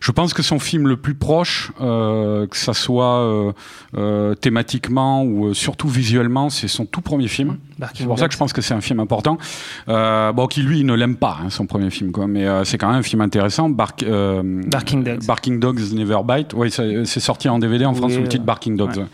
Je 0.00 0.12
pense 0.12 0.34
que 0.34 0.42
son 0.42 0.58
film 0.58 0.88
le 0.88 0.96
plus 0.96 1.14
proche, 1.14 1.72
euh, 1.80 2.46
que 2.46 2.56
ça 2.56 2.74
soit 2.74 3.20
euh, 3.20 3.52
euh 3.96 4.34
thématiquement 4.34 5.24
ou 5.24 5.54
surtout 5.54 5.88
visuellement, 5.88 6.50
c'est 6.50 6.68
son 6.68 6.84
tout 6.86 7.00
premier 7.00 7.28
film. 7.28 7.58
C'est 7.94 8.06
pour 8.06 8.18
ça 8.18 8.26
que 8.26 8.32
je 8.32 8.38
pense 8.38 8.52
que 8.52 8.62
c'est 8.62 8.74
un 8.74 8.80
film 8.80 9.00
important. 9.00 9.38
bon, 9.86 10.46
qui 10.48 10.62
lui 10.62 10.80
il 10.80 10.86
ne 10.86 10.94
l'aime 10.94 11.16
pas 11.16 11.38
hein, 11.42 11.50
son 11.50 11.66
premier 11.66 11.90
film, 11.90 12.10
quoi. 12.10 12.26
Mais 12.26 12.46
c'est 12.64 12.78
quand 12.78 12.88
même 12.88 13.00
un 13.00 13.02
film 13.02 13.20
intéressant. 13.20 13.68
Bark, 13.68 14.04
Barking 14.04 15.04
Dogs. 15.04 15.26
Barking 15.26 15.60
Dogs 15.60 15.92
Never 15.92 16.20
Bite. 16.26 16.54
Oui, 16.54 16.70
c'est 16.70 17.20
sorti 17.20 17.48
en 17.48 17.58
DVD 17.58 17.84
en 17.84 17.94
France 17.94 18.14
sous 18.14 18.20
le 18.20 18.28
titre 18.28 18.44
Barking 18.44 18.76
Dogs. 18.76 19.04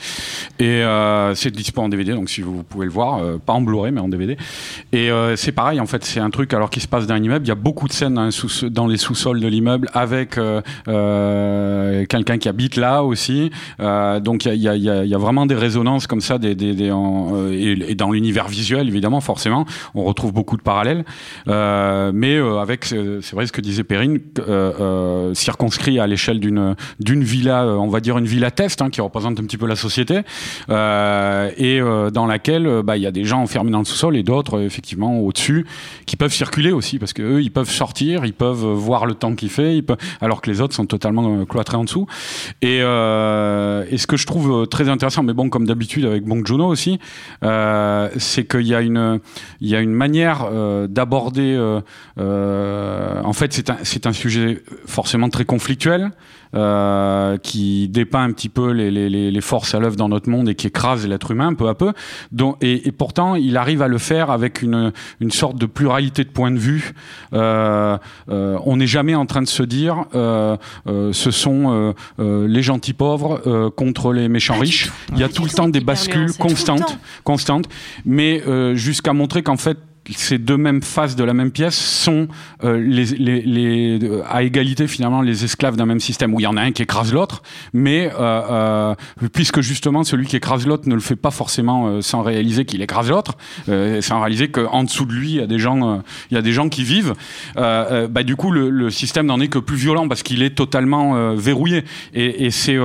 Et 0.58 0.82
c'est 1.34 1.50
disponible 1.50 1.86
en 1.86 1.88
DVD, 1.88 2.12
donc 2.12 2.28
si 2.28 2.42
vous, 2.42 2.62
pouvez 2.62 2.86
le 2.86 2.92
voir, 2.92 3.20
pas 3.40 3.54
en 3.54 3.62
Blu-ray 3.62 3.92
mais 3.92 4.00
en 4.00 4.08
DVD. 4.08 4.36
Et 4.92 5.10
c'est 5.36 5.52
pareil, 5.52 5.80
en 5.80 5.86
fait, 5.86 6.04
c'est 6.04 6.20
un 6.20 6.30
truc 6.30 6.52
alors 6.54 6.70
qu'il 6.70 6.82
se 6.82 6.88
passe 6.88 7.06
dans 7.06 7.14
un 7.14 7.22
immeuble. 7.22 7.44
Il 7.44 7.48
y 7.48 7.52
a 7.52 7.56
beaucoup 7.56 7.88
de 7.88 7.92
scènes 7.92 8.14
dans, 8.70 8.86
les 8.86 8.96
sous-sols 8.96 9.40
de 9.40 9.48
l'immeuble 9.48 9.88
avec 9.92 10.38
euh, 10.38 10.60
quelqu'un 10.86 12.38
qui 12.38 12.48
habite 12.48 12.76
là 12.76 13.02
aussi. 13.02 13.50
donc 13.78 14.44
il 14.46 14.54
y 14.56 14.68
a, 14.68 15.18
vraiment 15.18 15.46
des 15.46 15.54
résonances 15.54 16.06
comme 16.06 16.20
ça, 16.20 16.38
en, 16.92 17.50
et, 17.52 17.94
dans 17.94 18.10
l'univers 18.10 18.48
visuel 18.48 18.88
évidemment, 18.88 19.20
forcément, 19.20 19.64
on 19.94 20.04
retrouve 20.04 20.32
beaucoup 20.32 20.56
de 20.56 20.62
parallèles. 20.62 21.04
mais 21.46 22.38
avec, 22.60 22.84
c'est 22.84 23.32
vrai 23.32 23.46
ce 23.46 23.52
que 23.52 23.60
disait 23.60 23.84
Perrine, 23.84 24.20
circonscrit 25.34 25.98
à 25.98 26.06
l'échelle 26.06 26.40
d'une 26.40 26.74
d'une 27.00 27.22
villa, 27.22 27.66
on 27.66 27.88
va 27.88 28.00
dire 28.00 28.18
une 28.18 28.26
villa 28.26 28.50
test, 28.50 28.82
hein, 28.82 28.90
qui 28.90 29.00
représente 29.00 29.38
un 29.38 29.44
petit 29.44 29.58
peu 29.58 29.66
la 29.66 29.76
société, 29.76 30.22
et 30.68 31.80
dans 32.12 32.26
laquelle 32.26 32.82
bah, 32.82 32.96
il 32.96 33.02
y 33.02 33.06
a 33.06 33.12
des 33.12 33.24
gens 33.24 33.40
enfermés 33.42 33.70
dans 33.70 33.82
sous-sol 33.84 34.16
et 34.16 34.22
d'autres 34.22 34.60
effectivement 34.60 35.18
au-dessus 35.18 35.66
qui 36.06 36.16
peuvent 36.16 36.32
circuler 36.32 36.72
aussi 36.72 36.98
parce 36.98 37.12
que 37.12 37.22
eux 37.22 37.42
ils 37.42 37.50
peuvent 37.50 37.70
sortir, 37.70 38.24
ils 38.24 38.32
peuvent 38.32 38.64
voir 38.64 39.06
le 39.06 39.14
temps 39.14 39.34
qu'il 39.34 39.50
fait, 39.50 39.82
alors 40.20 40.40
que 40.40 40.50
les 40.50 40.60
sont 40.70 40.86
totalement 40.86 41.40
euh, 41.40 41.44
cloîtrés 41.44 41.76
en 41.76 41.84
dessous. 41.84 42.06
Et, 42.60 42.80
euh, 42.82 43.84
et 43.90 43.98
ce 43.98 44.06
que 44.06 44.16
je 44.16 44.26
trouve 44.26 44.62
euh, 44.62 44.66
très 44.66 44.88
intéressant, 44.88 45.22
mais 45.22 45.32
bon 45.32 45.48
comme 45.48 45.66
d'habitude 45.66 46.04
avec 46.04 46.24
Bong 46.24 46.46
Joon-ho 46.46 46.66
aussi, 46.66 46.98
c'est 47.42 48.44
qu'il 48.44 48.66
y 48.66 48.74
a 48.74 48.80
une 48.80 49.20
y 49.60 49.74
a 49.74 49.80
une 49.80 49.92
manière 49.92 50.48
d'aborder. 50.88 51.58
En 52.18 53.32
fait, 53.32 53.52
c'est 53.52 54.06
un 54.06 54.12
un 54.12 54.14
sujet 54.14 54.62
forcément 54.86 55.30
très 55.30 55.46
conflictuel. 55.46 56.10
Euh, 56.54 57.38
qui 57.38 57.88
dépeint 57.88 58.24
un 58.24 58.32
petit 58.32 58.50
peu 58.50 58.72
les, 58.72 58.90
les, 58.90 59.08
les 59.30 59.40
forces 59.40 59.74
à 59.74 59.80
l'œuvre 59.80 59.96
dans 59.96 60.10
notre 60.10 60.28
monde 60.28 60.50
et 60.50 60.54
qui 60.54 60.66
écrase 60.66 61.06
l'être 61.06 61.30
humain 61.30 61.54
peu 61.54 61.66
à 61.66 61.74
peu. 61.74 61.94
Donc, 62.30 62.58
et, 62.60 62.86
et, 62.86 62.92
pourtant, 62.92 63.36
il 63.36 63.56
arrive 63.56 63.80
à 63.80 63.88
le 63.88 63.96
faire 63.96 64.30
avec 64.30 64.60
une, 64.60 64.92
une 65.20 65.30
sorte 65.30 65.56
de 65.56 65.64
pluralité 65.64 66.24
de 66.24 66.28
points 66.28 66.50
de 66.50 66.58
vue. 66.58 66.92
Euh, 67.32 67.96
euh, 68.28 68.58
on 68.66 68.76
n'est 68.76 68.86
jamais 68.86 69.14
en 69.14 69.24
train 69.24 69.40
de 69.40 69.48
se 69.48 69.62
dire 69.62 70.04
euh, 70.14 70.58
euh, 70.86 71.14
ce 71.14 71.30
sont 71.30 71.94
euh, 72.18 72.46
les 72.46 72.62
gentils 72.62 72.92
pauvres 72.92 73.70
contre 73.74 74.12
les 74.12 74.28
méchants 74.28 74.58
riches. 74.58 74.92
Il 75.12 75.18
y 75.18 75.24
a 75.24 75.30
tout 75.30 75.44
le 75.44 75.50
temps 75.50 75.68
des 75.68 75.80
bascules 75.80 76.32
constantes, 76.36 76.98
constantes, 77.24 77.68
mais 78.04 78.42
jusqu'à 78.74 79.14
montrer 79.14 79.42
qu'en 79.42 79.56
fait 79.56 79.78
ces 80.10 80.38
deux 80.38 80.56
mêmes 80.56 80.82
faces 80.82 81.16
de 81.16 81.24
la 81.24 81.32
même 81.32 81.52
pièce 81.52 81.76
sont 81.76 82.26
euh, 82.64 82.76
les, 82.78 83.04
les, 83.04 83.42
les, 83.42 83.98
à 84.28 84.42
égalité 84.42 84.88
finalement 84.88 85.22
les 85.22 85.44
esclaves 85.44 85.76
d'un 85.76 85.86
même 85.86 86.00
système 86.00 86.34
où 86.34 86.40
il 86.40 86.42
y 86.42 86.46
en 86.46 86.56
a 86.56 86.62
un 86.62 86.72
qui 86.72 86.82
écrase 86.82 87.12
l'autre, 87.12 87.42
mais 87.72 88.10
euh, 88.18 88.42
euh, 88.50 88.94
puisque 89.32 89.60
justement 89.60 90.02
celui 90.02 90.26
qui 90.26 90.36
écrase 90.36 90.66
l'autre 90.66 90.88
ne 90.88 90.94
le 90.94 91.00
fait 91.00 91.16
pas 91.16 91.30
forcément 91.30 91.86
euh, 91.86 92.00
sans 92.00 92.22
réaliser 92.22 92.64
qu'il 92.64 92.82
écrase 92.82 93.10
l'autre, 93.10 93.36
euh, 93.68 94.00
sans 94.02 94.20
réaliser 94.20 94.48
qu'en 94.48 94.82
dessous 94.82 95.04
de 95.04 95.12
lui 95.12 95.30
il 95.30 95.36
y 95.36 95.40
a 95.40 95.46
des 95.46 95.58
gens, 95.58 96.02
il 96.30 96.34
y 96.34 96.38
a 96.38 96.42
des 96.42 96.52
gens 96.52 96.68
qui 96.68 96.82
vivent. 96.82 97.14
bah 97.54 98.22
du 98.24 98.36
coup 98.36 98.50
le, 98.50 98.70
le 98.70 98.90
système 98.90 99.26
n'en 99.26 99.40
est 99.40 99.48
que 99.48 99.58
plus 99.58 99.76
violent 99.76 100.08
parce 100.08 100.22
qu'il 100.22 100.42
est 100.42 100.54
totalement 100.56 101.34
verrouillé. 101.34 101.84
Et, 102.14 102.46
et 102.46 102.50
c'est 102.50 102.76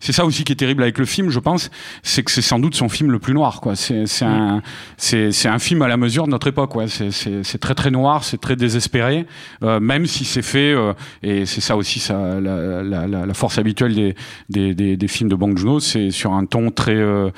c'est 0.00 0.12
ça 0.12 0.24
aussi 0.24 0.44
qui 0.44 0.52
est 0.52 0.56
terrible 0.56 0.82
avec 0.82 0.98
le 0.98 1.06
film, 1.06 1.30
je 1.30 1.38
pense, 1.38 1.70
c'est 2.02 2.22
que 2.22 2.30
c'est 2.30 2.42
sans 2.42 2.58
doute 2.58 2.74
son 2.74 2.88
film 2.88 3.10
le 3.10 3.18
plus 3.18 3.34
noir. 3.34 3.60
Quoi. 3.60 3.76
C'est 3.76 4.06
c'est 4.06 4.24
un 4.24 4.62
c'est 4.96 5.32
c'est 5.32 5.48
un 5.48 5.58
film 5.58 5.82
à 5.82 5.88
la 5.88 5.96
mesure 5.96 6.26
de 6.26 6.30
notre 6.30 6.48
époque. 6.48 6.65
Ouais. 6.74 6.86
C'est 6.88 7.58
très 7.58 7.74
très 7.74 7.90
noir, 7.90 8.24
c'est 8.24 8.40
très 8.40 8.56
désespéré, 8.56 9.26
euh, 9.62 9.80
même 9.80 10.06
si 10.06 10.24
c'est 10.24 10.42
fait, 10.42 10.72
euh, 10.72 10.92
et 11.22 11.46
c'est 11.46 11.60
ça 11.60 11.76
aussi 11.76 12.00
ça, 12.00 12.40
la, 12.40 12.82
la, 12.82 13.06
la, 13.06 13.34
force 13.34 13.58
habituelle 13.58 13.94
des, 13.94 14.14
des, 14.48 14.74
des, 14.74 14.96
des, 14.96 15.08
films 15.08 15.28
de 15.28 15.34
Bong 15.34 15.56
Joon-ho, 15.56 15.80
c'est 15.80 16.10
sur 16.10 16.32
un 16.32 16.44
ton 16.46 16.70
très... 16.70 16.96
Euh, 16.96 17.30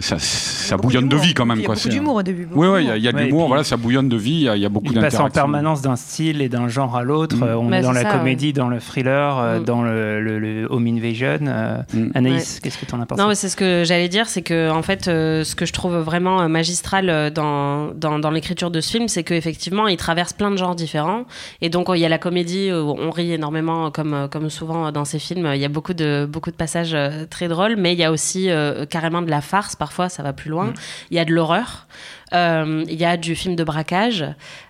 ça, 0.00 0.16
ça 0.18 0.76
bouillonne 0.76 1.08
de 1.08 1.16
vie 1.16 1.34
quand 1.34 1.46
même. 1.46 1.58
Il 1.58 1.62
y 1.62 1.66
a 1.66 1.68
beaucoup 1.68 1.88
d'humour 1.88 2.14
au 2.16 2.22
début. 2.22 2.48
Oui, 2.52 2.66
il 2.80 2.86
y 2.86 2.90
a, 2.90 2.96
y 2.96 3.08
a 3.08 3.12
de 3.12 3.18
l'humour, 3.18 3.48
voilà, 3.48 3.64
ça 3.64 3.76
bouillonne 3.76 4.08
de 4.08 4.16
vie, 4.16 4.32
il 4.32 4.42
y 4.42 4.48
a, 4.48 4.56
y 4.56 4.64
a 4.64 4.68
beaucoup 4.68 4.92
d'interactions. 4.92 5.20
Il 5.20 5.22
passe 5.22 5.30
en 5.30 5.32
permanence 5.32 5.82
d'un 5.82 5.96
style 5.96 6.40
et 6.40 6.48
d'un 6.48 6.68
genre 6.68 6.96
à 6.96 7.02
l'autre. 7.02 7.36
Mm. 7.36 7.42
On 7.42 7.68
bah, 7.68 7.78
est 7.78 7.82
dans 7.82 7.92
la 7.92 8.02
ça, 8.02 8.18
comédie, 8.18 8.48
ouais. 8.48 8.52
dans 8.52 8.68
le 8.68 8.80
thriller, 8.80 9.60
mm. 9.60 9.64
dans 9.64 9.82
le, 9.82 10.20
le, 10.20 10.38
le, 10.38 10.66
home 10.70 10.86
invasion. 10.86 11.38
Mm. 11.92 12.10
Anaïs, 12.14 12.54
ouais. 12.54 12.60
qu'est-ce 12.62 12.78
que 12.78 12.86
tu 12.86 12.94
en 12.94 13.00
as 13.00 13.06
pensé? 13.06 13.22
Non, 13.22 13.30
c'est 13.34 13.48
ce 13.48 13.56
que 13.56 13.84
j'allais 13.84 14.08
dire, 14.08 14.28
c'est 14.28 14.42
que 14.42 14.70
en 14.70 14.82
fait, 14.82 15.04
ce 15.04 15.54
que 15.54 15.66
je 15.66 15.72
trouve 15.72 15.96
vraiment 15.96 16.48
magistral 16.48 17.32
dans, 17.34 17.92
dans, 17.94 18.18
dans 18.22 18.30
l'écriture 18.30 18.70
de 18.70 18.80
ce 18.80 18.90
film, 18.90 19.08
c'est 19.08 19.24
qu'effectivement, 19.24 19.86
il 19.88 19.98
traverse 19.98 20.32
plein 20.32 20.50
de 20.50 20.56
genres 20.56 20.74
différents. 20.74 21.24
Et 21.60 21.68
donc, 21.68 21.88
il 21.92 21.98
y 21.98 22.06
a 22.06 22.08
la 22.08 22.18
comédie, 22.18 22.70
on 22.72 23.10
rit 23.10 23.32
énormément, 23.32 23.90
comme, 23.90 24.28
comme 24.30 24.48
souvent 24.48 24.90
dans 24.90 25.04
ces 25.04 25.18
films. 25.18 25.50
Il 25.54 25.60
y 25.60 25.64
a 25.66 25.68
beaucoup 25.68 25.92
de, 25.92 26.26
beaucoup 26.28 26.50
de 26.50 26.56
passages 26.56 26.94
euh, 26.94 27.26
très 27.28 27.48
drôles, 27.48 27.76
mais 27.76 27.92
il 27.92 27.98
y 27.98 28.04
a 28.04 28.10
aussi 28.10 28.50
euh, 28.50 28.86
carrément 28.86 29.20
de 29.20 29.30
la 29.30 29.42
farce, 29.42 29.76
parfois, 29.76 30.08
ça 30.08 30.22
va 30.22 30.32
plus 30.32 30.48
loin. 30.48 30.66
Mmh. 30.66 30.74
Il 31.10 31.16
y 31.18 31.20
a 31.20 31.26
de 31.26 31.32
l'horreur. 31.32 31.86
Euh, 32.32 32.84
il 32.88 32.94
y 32.94 33.04
a 33.04 33.16
du 33.16 33.34
film 33.36 33.56
de 33.56 33.64
braquage, 33.64 34.24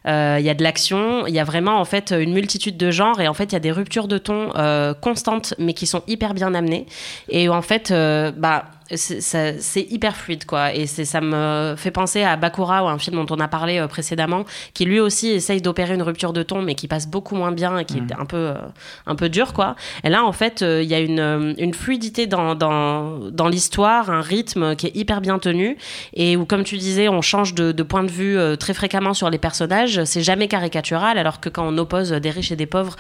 euh, 0.06 0.36
il 0.40 0.44
y 0.44 0.50
a 0.50 0.54
de 0.54 0.62
l'action, 0.62 1.26
il 1.26 1.34
y 1.34 1.38
a 1.38 1.44
vraiment 1.44 1.80
en 1.80 1.84
fait 1.84 2.10
une 2.10 2.32
multitude 2.32 2.76
de 2.76 2.90
genres 2.90 3.20
et 3.20 3.28
en 3.28 3.34
fait 3.34 3.44
il 3.44 3.52
y 3.52 3.56
a 3.56 3.60
des 3.60 3.70
ruptures 3.70 4.08
de 4.08 4.18
ton 4.18 4.50
euh, 4.56 4.94
constantes 4.94 5.54
mais 5.58 5.72
qui 5.72 5.86
sont 5.86 6.02
hyper 6.08 6.34
bien 6.34 6.54
amenées 6.54 6.86
et 7.28 7.48
en 7.48 7.62
fait 7.62 7.92
bah 8.36 8.64
c'est 8.94 9.86
hyper 9.90 10.16
fluide 10.16 10.44
quoi. 10.44 10.74
Et 10.74 10.86
ça 10.86 11.20
me 11.20 11.74
fait 11.76 11.90
penser 11.90 12.22
à 12.22 12.36
Bakura 12.36 12.84
ou 12.84 12.88
un 12.88 12.98
film 12.98 13.24
dont 13.24 13.34
on 13.34 13.40
a 13.40 13.48
parlé 13.48 13.78
euh, 13.78 13.86
précédemment 13.86 14.44
qui 14.74 14.84
lui 14.84 15.00
aussi 15.00 15.28
essaye 15.30 15.60
d'opérer 15.62 15.94
une 15.94 16.02
rupture 16.02 16.32
de 16.32 16.42
ton 16.42 16.62
mais 16.62 16.74
qui 16.74 16.88
passe 16.88 17.08
beaucoup 17.08 17.34
moins 17.34 17.52
bien 17.52 17.78
et 17.78 17.84
qui 17.84 18.00
mmh. 18.00 18.06
est 18.10 18.20
un 18.20 18.24
peu 18.24 18.36
euh, 18.36 18.54
un 19.06 19.14
peu 19.14 19.28
dur 19.28 19.52
quoi. 19.52 19.76
Et 20.04 20.08
là 20.08 20.24
en 20.24 20.32
fait 20.32 20.60
il 20.60 20.66
euh, 20.66 20.82
y 20.82 20.94
a 20.94 21.00
une, 21.00 21.54
une 21.58 21.74
fluidité 21.74 22.26
dans, 22.26 22.54
dans, 22.54 23.30
dans 23.30 23.48
l'histoire 23.48 24.10
un 24.10 24.20
rythme 24.20 24.76
qui 24.76 24.86
est 24.86 24.96
hyper 24.96 25.20
bien 25.20 25.38
tenu 25.38 25.76
et 26.14 26.36
où 26.36 26.44
comme 26.44 26.64
tu 26.64 26.76
disais 26.76 27.08
on 27.08 27.22
change 27.22 27.54
de, 27.54 27.72
de 27.72 27.82
point 27.82 28.04
de 28.04 28.10
vue 28.10 28.38
très 28.58 28.74
fréquemment 28.74 29.14
sur 29.14 29.30
les 29.30 29.38
personnages. 29.38 30.04
C'est 30.04 30.22
jamais 30.22 30.48
caricatural 30.48 31.18
alors 31.18 31.40
que 31.40 31.48
quand 31.48 31.66
on 31.66 31.76
oppose 31.78 32.10
des 32.10 32.30
riches 32.30 32.52
et 32.52 32.56
des 32.56 32.66
pauvres 32.66 32.96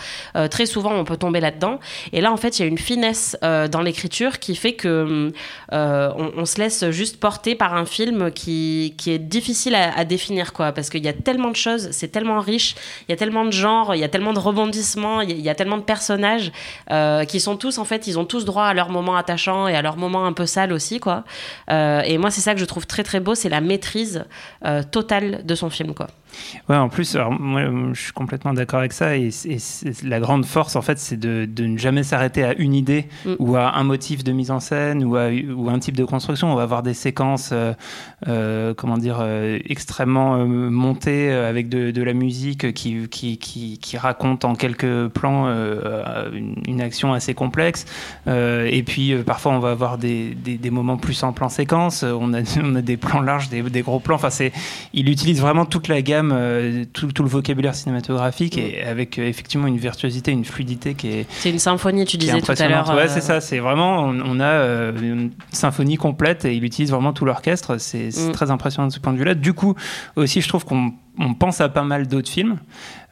très 0.50 0.66
souvent 0.66 0.92
on 0.92 1.04
peut 1.04 1.16
tomber 1.16 1.40
là-dedans. 1.40 1.80
Et 2.12 2.20
là 2.20 2.32
en 2.32 2.36
fait 2.36 2.58
il 2.58 2.62
y 2.62 2.64
a 2.64 2.68
une 2.68 2.78
finesse 2.78 3.36
dans 3.42 3.82
l'écriture 3.82 4.38
qui 4.38 4.54
fait 4.54 4.74
que 4.74 5.32
on, 6.16 6.32
on, 6.36 6.44
se 6.44 6.58
laisse 6.58 6.90
juste 6.90 7.18
porter 7.18 7.54
par 7.54 7.74
un 7.74 7.84
film 7.84 8.30
qui, 8.30 8.94
qui 8.98 9.10
est 9.10 9.18
difficile 9.18 9.74
à, 9.74 10.04
définir, 10.04 10.52
quoi, 10.52 10.72
parce 10.72 10.90
qu'il 10.90 11.04
y 11.04 11.08
a 11.08 11.12
tellement 11.12 11.50
de 11.50 11.56
choses, 11.56 11.90
c'est 11.92 12.08
tellement 12.08 12.40
riche, 12.40 12.74
il 13.08 13.12
y 13.12 13.14
a 13.14 13.16
tellement 13.16 13.44
de 13.44 13.52
genres, 13.52 13.94
il 13.94 14.00
y 14.00 14.04
a 14.04 14.08
tellement 14.08 14.32
de 14.32 14.38
rebondissements, 14.38 15.20
il 15.20 15.30
y, 15.30 15.42
y, 15.42 15.48
a 15.48 15.54
tellement 15.54 15.78
de 15.78 15.82
personnages 15.82 16.52
euh, 16.90 17.24
qui 17.24 17.40
sont 17.40 17.56
tous, 17.56 17.78
en 17.78 17.84
fait, 17.84 18.06
ils 18.06 18.18
ont 18.18 18.24
tous 18.24 18.44
droit 18.44 18.64
à 18.64 18.74
leur 18.74 18.90
moment 18.90 19.16
attachant 19.16 19.68
et 19.68 19.74
à 19.74 19.82
leur 19.82 19.96
moment 19.96 20.26
un 20.26 20.32
peu 20.32 20.46
sale 20.46 20.72
aussi, 20.72 21.00
quoi. 21.00 21.24
Euh, 21.70 22.02
et 22.02 22.18
moi, 22.18 22.30
c'est 22.30 22.40
ça 22.40 22.54
que 22.54 22.60
je 22.60 22.64
trouve 22.64 22.86
très 22.86 23.02
très 23.02 23.20
beau, 23.20 23.34
c'est 23.34 23.48
la 23.48 23.60
maîtrise 23.60 24.24
euh, 24.64 24.82
totale 24.82 25.44
de 25.44 25.54
son 25.54 25.70
film, 25.70 25.94
quoi. 25.94 26.08
Ouais, 26.68 26.76
en 26.76 26.88
plus, 26.88 27.16
alors, 27.16 27.32
moi, 27.32 27.62
je 27.92 28.00
suis 28.00 28.12
complètement 28.12 28.52
d'accord 28.52 28.80
avec 28.80 28.92
ça. 28.92 29.16
Et, 29.16 29.30
et 29.44 29.58
la 30.04 30.20
grande 30.20 30.44
force, 30.44 30.76
en 30.76 30.82
fait, 30.82 30.98
c'est 30.98 31.16
de, 31.16 31.46
de, 31.46 31.66
ne 31.66 31.78
jamais 31.78 32.02
s'arrêter 32.02 32.44
à 32.44 32.54
une 32.54 32.74
idée 32.74 33.06
mm. 33.24 33.34
ou 33.38 33.56
à 33.56 33.76
un 33.76 33.84
motif 33.84 34.24
de 34.24 34.32
mise 34.32 34.50
en 34.50 34.60
scène 34.60 35.04
ou 35.04 35.16
à 35.16 35.30
ou 35.30 35.70
un 35.70 35.78
type 35.78 35.96
de 35.96 36.04
construction. 36.04 36.52
On 36.52 36.54
va 36.54 36.62
avoir 36.62 36.82
des 36.82 36.94
séquences, 36.94 37.50
euh, 37.52 37.72
euh, 38.28 38.74
comment 38.74 38.98
dire, 38.98 39.18
euh, 39.20 39.58
extrêmement 39.68 40.44
montées 40.46 41.30
avec 41.32 41.68
de, 41.68 41.90
de, 41.90 42.02
la 42.02 42.12
musique 42.12 42.72
qui, 42.72 43.08
qui, 43.08 43.38
qui, 43.38 43.78
qui, 43.78 43.96
raconte 43.96 44.44
en 44.44 44.54
quelques 44.54 45.08
plans 45.08 45.46
une, 45.46 46.56
une, 46.66 46.80
action 46.80 47.12
assez 47.12 47.34
complexe. 47.34 47.84
et 48.26 48.82
puis, 48.84 49.14
parfois, 49.24 49.52
on 49.52 49.58
va 49.58 49.70
avoir 49.70 49.98
des, 49.98 50.34
des, 50.34 50.58
des, 50.58 50.70
moments 50.70 50.96
plus 50.96 51.22
en 51.22 51.32
plan 51.32 51.48
séquence. 51.48 52.02
On 52.02 52.34
a, 52.34 52.40
on 52.62 52.74
a 52.74 52.82
des 52.82 52.96
plans 52.96 53.20
larges, 53.20 53.48
des, 53.48 53.62
des 53.62 53.82
gros 53.82 54.00
plans. 54.00 54.16
Enfin, 54.16 54.30
il 54.92 55.08
utilise 55.08 55.40
vraiment 55.40 55.64
toute 55.64 55.88
la 55.88 56.02
gamme 56.02 56.21
euh, 56.32 56.84
tout, 56.92 57.10
tout, 57.12 57.22
le 57.22 57.28
vocabulaire 57.28 57.74
cinématographique 57.74 58.58
et 58.58 58.82
avec 58.82 59.18
euh, 59.18 59.26
effectivement 59.26 59.66
une 59.66 59.78
virtuosité, 59.78 60.30
une 60.30 60.44
fluidité 60.44 60.94
qui 60.94 61.08
est. 61.08 61.26
C'est 61.30 61.50
une 61.50 61.58
symphonie, 61.58 62.04
tu 62.04 62.16
disais 62.16 62.40
tout 62.40 62.52
à 62.56 62.68
l'heure. 62.68 62.94
Ouais, 62.94 63.08
c'est 63.08 63.20
ça. 63.20 63.40
C'est 63.40 63.58
vraiment, 63.58 64.04
on, 64.04 64.20
on 64.20 64.40
a 64.40 64.44
euh, 64.44 64.92
une 65.00 65.30
symphonie 65.50 65.96
complète 65.96 66.44
et 66.44 66.54
il 66.54 66.64
utilise 66.64 66.90
vraiment 66.90 67.12
tout 67.12 67.24
l'orchestre. 67.24 67.78
C'est 67.78 68.08
mm. 68.08 68.32
très 68.32 68.50
impressionnant 68.50 68.88
de 68.88 68.92
ce 68.92 69.00
point 69.00 69.12
de 69.12 69.18
vue-là. 69.18 69.34
Du 69.34 69.54
coup, 69.54 69.74
aussi, 70.16 70.40
je 70.40 70.48
trouve 70.48 70.64
qu'on 70.64 70.92
on 71.18 71.34
pense 71.34 71.60
à 71.60 71.68
pas 71.68 71.82
mal 71.82 72.06
d'autres 72.06 72.30
films 72.30 72.58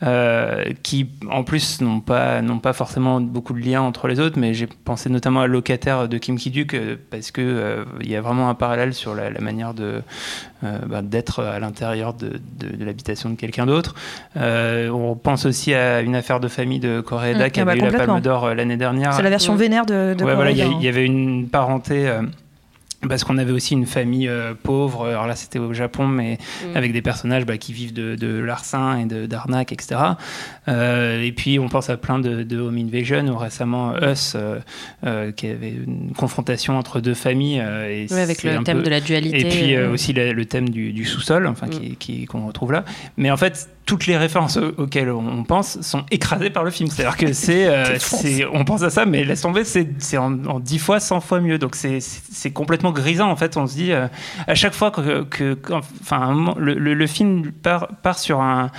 euh, 0.02 0.64
qui, 0.82 1.10
en 1.30 1.44
plus, 1.44 1.80
n'ont 1.82 2.00
pas, 2.00 2.40
n'ont 2.40 2.58
pas 2.58 2.72
forcément 2.72 3.20
beaucoup 3.20 3.52
de 3.52 3.60
liens 3.60 3.82
entre 3.82 4.08
les 4.08 4.18
autres, 4.18 4.38
mais 4.38 4.54
j'ai 4.54 4.66
pensé 4.66 5.10
notamment 5.10 5.42
à 5.42 5.46
Locataire 5.46 6.08
de 6.08 6.18
Kim 6.18 6.36
Ki-duk 6.36 6.74
euh, 6.74 6.96
parce 7.10 7.30
que 7.30 7.42
euh, 7.42 7.84
y 8.02 8.16
a 8.16 8.20
vraiment 8.20 8.48
un 8.48 8.54
parallèle 8.54 8.94
sur 8.94 9.14
la, 9.14 9.30
la 9.30 9.40
manière 9.40 9.74
de 9.74 10.02
euh, 10.64 10.78
bah, 10.86 11.02
d'être 11.02 11.42
à 11.42 11.58
l'intérieur 11.58 12.14
de, 12.14 12.40
de, 12.58 12.76
de 12.76 12.84
l'habitation 12.84 13.30
de 13.30 13.34
quelqu'un 13.34 13.66
d'autre. 13.66 13.94
On 14.36 15.16
pense 15.22 15.44
aussi 15.44 15.74
à 15.74 16.00
une 16.00 16.14
affaire 16.14 16.40
de 16.40 16.48
famille 16.48 16.80
de 16.80 17.00
Koreeda 17.00 17.46
mmh, 17.46 17.50
qui 17.50 17.60
avait 17.60 17.78
bah, 17.78 17.88
eu 17.88 17.90
la 17.90 17.98
Palme 17.98 18.20
d'Or 18.20 18.54
l'année 18.54 18.76
dernière. 18.76 19.12
C'est 19.12 19.22
la 19.22 19.30
version 19.30 19.54
mmh. 19.54 19.58
vénère 19.58 19.86
de, 19.86 20.14
de 20.16 20.24
ouais, 20.24 20.34
voilà, 20.34 20.50
il 20.50 20.56
y, 20.56 20.84
y, 20.84 20.88
avait 20.88 21.04
une 21.04 21.48
parenté 21.48 22.10
parce 23.08 23.24
qu'on 23.24 23.38
avait 23.38 23.52
aussi 23.52 23.72
une 23.74 23.86
famille 23.86 24.28
euh, 24.28 24.52
pauvre, 24.60 25.06
alors 25.06 25.26
là 25.26 25.34
c'était 25.34 25.58
au 25.58 25.72
Japon, 25.72 26.06
mais 26.06 26.36
mmh. 26.36 26.76
avec 26.76 26.92
des 26.92 27.00
personnages 27.00 27.46
bah, 27.46 27.56
qui 27.56 27.72
vivent 27.72 27.94
de, 27.94 28.14
de 28.14 28.38
larcin 28.38 28.98
et 28.98 29.26
d'arnaque, 29.26 29.72
etc. 29.72 30.00
Euh, 30.68 31.22
et 31.22 31.32
puis 31.32 31.58
on 31.58 31.68
pense 31.68 31.88
à 31.88 31.96
plein 31.96 32.18
de, 32.18 32.42
de 32.42 32.60
Home 32.60 32.76
Invasion, 32.76 33.26
ou 33.28 33.38
récemment 33.38 33.94
Us, 34.02 34.34
euh, 34.36 34.58
euh, 35.06 35.32
qui 35.32 35.46
avait 35.46 35.70
une 35.70 36.12
confrontation 36.14 36.78
entre 36.78 37.00
deux 37.00 37.14
familles. 37.14 37.60
Euh, 37.60 37.88
et 37.88 38.06
oui, 38.10 38.20
avec 38.20 38.42
le 38.42 38.62
thème 38.64 38.78
peu... 38.78 38.84
de 38.84 38.90
la 38.90 39.00
dualité. 39.00 39.40
Et 39.40 39.44
puis 39.48 39.78
aussi 39.78 40.12
la, 40.12 40.32
le 40.32 40.44
thème 40.44 40.68
du, 40.68 40.92
du 40.92 41.06
sous-sol, 41.06 41.46
enfin, 41.46 41.66
mmh. 41.66 41.70
qu'on 41.70 41.78
qui, 41.78 42.26
qui, 42.26 42.28
retrouve 42.32 42.72
là. 42.72 42.84
Mais 43.16 43.30
en 43.30 43.36
fait, 43.38 43.68
toutes 43.90 44.06
les 44.06 44.16
références 44.16 44.56
auxquelles 44.56 45.10
on 45.10 45.42
pense 45.42 45.80
sont 45.80 46.04
écrasées 46.12 46.50
par 46.50 46.62
le 46.62 46.70
film. 46.70 46.88
C'est-à-dire 46.88 47.16
que 47.16 47.32
c'est, 47.32 47.66
euh, 47.66 47.98
on 48.52 48.64
pense 48.64 48.82
à 48.84 48.90
ça, 48.90 49.04
mais 49.04 49.24
laisse 49.24 49.40
tomber, 49.40 49.64
c'est 49.64 50.16
en, 50.16 50.30
10 50.30 50.78
fois, 50.78 51.00
100 51.00 51.18
fois 51.18 51.40
mieux. 51.40 51.58
Donc 51.58 51.74
c'est 51.74 52.50
complètement 52.52 52.92
grisant 52.92 53.28
en 53.28 53.34
fait. 53.34 53.56
On 53.56 53.66
se 53.66 53.74
dit 53.74 53.90
euh, 53.90 54.06
à 54.46 54.54
chaque 54.54 54.74
fois 54.74 54.92
que, 54.92 55.24
que 55.24 55.58
enfin, 56.02 56.54
le, 56.56 56.74
le, 56.74 56.94
le, 56.94 57.06
film 57.08 57.50
part, 57.50 57.88
part 58.00 58.20
sur 58.20 58.40
un 58.40 58.70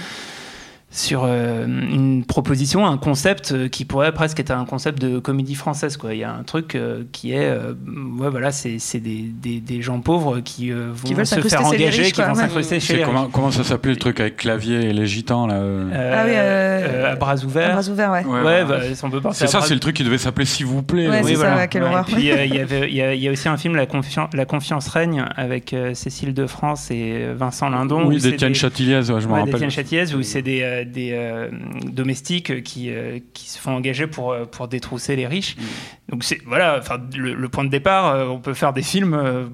sur 0.94 1.24
euh, 1.24 1.66
une 1.66 2.26
proposition, 2.26 2.86
un 2.86 2.98
concept 2.98 3.54
euh, 3.54 3.70
qui 3.70 3.86
pourrait 3.86 4.12
presque 4.12 4.42
être 4.42 4.52
un 4.52 4.66
concept 4.66 5.02
de 5.02 5.20
comédie 5.20 5.56
française. 5.56 5.96
Quoi. 5.96 6.14
Il 6.14 6.20
y 6.20 6.26
a 6.26 6.34
un 6.34 6.44
truc 6.44 6.76
euh, 6.76 7.04
qui 7.14 7.32
est, 7.32 7.50
euh, 7.50 7.74
ouais, 8.20 8.30
voilà, 8.30 8.52
c'est 8.52 8.78
des, 9.00 9.22
des, 9.22 9.62
des, 9.62 9.82
gens 9.82 10.02
pauvres 10.02 10.42
qui 10.42 10.70
euh, 10.70 10.90
vont 10.92 11.08
qui 11.08 11.26
se 11.26 11.40
faire 11.40 11.66
engager, 11.66 12.04
riches, 12.04 12.12
qui 12.12 12.22
vont 12.22 12.36
s'incruster 12.36 12.82
chez 12.82 12.98
les 12.98 13.04
comment, 13.04 13.28
comment 13.28 13.52
ça 13.52 13.64
s'appelait 13.64 13.94
le 13.94 14.00
truc 14.00 14.20
avec 14.20 14.36
clavier 14.36 14.90
et 14.90 14.94
les 14.94 15.06
gitans 15.06 15.48
là 15.48 15.62
ah 15.62 16.26
oui, 16.26 16.36
à 16.36 17.16
bras 17.16 17.36
ouverts. 17.38 17.70
À 17.70 17.82
bras 17.82 17.90
ouverts, 17.90 18.12
ouais. 18.12 18.26
ouais, 18.26 18.42
ouais 18.44 18.66
bah, 18.66 18.80
on 19.04 19.10
peut 19.10 19.22
C'est 19.32 19.48
ça, 19.48 19.62
c'est 19.62 19.74
le 19.74 19.80
truc 19.80 19.96
qui 19.96 20.04
devait 20.04 20.18
s'appeler 20.18 20.46
S'il 20.46 20.66
vous 20.66 20.84
plaît. 20.84 21.08
Ouais, 21.08 21.22
oui, 21.24 21.36
voilà. 21.36 21.58
ça, 21.58 21.68
quelle 21.68 21.84
horreur. 21.84 22.06
Et 22.10 22.12
puis 22.12 22.24
il 22.24 22.96
y, 22.96 23.02
a, 23.02 23.16
y 23.16 23.28
a 23.28 23.32
aussi 23.32 23.48
un 23.48 23.58
film, 23.58 23.78
La, 23.78 23.86
confiance, 23.86 24.30
La 24.34 24.46
confiance 24.46 24.90
règne, 24.90 25.26
avec 25.38 25.74
Cécile 25.94 26.34
de 26.34 26.48
France 26.48 26.92
et 26.92 27.28
Vincent 27.34 27.70
Lindon. 27.70 28.08
Oui, 28.08 28.20
d'Étienne 28.20 28.56
Châtilliez, 28.56 29.02
je 29.04 29.14
me 29.14 29.34
rappelle. 29.34 29.54
D'Étienne 29.54 29.72
Châtilliez, 29.72 30.14
où 30.16 30.22
c'est 30.22 30.42
des, 30.42 30.81
des 30.86 31.50
domestiques 31.84 32.64
qui, 32.64 32.90
euh, 32.90 33.20
qui 33.34 33.50
se 33.50 33.60
font 33.60 33.72
engager 33.72 34.08
pour, 34.08 34.32
euh, 34.32 34.46
pour 34.46 34.68
détrousser 34.68 35.16
les 35.16 35.28
riches. 35.28 35.56
Mmh. 35.56 35.62
Donc 36.10 36.24
c'est 36.24 36.42
voilà, 36.46 36.82
le, 37.16 37.34
le, 37.34 37.50
point 37.50 37.64
de 37.64 37.70
départ, 37.70 38.08
euh, 38.08 38.26
on 38.28 38.40
peut 38.40 38.54
faire 38.54 38.74
des 38.74 38.82
films 38.82 39.50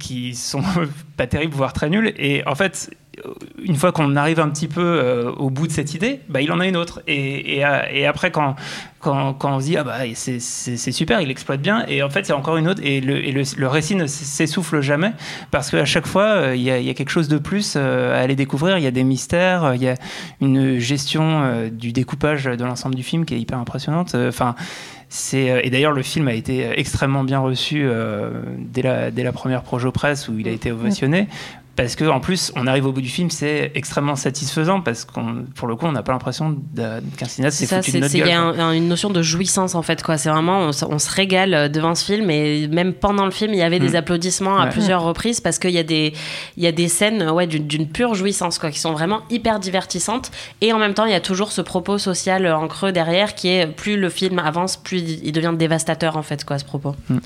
qui 0.00 0.34
sont 0.34 0.62
pas 1.16 1.26
terribles 1.26 1.54
voire 1.54 1.72
très 1.72 1.88
nuls 1.88 2.12
et 2.16 2.46
en 2.46 2.54
fait 2.54 2.90
une 3.62 3.76
fois 3.76 3.92
qu'on 3.92 4.16
arrive 4.16 4.40
un 4.40 4.48
petit 4.48 4.68
peu 4.68 4.80
euh, 4.80 5.30
au 5.32 5.50
bout 5.50 5.66
de 5.66 5.72
cette 5.72 5.94
idée, 5.94 6.20
bah, 6.28 6.40
il 6.40 6.50
en 6.50 6.60
a 6.60 6.66
une 6.66 6.76
autre. 6.76 7.02
Et, 7.06 7.58
et 7.58 8.06
après, 8.06 8.30
quand, 8.30 8.56
quand, 9.00 9.36
on 9.42 9.60
se 9.60 9.66
dit 9.66 9.76
ah 9.76 9.84
bah 9.84 9.98
c'est 10.14 10.38
super, 10.92 11.20
il 11.20 11.30
exploite 11.30 11.60
bien, 11.60 11.84
et 11.88 12.02
en 12.02 12.10
fait 12.10 12.24
c'est 12.24 12.32
encore 12.32 12.56
une 12.56 12.68
autre, 12.68 12.80
et 12.84 13.00
le, 13.00 13.20
le, 13.20 13.66
récit 13.66 13.96
ne 13.96 14.06
s'essouffle 14.06 14.80
jamais 14.80 15.12
parce 15.50 15.72
qu'à 15.72 15.84
chaque 15.84 16.06
fois 16.06 16.54
il 16.54 16.62
y, 16.62 16.70
a, 16.70 16.94
quelque 16.94 17.10
chose 17.10 17.26
de 17.26 17.38
plus 17.38 17.74
à 17.76 18.16
aller 18.16 18.36
découvrir. 18.36 18.78
Il 18.78 18.84
y 18.84 18.86
a 18.86 18.92
des 18.92 19.02
mystères, 19.02 19.74
il 19.74 19.82
y 19.82 19.88
a 19.88 19.96
une 20.40 20.78
gestion 20.78 21.68
du 21.72 21.92
découpage 21.92 22.44
de 22.44 22.64
l'ensemble 22.64 22.94
du 22.94 23.02
film 23.02 23.24
qui 23.24 23.34
est 23.34 23.40
hyper 23.40 23.58
impressionnante. 23.58 24.14
Enfin. 24.14 24.54
et 25.32 25.70
d'ailleurs, 25.70 25.92
le 25.92 26.02
film 26.02 26.28
a 26.28 26.34
été 26.34 26.78
extrêmement 26.78 27.24
bien 27.24 27.40
reçu 27.40 27.82
euh, 27.84 28.30
dès, 28.58 28.82
la, 28.82 29.10
dès 29.10 29.24
la 29.24 29.32
première 29.32 29.62
projo 29.62 29.90
presse 29.90 30.28
où 30.28 30.38
il 30.38 30.46
a 30.46 30.52
été 30.52 30.70
ovationné 30.70 31.26
parce 31.76 31.96
que 31.96 32.04
en 32.04 32.20
plus 32.20 32.52
on 32.54 32.66
arrive 32.66 32.86
au 32.86 32.92
bout 32.92 33.00
du 33.00 33.08
film 33.08 33.30
c'est 33.30 33.72
extrêmement 33.74 34.16
satisfaisant 34.16 34.80
parce 34.80 35.04
qu'on 35.04 35.44
pour 35.54 35.68
le 35.68 35.76
coup 35.76 35.86
on 35.86 35.92
n'a 35.92 36.02
pas 36.02 36.12
l'impression 36.12 36.58
qu'un 36.76 37.26
cinéaste 37.26 37.58
s'est 37.58 37.66
foutu 37.66 37.92
de 37.92 37.98
notre 37.98 38.12
gueule. 38.12 38.26
Il 38.26 38.30
y 38.30 38.32
a 38.32 38.40
un, 38.40 38.72
une 38.72 38.88
notion 38.88 39.10
de 39.10 39.22
jouissance 39.22 39.74
en 39.74 39.82
fait 39.82 40.02
quoi 40.02 40.18
c'est 40.18 40.28
vraiment 40.28 40.68
on, 40.68 40.70
on, 40.90 40.98
se 40.98 41.10
régale 41.10 41.54
euh, 41.54 41.68
devant 41.68 41.94
ce 41.94 42.04
film 42.04 42.30
et 42.30 42.68
même 42.68 42.92
pendant 42.92 43.24
le 43.24 43.30
film 43.30 43.54
il 43.54 43.58
y 43.58 43.62
avait 43.62 43.78
des 43.78 43.90
mm. 43.92 43.96
applaudissements 43.96 44.58
à 44.58 44.64
ouais. 44.64 44.70
plusieurs 44.70 45.02
reprises 45.02 45.40
parce 45.40 45.58
qu'il 45.58 45.70
y 45.70 45.78
a 45.78 45.82
des 45.82 46.12
il 46.56 46.62
y 46.62 46.66
a 46.66 46.72
des 46.72 46.88
scènes 46.88 47.30
ouais 47.30 47.46
d'une 47.46 47.88
pure 47.88 48.14
jouissance 48.14 48.58
quoi 48.58 48.70
qui 48.70 48.78
sont 48.78 48.92
vraiment 48.92 49.20
hyper 49.30 49.58
divertissantes 49.58 50.30
et 50.60 50.72
en 50.72 50.78
même 50.78 50.94
temps 50.94 51.06
il 51.06 51.12
y 51.12 51.14
a 51.16 51.20
toujours 51.20 51.52
ce 51.52 51.62
propos 51.62 51.96
social 51.96 52.46
en 52.52 52.68
creux 52.68 52.92
derrière 52.92 53.34
qui 53.34 53.48
est 53.48 53.66
plus 53.66 53.96
le 53.96 54.10
film 54.10 54.38
avance 54.38 54.76
plus 54.76 55.00
il 55.22 55.32
devient 55.32 55.54
dévastateur 55.56 56.16
en 56.16 56.22
fait 56.22 56.44
quoi 56.44 56.58
ce 56.58 56.64
propos. 56.64 56.94
Mm. 57.08 57.18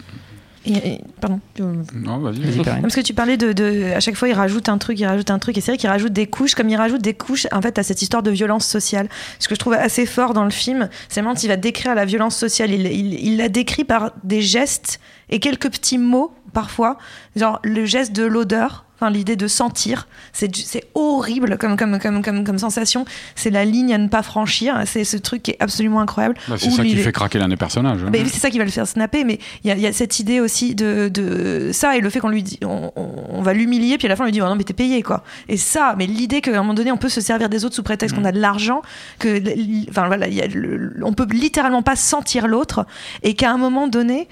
Et, 0.66 0.76
et, 0.76 1.00
pardon. 1.20 1.40
Non, 1.58 2.18
vas-y. 2.18 2.40
Vas 2.50 2.76
Parce 2.82 2.94
que 2.94 3.00
tu 3.00 3.14
parlais 3.14 3.36
de, 3.36 3.52
de, 3.52 3.92
à 3.94 4.00
chaque 4.00 4.16
fois, 4.16 4.28
il 4.28 4.34
rajoute 4.34 4.68
un 4.68 4.78
truc, 4.78 4.98
il 4.98 5.06
rajoute 5.06 5.30
un 5.30 5.38
truc, 5.38 5.56
et 5.56 5.60
c'est 5.60 5.72
vrai 5.72 5.78
qu'il 5.78 5.88
rajoute 5.88 6.12
des 6.12 6.26
couches, 6.26 6.54
comme 6.54 6.68
il 6.68 6.76
rajoute 6.76 7.02
des 7.02 7.14
couches, 7.14 7.46
en 7.52 7.62
fait, 7.62 7.78
à 7.78 7.82
cette 7.82 8.02
histoire 8.02 8.22
de 8.22 8.30
violence 8.30 8.66
sociale. 8.66 9.08
Ce 9.38 9.48
que 9.48 9.54
je 9.54 9.60
trouve 9.60 9.74
assez 9.74 10.06
fort 10.06 10.34
dans 10.34 10.44
le 10.44 10.50
film, 10.50 10.88
c'est 11.08 11.20
vraiment 11.20 11.34
qu'il 11.34 11.48
va 11.48 11.56
décrire 11.56 11.94
la 11.94 12.04
violence 12.04 12.36
sociale. 12.36 12.72
Il, 12.72 12.86
il, 12.86 13.14
il 13.14 13.36
la 13.36 13.48
décrit 13.48 13.84
par 13.84 14.12
des 14.24 14.42
gestes 14.42 15.00
et 15.30 15.40
quelques 15.40 15.70
petits 15.70 15.98
mots, 15.98 16.34
parfois, 16.52 16.98
genre 17.36 17.60
le 17.62 17.84
geste 17.84 18.12
de 18.12 18.24
l'odeur, 18.24 18.86
Enfin, 18.99 19.11
l'idée 19.11 19.36
de 19.36 19.47
sentir, 19.47 20.09
c'est 20.32 20.84
horrible 20.94 21.59
comme, 21.59 21.76
comme, 21.76 21.99
comme, 21.99 22.22
comme, 22.22 22.44
comme 22.44 22.59
sensation. 22.59 23.05
C'est 23.34 23.51
la 23.51 23.64
ligne 23.64 23.92
à 23.94 23.99
ne 23.99 24.09
pas 24.09 24.22
franchir. 24.22 24.82
C'est 24.86 25.05
ce 25.05 25.16
truc 25.16 25.42
qui 25.42 25.51
est 25.53 25.57
absolument 25.61 26.01
incroyable. 26.01 26.36
Bah, 26.49 26.57
c'est 26.59 26.70
ça 26.70 26.82
qui 26.82 26.97
fait 26.97 27.12
craquer 27.12 27.38
l'un 27.38 27.49
des 27.49 27.57
personnages. 27.57 28.01
Hein. 28.03 28.11
C'est 28.12 28.40
ça 28.40 28.51
qui 28.51 28.59
va 28.59 28.64
le 28.64 28.70
faire 28.70 28.86
snapper. 28.86 29.24
Mais 29.24 29.38
il 29.64 29.72
y, 29.72 29.80
y, 29.80 29.86
a 29.86 29.92
cette 29.92 30.18
idée 30.18 30.40
aussi 30.40 30.74
de, 30.74 31.09
de 31.12 31.70
ça 31.72 31.97
et 31.97 32.01
le 32.01 32.11
fait 32.11 32.20
qu'on 32.20 32.28
lui 32.28 32.42
dit, 32.42 32.59
on, 32.62 32.92
on 32.97 33.42
va 33.42 33.53
l'humilier, 33.53 33.99
puis 33.99 34.07
à 34.07 34.09
la 34.09 34.16
fin 34.16 34.24
on 34.24 34.26
lui 34.26 34.32
dit 34.32 34.40
oh 34.40 34.47
non 34.47 34.57
mais 34.57 34.64
t'es 34.64 34.74
payé 34.74 35.03
quoi. 35.03 35.22
Et 35.49 35.57
ça, 35.57 35.94
mais 35.99 36.07
l'idée 36.07 36.40
qu'à 36.40 36.53
un 36.53 36.62
moment 36.62 36.74
donné 36.74 36.92
on 36.92 36.97
peut 36.97 37.09
se 37.09 37.20
servir 37.20 37.49
des 37.49 37.64
autres 37.64 37.74
sous 37.74 37.82
prétexte 37.82 38.16
mmh. 38.16 38.20
qu'on 38.20 38.24
a 38.26 38.32
de 38.32 38.40
l'argent, 38.40 38.82
que, 39.18 39.42
enfin 39.90 40.07
voilà, 40.07 40.28
y 40.28 40.40
a 40.40 40.47
le, 40.47 40.97
on 41.03 41.12
peut 41.12 41.26
littéralement 41.30 41.82
pas 41.82 41.97
sentir 41.97 42.47
l'autre 42.47 42.86
et 43.22 43.34
qu'à 43.34 43.51
un 43.51 43.59
moment 43.59 43.88
donné 43.88 44.28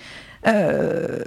euh, 0.46 1.18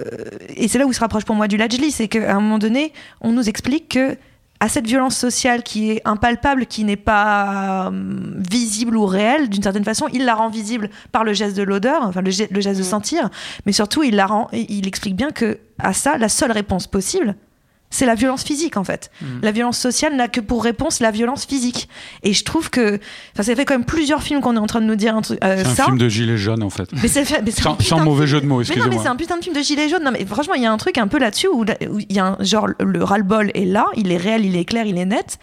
et 0.56 0.68
c'est 0.68 0.78
là 0.78 0.86
où 0.86 0.92
se 0.92 1.00
rapproche 1.00 1.24
pour 1.24 1.34
moi 1.34 1.48
du 1.48 1.56
Lajli, 1.56 1.90
c'est 1.90 2.08
qu'à 2.08 2.36
un 2.36 2.40
moment 2.40 2.58
donné, 2.58 2.92
on 3.20 3.32
nous 3.32 3.48
explique 3.48 3.88
que 3.90 4.16
à 4.60 4.68
cette 4.68 4.86
violence 4.86 5.16
sociale 5.16 5.62
qui 5.62 5.92
est 5.92 6.02
impalpable, 6.04 6.66
qui 6.66 6.82
n'est 6.82 6.96
pas 6.96 7.86
euh, 7.86 8.34
visible 8.36 8.96
ou 8.96 9.06
réelle, 9.06 9.48
d'une 9.48 9.62
certaine 9.62 9.84
façon, 9.84 10.08
il 10.12 10.24
la 10.24 10.34
rend 10.34 10.48
visible 10.48 10.90
par 11.12 11.22
le 11.22 11.32
geste 11.32 11.56
de 11.56 11.62
l'odeur, 11.62 12.02
enfin 12.02 12.22
le, 12.22 12.30
geste, 12.30 12.50
le 12.50 12.60
geste 12.60 12.78
de 12.78 12.84
sentir, 12.84 13.30
mais 13.66 13.72
surtout 13.72 14.02
il 14.02 14.16
la 14.16 14.26
rend, 14.26 14.48
il 14.52 14.88
explique 14.88 15.14
bien 15.14 15.30
que 15.30 15.58
à 15.78 15.92
ça, 15.92 16.18
la 16.18 16.28
seule 16.28 16.50
réponse 16.50 16.88
possible, 16.88 17.36
c'est 17.90 18.06
la 18.06 18.14
violence 18.14 18.42
physique 18.42 18.76
en 18.76 18.84
fait. 18.84 19.10
Mmh. 19.20 19.26
La 19.42 19.52
violence 19.52 19.78
sociale 19.78 20.16
n'a 20.16 20.28
que 20.28 20.40
pour 20.40 20.62
réponse 20.62 21.00
la 21.00 21.10
violence 21.10 21.46
physique. 21.46 21.88
Et 22.22 22.32
je 22.32 22.44
trouve 22.44 22.70
que, 22.70 22.98
enfin, 23.34 23.42
ça 23.42 23.54
fait 23.54 23.64
quand 23.64 23.74
même 23.74 23.84
plusieurs 23.84 24.22
films 24.22 24.40
qu'on 24.40 24.56
est 24.56 24.60
en 24.60 24.66
train 24.66 24.80
de 24.80 24.86
nous 24.86 24.96
dire 24.96 25.16
un 25.16 25.22
truc. 25.22 25.38
Euh, 25.42 25.62
c'est 25.64 25.82
un 25.82 25.86
film 25.86 25.98
de 25.98 26.08
gilet 26.08 26.36
jaune 26.36 26.62
en 26.62 26.70
fait. 26.70 26.88
Mais 26.92 27.08
c'est, 27.08 27.42
mais 27.42 27.50
sans, 27.50 27.78
sans 27.80 28.00
mauvais 28.00 28.26
jeu 28.26 28.40
de 28.40 28.46
mots, 28.46 28.60
excusez-moi. 28.60 28.88
Mais 28.88 28.94
non, 28.94 28.98
mais 28.98 29.02
c'est 29.02 29.10
un 29.10 29.16
putain 29.16 29.38
de 29.38 29.42
film 29.42 29.54
de 29.56 29.62
gilet 29.62 29.88
jaune. 29.88 30.02
Non, 30.04 30.10
mais 30.12 30.24
franchement, 30.26 30.54
il 30.54 30.62
y 30.62 30.66
a 30.66 30.72
un 30.72 30.76
truc 30.76 30.98
un 30.98 31.08
peu 31.08 31.18
là-dessus 31.18 31.48
où 31.48 31.64
il 31.80 32.14
y 32.14 32.18
a 32.18 32.26
un 32.26 32.44
genre 32.44 32.68
le 32.78 33.04
ras-le-bol 33.04 33.50
est 33.54 33.64
là, 33.64 33.86
il 33.96 34.12
est 34.12 34.16
réel, 34.16 34.44
il 34.44 34.56
est 34.56 34.64
clair, 34.64 34.86
il 34.86 34.98
est 34.98 35.06
net. 35.06 35.38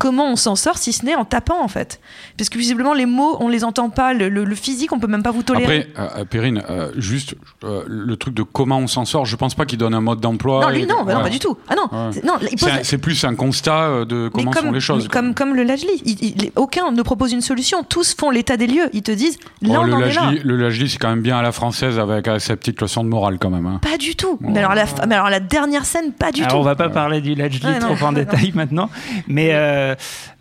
Comment 0.00 0.26
on 0.32 0.36
s'en 0.36 0.56
sort 0.56 0.78
si 0.78 0.92
ce 0.94 1.04
n'est 1.04 1.14
en 1.14 1.24
tapant 1.26 1.62
en 1.62 1.68
fait 1.68 2.00
Parce 2.38 2.48
que 2.48 2.56
visiblement 2.58 2.94
les 2.94 3.04
mots, 3.06 3.36
on 3.38 3.48
les 3.48 3.64
entend 3.64 3.90
pas, 3.90 4.14
le, 4.14 4.28
le, 4.30 4.44
le 4.44 4.54
physique, 4.54 4.92
on 4.92 4.98
peut 4.98 5.06
même 5.06 5.22
pas 5.22 5.30
vous 5.30 5.42
tolérer. 5.42 5.88
Après, 5.94 6.20
euh, 6.20 6.24
Perrine, 6.24 6.62
euh, 6.70 6.90
juste 6.96 7.34
euh, 7.64 7.82
le 7.86 8.16
truc 8.16 8.32
de 8.34 8.42
comment 8.42 8.78
on 8.78 8.86
s'en 8.86 9.04
sort, 9.04 9.26
je 9.26 9.36
pense 9.36 9.54
pas 9.54 9.66
qu'il 9.66 9.78
donne 9.78 9.94
un 9.94 10.00
mode 10.00 10.20
d'emploi. 10.20 10.62
Non, 10.64 10.70
lui, 10.70 10.86
non, 10.86 11.04
bah, 11.04 11.12
non, 11.14 11.20
pas 11.22 11.28
du 11.28 11.38
tout. 11.38 11.56
Ah 11.68 11.74
non, 11.76 11.82
Ouais. 11.92 12.12
c'est- 12.12 12.24
non, 12.24 12.32
pose- 12.38 12.70
C'est 12.82 12.96
plus 12.98 13.22
un 13.24 13.34
constat 13.34 14.06
de 14.06 14.28
comment 14.32 14.50
comme, 14.52 14.66
sont 14.66 14.72
les 14.72 14.80
choses. 14.80 15.06
comme, 15.08 15.34
comme 15.34 15.54
le 15.54 15.62
Lajli, 15.64 16.02
il- 16.06 16.24
il- 16.44 16.50
aucun 16.56 16.90
ne 16.92 17.02
propose 17.02 17.32
une 17.32 17.42
solution. 17.42 17.82
Tous 17.86 18.14
font 18.18 18.30
l'état 18.30 18.56
des 18.56 18.66
lieux. 18.66 18.88
Ils 18.94 19.02
te 19.02 19.12
disent, 19.12 19.38
là, 19.60 19.74
Oh, 19.76 19.80
on 19.80 19.84
le 19.84 19.92
en 19.94 20.00
est 20.00 20.12
là. 20.14 20.22
Lajli, 20.30 20.40
le 20.42 20.56
Lajli, 20.56 20.88
c'est 20.88 20.96
quand 20.98 21.10
même 21.10 21.20
bien 21.20 21.36
à 21.38 21.42
la 21.42 21.52
française 21.52 21.98
avec, 21.98 22.26
avec 22.26 22.40
sa 22.40 22.56
petite 22.56 22.80
leçon 22.80 23.04
de 23.04 23.08
morale 23.10 23.36
quand 23.38 23.50
même. 23.50 23.66
hein. 23.66 23.80
Pas 23.82 23.98
du 23.98 24.16
tout. 24.16 24.38
Mais, 24.40 24.58
alors 24.60 24.74
la, 24.74 24.86
mais 25.06 25.14
alors 25.14 25.28
la 25.28 25.40
dernière 25.40 25.84
scène, 25.84 26.12
pas 26.12 26.32
du 26.32 26.40
Alors, 26.40 26.52
tout. 26.54 26.58
on 26.60 26.62
va 26.62 26.74
pas 26.74 26.88
parler 26.88 27.20
du 27.20 27.34
Lajli 27.34 27.66
Ouais, 27.66 27.78
non, 27.78 27.94
trop 27.94 28.06
en 28.06 28.12
non. 28.12 28.18
détail 28.18 28.52
maintenant, 28.54 28.88
mais 29.28 29.50
euh, 29.90 29.96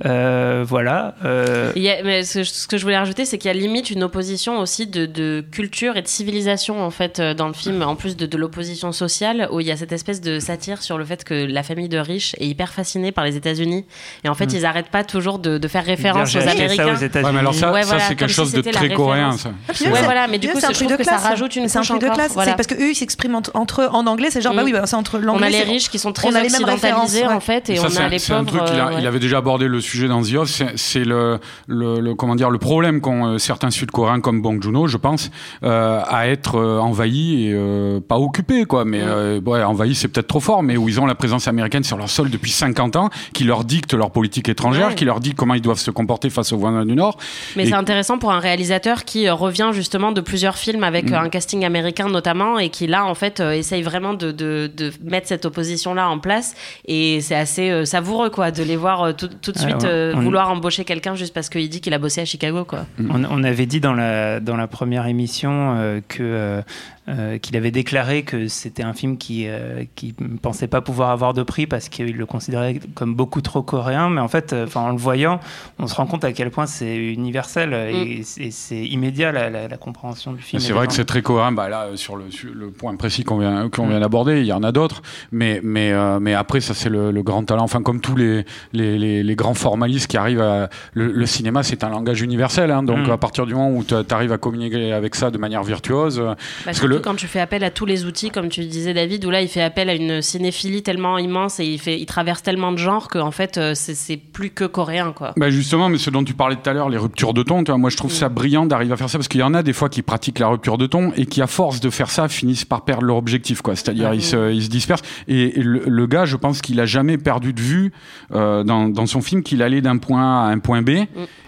euh, 0.05 0.63
voilà. 0.67 1.15
euh, 1.25 1.71
y 1.75 1.89
a- 1.89 2.03
mais 2.03 2.23
ce, 2.23 2.43
ce 2.43 2.67
que 2.67 2.77
je 2.77 2.83
voulais 2.83 2.97
rajouter, 2.97 3.25
c'est 3.25 3.37
qu'il 3.37 3.47
y 3.49 3.51
a 3.51 3.57
limite 3.57 3.89
une 3.89 4.03
opposition 4.03 4.59
aussi 4.59 4.87
de, 4.87 5.05
de 5.05 5.43
culture 5.51 5.97
et 5.97 6.01
de 6.01 6.07
civilisation 6.07 6.81
en 6.83 6.89
fait 6.91 7.19
euh, 7.19 7.33
dans 7.33 7.47
le 7.47 7.53
film, 7.53 7.81
en 7.81 7.95
plus 7.95 8.15
de, 8.17 8.25
de 8.25 8.37
l'opposition 8.37 8.91
sociale, 8.91 9.47
où 9.51 9.59
il 9.59 9.67
y 9.67 9.71
a 9.71 9.77
cette 9.77 9.91
espèce 9.91 10.21
de 10.21 10.39
satire 10.39 10.81
sur 10.81 10.97
le 10.97 11.05
fait 11.05 11.23
que 11.23 11.33
la 11.33 11.63
famille 11.63 11.89
de 11.89 11.97
riches 11.97 12.35
est 12.39 12.47
hyper 12.47 12.71
fascinée 12.73 13.11
par 13.11 13.23
les 13.25 13.35
États-Unis, 13.35 13.85
et 14.23 14.29
en 14.29 14.35
fait 14.35 14.45
Mm. 14.47 14.55
ils 14.55 14.65
arrêtent 14.65 14.89
pas 14.89 15.03
toujours 15.03 15.39
de, 15.39 15.57
de 15.57 15.67
faire 15.67 15.85
référence 15.85 16.33
aux 16.35 16.37
acheté 16.37 16.49
ça 16.49 16.51
Américains. 16.51 16.93
aux 16.93 16.97
États-Unis. 16.97 17.25
Ouais, 17.27 17.33
mais 17.33 17.39
alors 17.39 17.53
ça, 17.53 17.71
Ouais, 17.71 17.81
ça 17.83 17.87
voilà, 17.89 18.03
c'est 18.03 18.15
quelque 18.15 18.29
si 18.29 18.35
chose 18.35 18.51
de 18.51 18.57
c'était 18.57 18.71
la 18.71 18.77
très 18.79 18.89
coréen. 18.89 19.31
Ça. 19.33 19.51
Ah, 19.67 19.73
puis 19.73 19.85
Ouais, 19.85 19.91
là, 19.93 20.01
voilà, 20.03 20.27
mais 20.27 20.37
du 20.39 20.47
coup, 20.49 20.59
c'est 20.59 20.65
un 20.67 20.71
truc 20.71 20.89
de 20.89 20.95
que 20.95 21.03
ça 21.03 21.11
classe. 21.11 21.23
rajoute 21.23 21.55
une 21.55 21.67
C'est 21.67 21.77
un 21.77 21.81
truc 21.81 22.01
de 22.01 22.09
classe. 22.09 22.31
voilà. 22.33 22.51
C'est 22.51 22.55
parce 22.55 22.67
que 22.67 22.75
eux, 22.75 22.89
ils 22.91 22.95
s'expriment 22.95 23.35
entre, 23.35 23.51
entre 23.53 23.81
eux 23.83 23.89
en 23.91 24.05
anglais. 24.07 24.29
C'est 24.31 24.41
genre, 24.41 24.53
bah 24.53 24.61
Mm. 24.63 24.65
oui, 24.65 24.71
bah, 24.73 24.81
c'est 24.85 24.95
entre 24.95 25.17
On 25.17 25.21
l'anglais. 25.21 25.47
a 25.47 25.49
les 25.49 25.61
riches 25.63 25.89
qui 25.89 25.99
sont 25.99 26.11
très 26.13 26.27
on 26.27 26.35
a 26.35 26.41
les 26.41 26.49
mêmes 26.49 26.63
occidentalisés 26.63 27.25
en 27.27 27.39
fait, 27.39 27.69
et 27.69 27.75
ça, 27.75 27.87
on 27.91 27.95
a 27.97 28.07
les 28.09 28.19
c'est 28.19 28.33
un 28.33 28.43
pauvres. 28.43 28.65
truc, 28.65 28.77
il, 28.99 29.05
avait 29.07 29.19
déjà 29.19 29.38
abordé 29.39 29.67
le 29.67 29.81
sujet 29.81 30.07
dans 30.07 30.21
The 30.21 30.35
Office, 30.35 30.63
c'est- 30.75 31.03
le, 31.03 31.39
le, 31.67 31.99
le- 31.99 32.13
comment 32.15 32.35
dire, 32.35 32.49
le 32.51 32.59
problème 32.59 33.01
qu'ont 33.01 33.25
euh, 33.25 33.37
certains 33.39 33.71
Sud-Coréens 33.71 34.21
comme 34.21 34.41
Bong 34.41 34.61
Joon-ho, 34.61 34.87
je 34.87 34.97
pense, 34.97 35.31
euh, 35.63 36.01
à 36.07 36.27
être 36.27 36.55
euh, 36.55 36.79
envahis 36.79 37.47
et 37.47 37.53
euh, 37.53 37.99
pas 37.99 38.17
occupés, 38.19 38.65
quoi. 38.65 38.85
Mais 38.85 38.99
euh, 39.01 39.39
ouais, 39.41 39.63
envahis, 39.63 39.95
c'est 39.95 40.07
peut-être 40.09 40.27
trop 40.27 40.39
fort, 40.39 40.61
mais 40.61 40.77
où 40.77 40.87
ils 40.87 40.99
ont 40.99 41.05
la 41.07 41.15
présence 41.15 41.47
américaine 41.47 41.83
sur 41.83 41.97
leur 41.97 42.09
sol 42.09 42.29
depuis 42.29 42.51
50 42.51 42.95
ans, 42.95 43.09
qui 43.33 43.43
leur 43.45 43.63
dicte 43.63 43.93
leur 43.93 44.11
politique 44.11 44.47
étrangère, 44.49 44.89
Ouais. 44.89 44.95
qui 44.95 45.05
leur 45.05 45.19
dit 45.19 45.33
comment 45.33 45.53
ils 45.55 45.61
doivent 45.61 45.79
se 45.79 45.91
comporter 45.91 46.29
face 46.29 46.51
aux 46.53 46.57
voisins 46.57 46.85
du 46.85 46.95
Nord. 46.95 47.17
Mais 47.55 47.63
Et- 47.63 47.67
c'est 47.67 47.73
intéressant 47.75 48.17
pour 48.19 48.31
un 48.31 48.39
réalisateur 48.39 49.03
qui 49.05 49.29
revient 49.29 49.69
justement 49.73 50.11
de 50.11 50.21
plusieurs 50.21 50.57
films 50.57 50.83
avec 50.83 51.09
Mm. 51.09 51.13
un 51.15 51.29
casting 51.29 51.65
américain 51.65 52.09
notamment 52.09 52.59
et 52.59 52.69
qui 52.69 52.85
là 52.87 53.05
en 53.05 53.15
fait 53.15 53.39
essaye 53.39 53.81
vraiment 53.83 54.13
de, 54.13 54.31
de, 54.31 54.69
de 54.75 54.91
mettre 55.03 55.27
cette 55.27 55.45
opposition 55.45 55.93
là 55.93 56.09
en 56.09 56.19
place 56.19 56.55
et 56.85 57.21
c'est 57.21 57.35
assez 57.35 57.85
savoureux 57.85 58.29
quoi 58.29 58.51
de 58.51 58.63
les 58.63 58.75
voir 58.75 59.01
euh, 59.03 59.13
tout, 59.29 59.37
tout 59.41 59.51
de 59.53 59.59
suite 59.59 59.83
euh, 59.85 60.13
on- 60.15 60.21
vouloir 60.21 60.49
embaucher 60.49 60.83
quelqu'un 60.85 61.15
juste 61.15 61.33
parce 61.33 61.49
qu'il 61.49 61.69
dit 61.69 61.81
qu'il 61.81 61.93
a 61.93 61.99
bossé 61.99 62.21
à 62.21 62.25
Chicago 62.25 62.65
quoi. 62.65 62.85
On, 63.09 63.23
on 63.23 63.43
avait 63.43 63.65
dit 63.65 63.79
dans 63.79 63.93
la, 63.93 64.39
dans 64.39 64.55
la 64.57 64.67
première 64.67 65.05
émission 65.07 65.75
euh, 65.77 66.01
que, 66.07 66.61
euh, 67.09 67.15
euh, 67.19 67.37
qu'il 67.37 67.57
avait 67.57 67.71
déclaré 67.71 68.23
que 68.23 68.47
c'était 68.47 68.83
un 68.83 68.93
film 68.93 69.17
qui 69.17 69.45
euh, 69.47 69.83
qui 69.95 70.15
ne 70.19 70.37
pensait 70.37 70.67
pas 70.67 70.79
pouvoir 70.81 71.09
avoir 71.09 71.33
de 71.33 71.43
prix 71.43 71.67
parce 71.67 71.89
qu'il 71.89 72.15
le 72.15 72.25
considérait 72.25 72.79
comme 72.95 73.13
beaucoup 73.15 73.41
trop 73.41 73.61
coréen. 73.61 74.09
Mais 74.09 74.21
en 74.21 74.27
fait, 74.27 74.53
euh, 74.53 74.65
enfin, 74.65 74.81
en 74.81 74.91
le 74.91 74.97
voyant, 74.97 75.39
on 75.79 75.87
se 75.87 75.95
rend 75.95 76.05
compte 76.05 76.23
à 76.23 76.31
quel 76.31 76.49
point 76.51 76.65
c'est 76.65 76.95
universel 76.95 77.73
et 77.73 78.21
c'est- 78.23 78.51
c'est 78.51 78.83
immédiat 78.85 79.31
la, 79.31 79.49
la- 79.49 79.67
la 79.67 79.77
compréhension 79.77 80.33
du 80.33 80.41
film. 80.41 80.61
C'est 80.61 80.73
vrai 80.73 80.87
que 80.87 80.93
c'est 80.93 81.05
très 81.05 81.21
cohérent. 81.21 81.51
Bah 81.51 81.67
là, 81.67 81.87
sur 81.95 82.15
le, 82.15 82.29
sur 82.31 82.53
le 82.53 82.71
point 82.71 82.95
précis 82.95 83.23
qu'on 83.23 83.39
vient, 83.39 83.69
qu'on 83.69 83.87
vient 83.87 83.99
d'aborder, 83.99 84.39
il 84.41 84.45
y 84.45 84.53
en 84.53 84.63
a 84.63 84.71
d'autres. 84.71 85.01
Mais, 85.31 85.59
mais, 85.63 85.91
euh, 85.91 86.19
mais 86.19 86.33
après, 86.33 86.61
ça, 86.61 86.73
c'est 86.73 86.89
le, 86.89 87.11
le 87.11 87.23
grand 87.23 87.43
talent. 87.43 87.63
Enfin, 87.63 87.81
comme 87.81 88.01
tous 88.01 88.15
les, 88.15 88.45
les, 88.73 88.97
les, 88.97 89.23
les 89.23 89.35
grands 89.35 89.53
formalistes 89.53 90.07
qui 90.07 90.17
arrivent 90.17 90.41
à. 90.41 90.69
Le, 90.93 91.11
le 91.11 91.25
cinéma, 91.25 91.63
c'est 91.63 91.83
un 91.83 91.89
langage 91.89 92.21
universel. 92.21 92.71
Hein, 92.71 92.83
donc, 92.83 93.07
Mm. 93.07 93.11
à 93.11 93.17
partir 93.17 93.45
du 93.45 93.53
moment 93.53 93.71
où 93.71 93.83
tu 93.83 93.93
arrives 94.11 94.31
à 94.31 94.37
communiquer 94.37 94.91
avec 94.93 95.15
ça 95.15 95.31
de 95.31 95.37
manière 95.37 95.63
virtuose. 95.63 96.19
euh, 96.19 96.33
Bah, 96.65 96.71
que 96.73 96.85
surtout 96.99 97.09
le- 97.09 97.11
quand 97.13 97.15
tu 97.17 97.27
fais 97.27 97.39
appel 97.39 97.63
à 97.63 97.71
tous 97.71 97.85
les 97.85 98.05
outils, 98.05 98.29
comme 98.29 98.49
tu 98.49 98.65
disais 98.65 98.93
David, 98.93 99.25
où 99.25 99.29
là 99.29 99.41
il 99.41 99.47
fait 99.47 99.61
appel 99.61 99.89
à 99.89 99.93
une 99.95 100.21
cinéphilie 100.21 100.83
tellement 100.83 101.17
immense 101.17 101.59
et 101.59 101.65
il, 101.65 101.79
fait, 101.79 101.99
il 101.99 102.05
traverse 102.05 102.41
tellement 102.43 102.71
de 102.71 102.77
genres 102.77 103.07
qu'en 103.07 103.31
fait 103.31 103.57
euh, 103.57 103.73
c'est 103.75 104.17
plus 104.17 104.49
que 104.51 104.65
coréen 104.65 105.11
quoi. 105.13 105.33
Bah 105.37 105.49
justement, 105.49 105.89
mais 105.89 105.97
ce 105.97 106.09
dont 106.09 106.23
tu 106.23 106.33
parlais 106.33 106.55
tout 106.55 106.69
à 106.69 106.73
l'heure, 106.73 106.89
les 106.89 106.97
ruptures 106.97 107.33
de 107.33 107.43
ton, 107.43 107.63
tu 107.63 107.71
vois, 107.71 107.77
moi 107.77 107.89
je 107.89 107.97
trouve 107.97 108.11
ça 108.11 108.29
brillant 108.29 108.65
d'arriver 108.65 108.93
à 108.93 108.97
faire 108.97 109.09
ça 109.09 109.17
parce 109.17 109.27
qu'il 109.27 109.39
y 109.41 109.43
en 109.43 109.53
a 109.53 109.63
des 109.63 109.73
fois 109.73 109.89
qui 109.89 110.01
pratiquent 110.01 110.39
la 110.39 110.47
rupture 110.47 110.77
de 110.77 110.85
ton 110.85 111.11
et 111.15 111.25
qui, 111.25 111.41
à 111.41 111.47
force 111.47 111.79
de 111.79 111.89
faire 111.89 112.09
ça, 112.09 112.27
finissent 112.27 112.65
par 112.65 112.83
perdre 112.83 113.03
leur 113.03 113.17
objectif, 113.17 113.61
quoi. 113.61 113.75
C'est-à-dire, 113.75 114.13
ils, 114.13 114.23
se, 114.23 114.51
ils 114.51 114.63
se 114.63 114.69
dispersent. 114.69 115.01
Et, 115.27 115.59
et 115.59 115.63
le, 115.63 115.83
le 115.85 116.07
gars, 116.07 116.25
je 116.25 116.35
pense 116.35 116.61
qu'il 116.61 116.79
a 116.79 116.85
jamais 116.85 117.17
perdu 117.17 117.53
de 117.53 117.61
vue 117.61 117.91
euh, 118.33 118.63
dans, 118.63 118.87
dans 118.89 119.05
son 119.05 119.21
film 119.21 119.43
qu'il 119.43 119.61
allait 119.61 119.81
d'un 119.81 119.97
point 119.97 120.21
A 120.21 120.47
à 120.47 120.51
un 120.51 120.59
point 120.59 120.81
B 120.81 120.91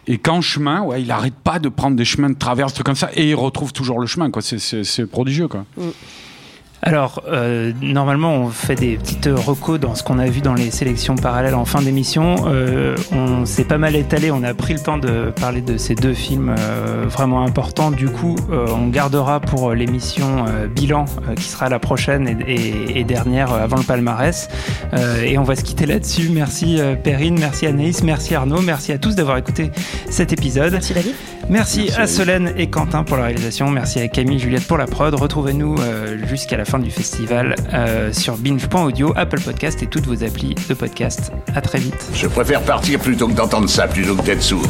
et 0.08 0.18
qu'en 0.18 0.41
chemin, 0.41 0.82
ouais, 0.82 1.02
il 1.04 1.12
arrête 1.12 1.36
pas 1.36 1.60
de 1.60 1.70
prendre 1.70 1.95
des 1.95 2.06
chemins 2.06 2.30
de 2.30 2.38
traverse, 2.38 2.74
trucs 2.74 2.86
comme 2.86 2.95
ça, 2.95 3.10
et 3.16 3.30
il 3.30 3.36
retrouve 3.36 3.72
toujours 3.72 3.99
le 3.99 4.08
chemin, 4.08 4.32
quoi. 4.32 4.41
C'est- 4.41 4.84
C'est 4.84 5.06
c'est 5.41 5.47
prodigieux, 5.47 5.47
quoi. 5.47 5.65
Alors, 6.84 7.21
euh, 7.32 7.71
normalement, 7.79 8.34
on 8.34 8.49
fait 8.49 8.73
des 8.73 8.97
petites 8.97 9.29
recos 9.32 9.79
dans 9.79 9.93
ce 9.93 10.01
qu'on 10.01 10.17
a 10.17 10.25
vu 10.25 10.41
dans 10.41 10.55
les 10.55 10.71
sélections 10.71 11.15
parallèles 11.15 11.53
en 11.53 11.63
fin 11.63 11.79
d'émission. 11.84 12.45
Euh, 12.47 12.95
on 13.11 13.45
s'est 13.45 13.65
pas 13.65 13.77
mal 13.77 13.95
étalé, 13.95 14.32
on 14.32 14.41
a 14.41 14.55
pris 14.55 14.73
le 14.73 14.79
temps 14.79 14.97
de 14.97 15.32
parler 15.39 15.61
de 15.61 15.77
ces 15.77 15.93
deux 15.93 16.15
films 16.15 16.55
euh, 16.57 17.05
vraiment 17.07 17.43
importants. 17.45 17.91
Du 17.91 18.09
coup, 18.09 18.36
euh, 18.51 18.65
on 18.75 18.88
gardera 18.88 19.39
pour 19.39 19.73
l'émission 19.73 20.45
euh, 20.47 20.65
bilan 20.65 21.05
euh, 21.29 21.36
qui 21.36 21.43
sera 21.43 21.69
la 21.69 21.77
prochaine 21.77 22.27
et, 22.47 22.51
et- 22.55 22.99
et 22.99 23.03
dernière 23.03 23.53
euh, 23.53 23.63
avant 23.63 23.77
le 23.77 23.84
palmarès. 23.84 24.49
Euh, 24.93 25.21
et 25.21 25.38
on 25.38 25.43
va 25.43 25.55
se 25.55 25.63
quitter 25.63 25.86
là-dessus. 25.86 26.29
Merci 26.34 26.77
euh, 26.79 26.95
Perrine, 26.95 27.38
merci 27.39 27.67
Anaïs, 27.67 28.01
merci 28.03 28.34
Arnaud, 28.34 28.61
merci 28.61 28.91
à 28.91 28.97
tous 28.97 29.13
d'avoir 29.15 29.38
écouté 29.38 29.69
cet 30.09 30.34
épisode. 30.34 30.71
Merci 30.73 30.95
David. 30.95 31.13
Merci, 31.49 31.82
Merci 31.88 32.01
à. 32.01 32.07
Solène 32.07 32.53
et 32.57 32.69
Quentin 32.69 33.03
pour 33.03 33.17
la 33.17 33.23
réalisation. 33.25 33.69
Merci 33.69 33.99
à 33.99 34.07
Camille 34.07 34.39
Juliette 34.39 34.65
pour 34.67 34.77
la 34.77 34.86
prod. 34.88 35.13
Retrouvez-nous 35.13 35.75
euh, 35.79 36.17
jusqu'à 36.27 36.55
la 36.57 36.65
fin 36.72 36.80
du 36.80 36.89
festival 36.89 37.53
euh, 37.74 38.13
sur 38.13 38.38
binge.audio, 38.38 39.11
Apple 39.17 39.41
Podcast 39.41 39.84
et 39.84 39.88
toutes 39.88 40.05
vos 40.05 40.24
applis 40.24 40.55
de 40.69 40.74
podcast. 40.74 41.34
À 41.53 41.59
très 41.59 41.80
vite. 41.80 42.09
Je 42.13 42.28
préfère 42.28 42.61
partir 42.61 42.97
plutôt 42.97 43.28
que 43.28 43.34
d'entendre 43.34 43.67
ça, 43.67 43.89
plutôt 43.89 44.15
que 44.15 44.22
d'être 44.22 44.41
sourd. 44.41 44.65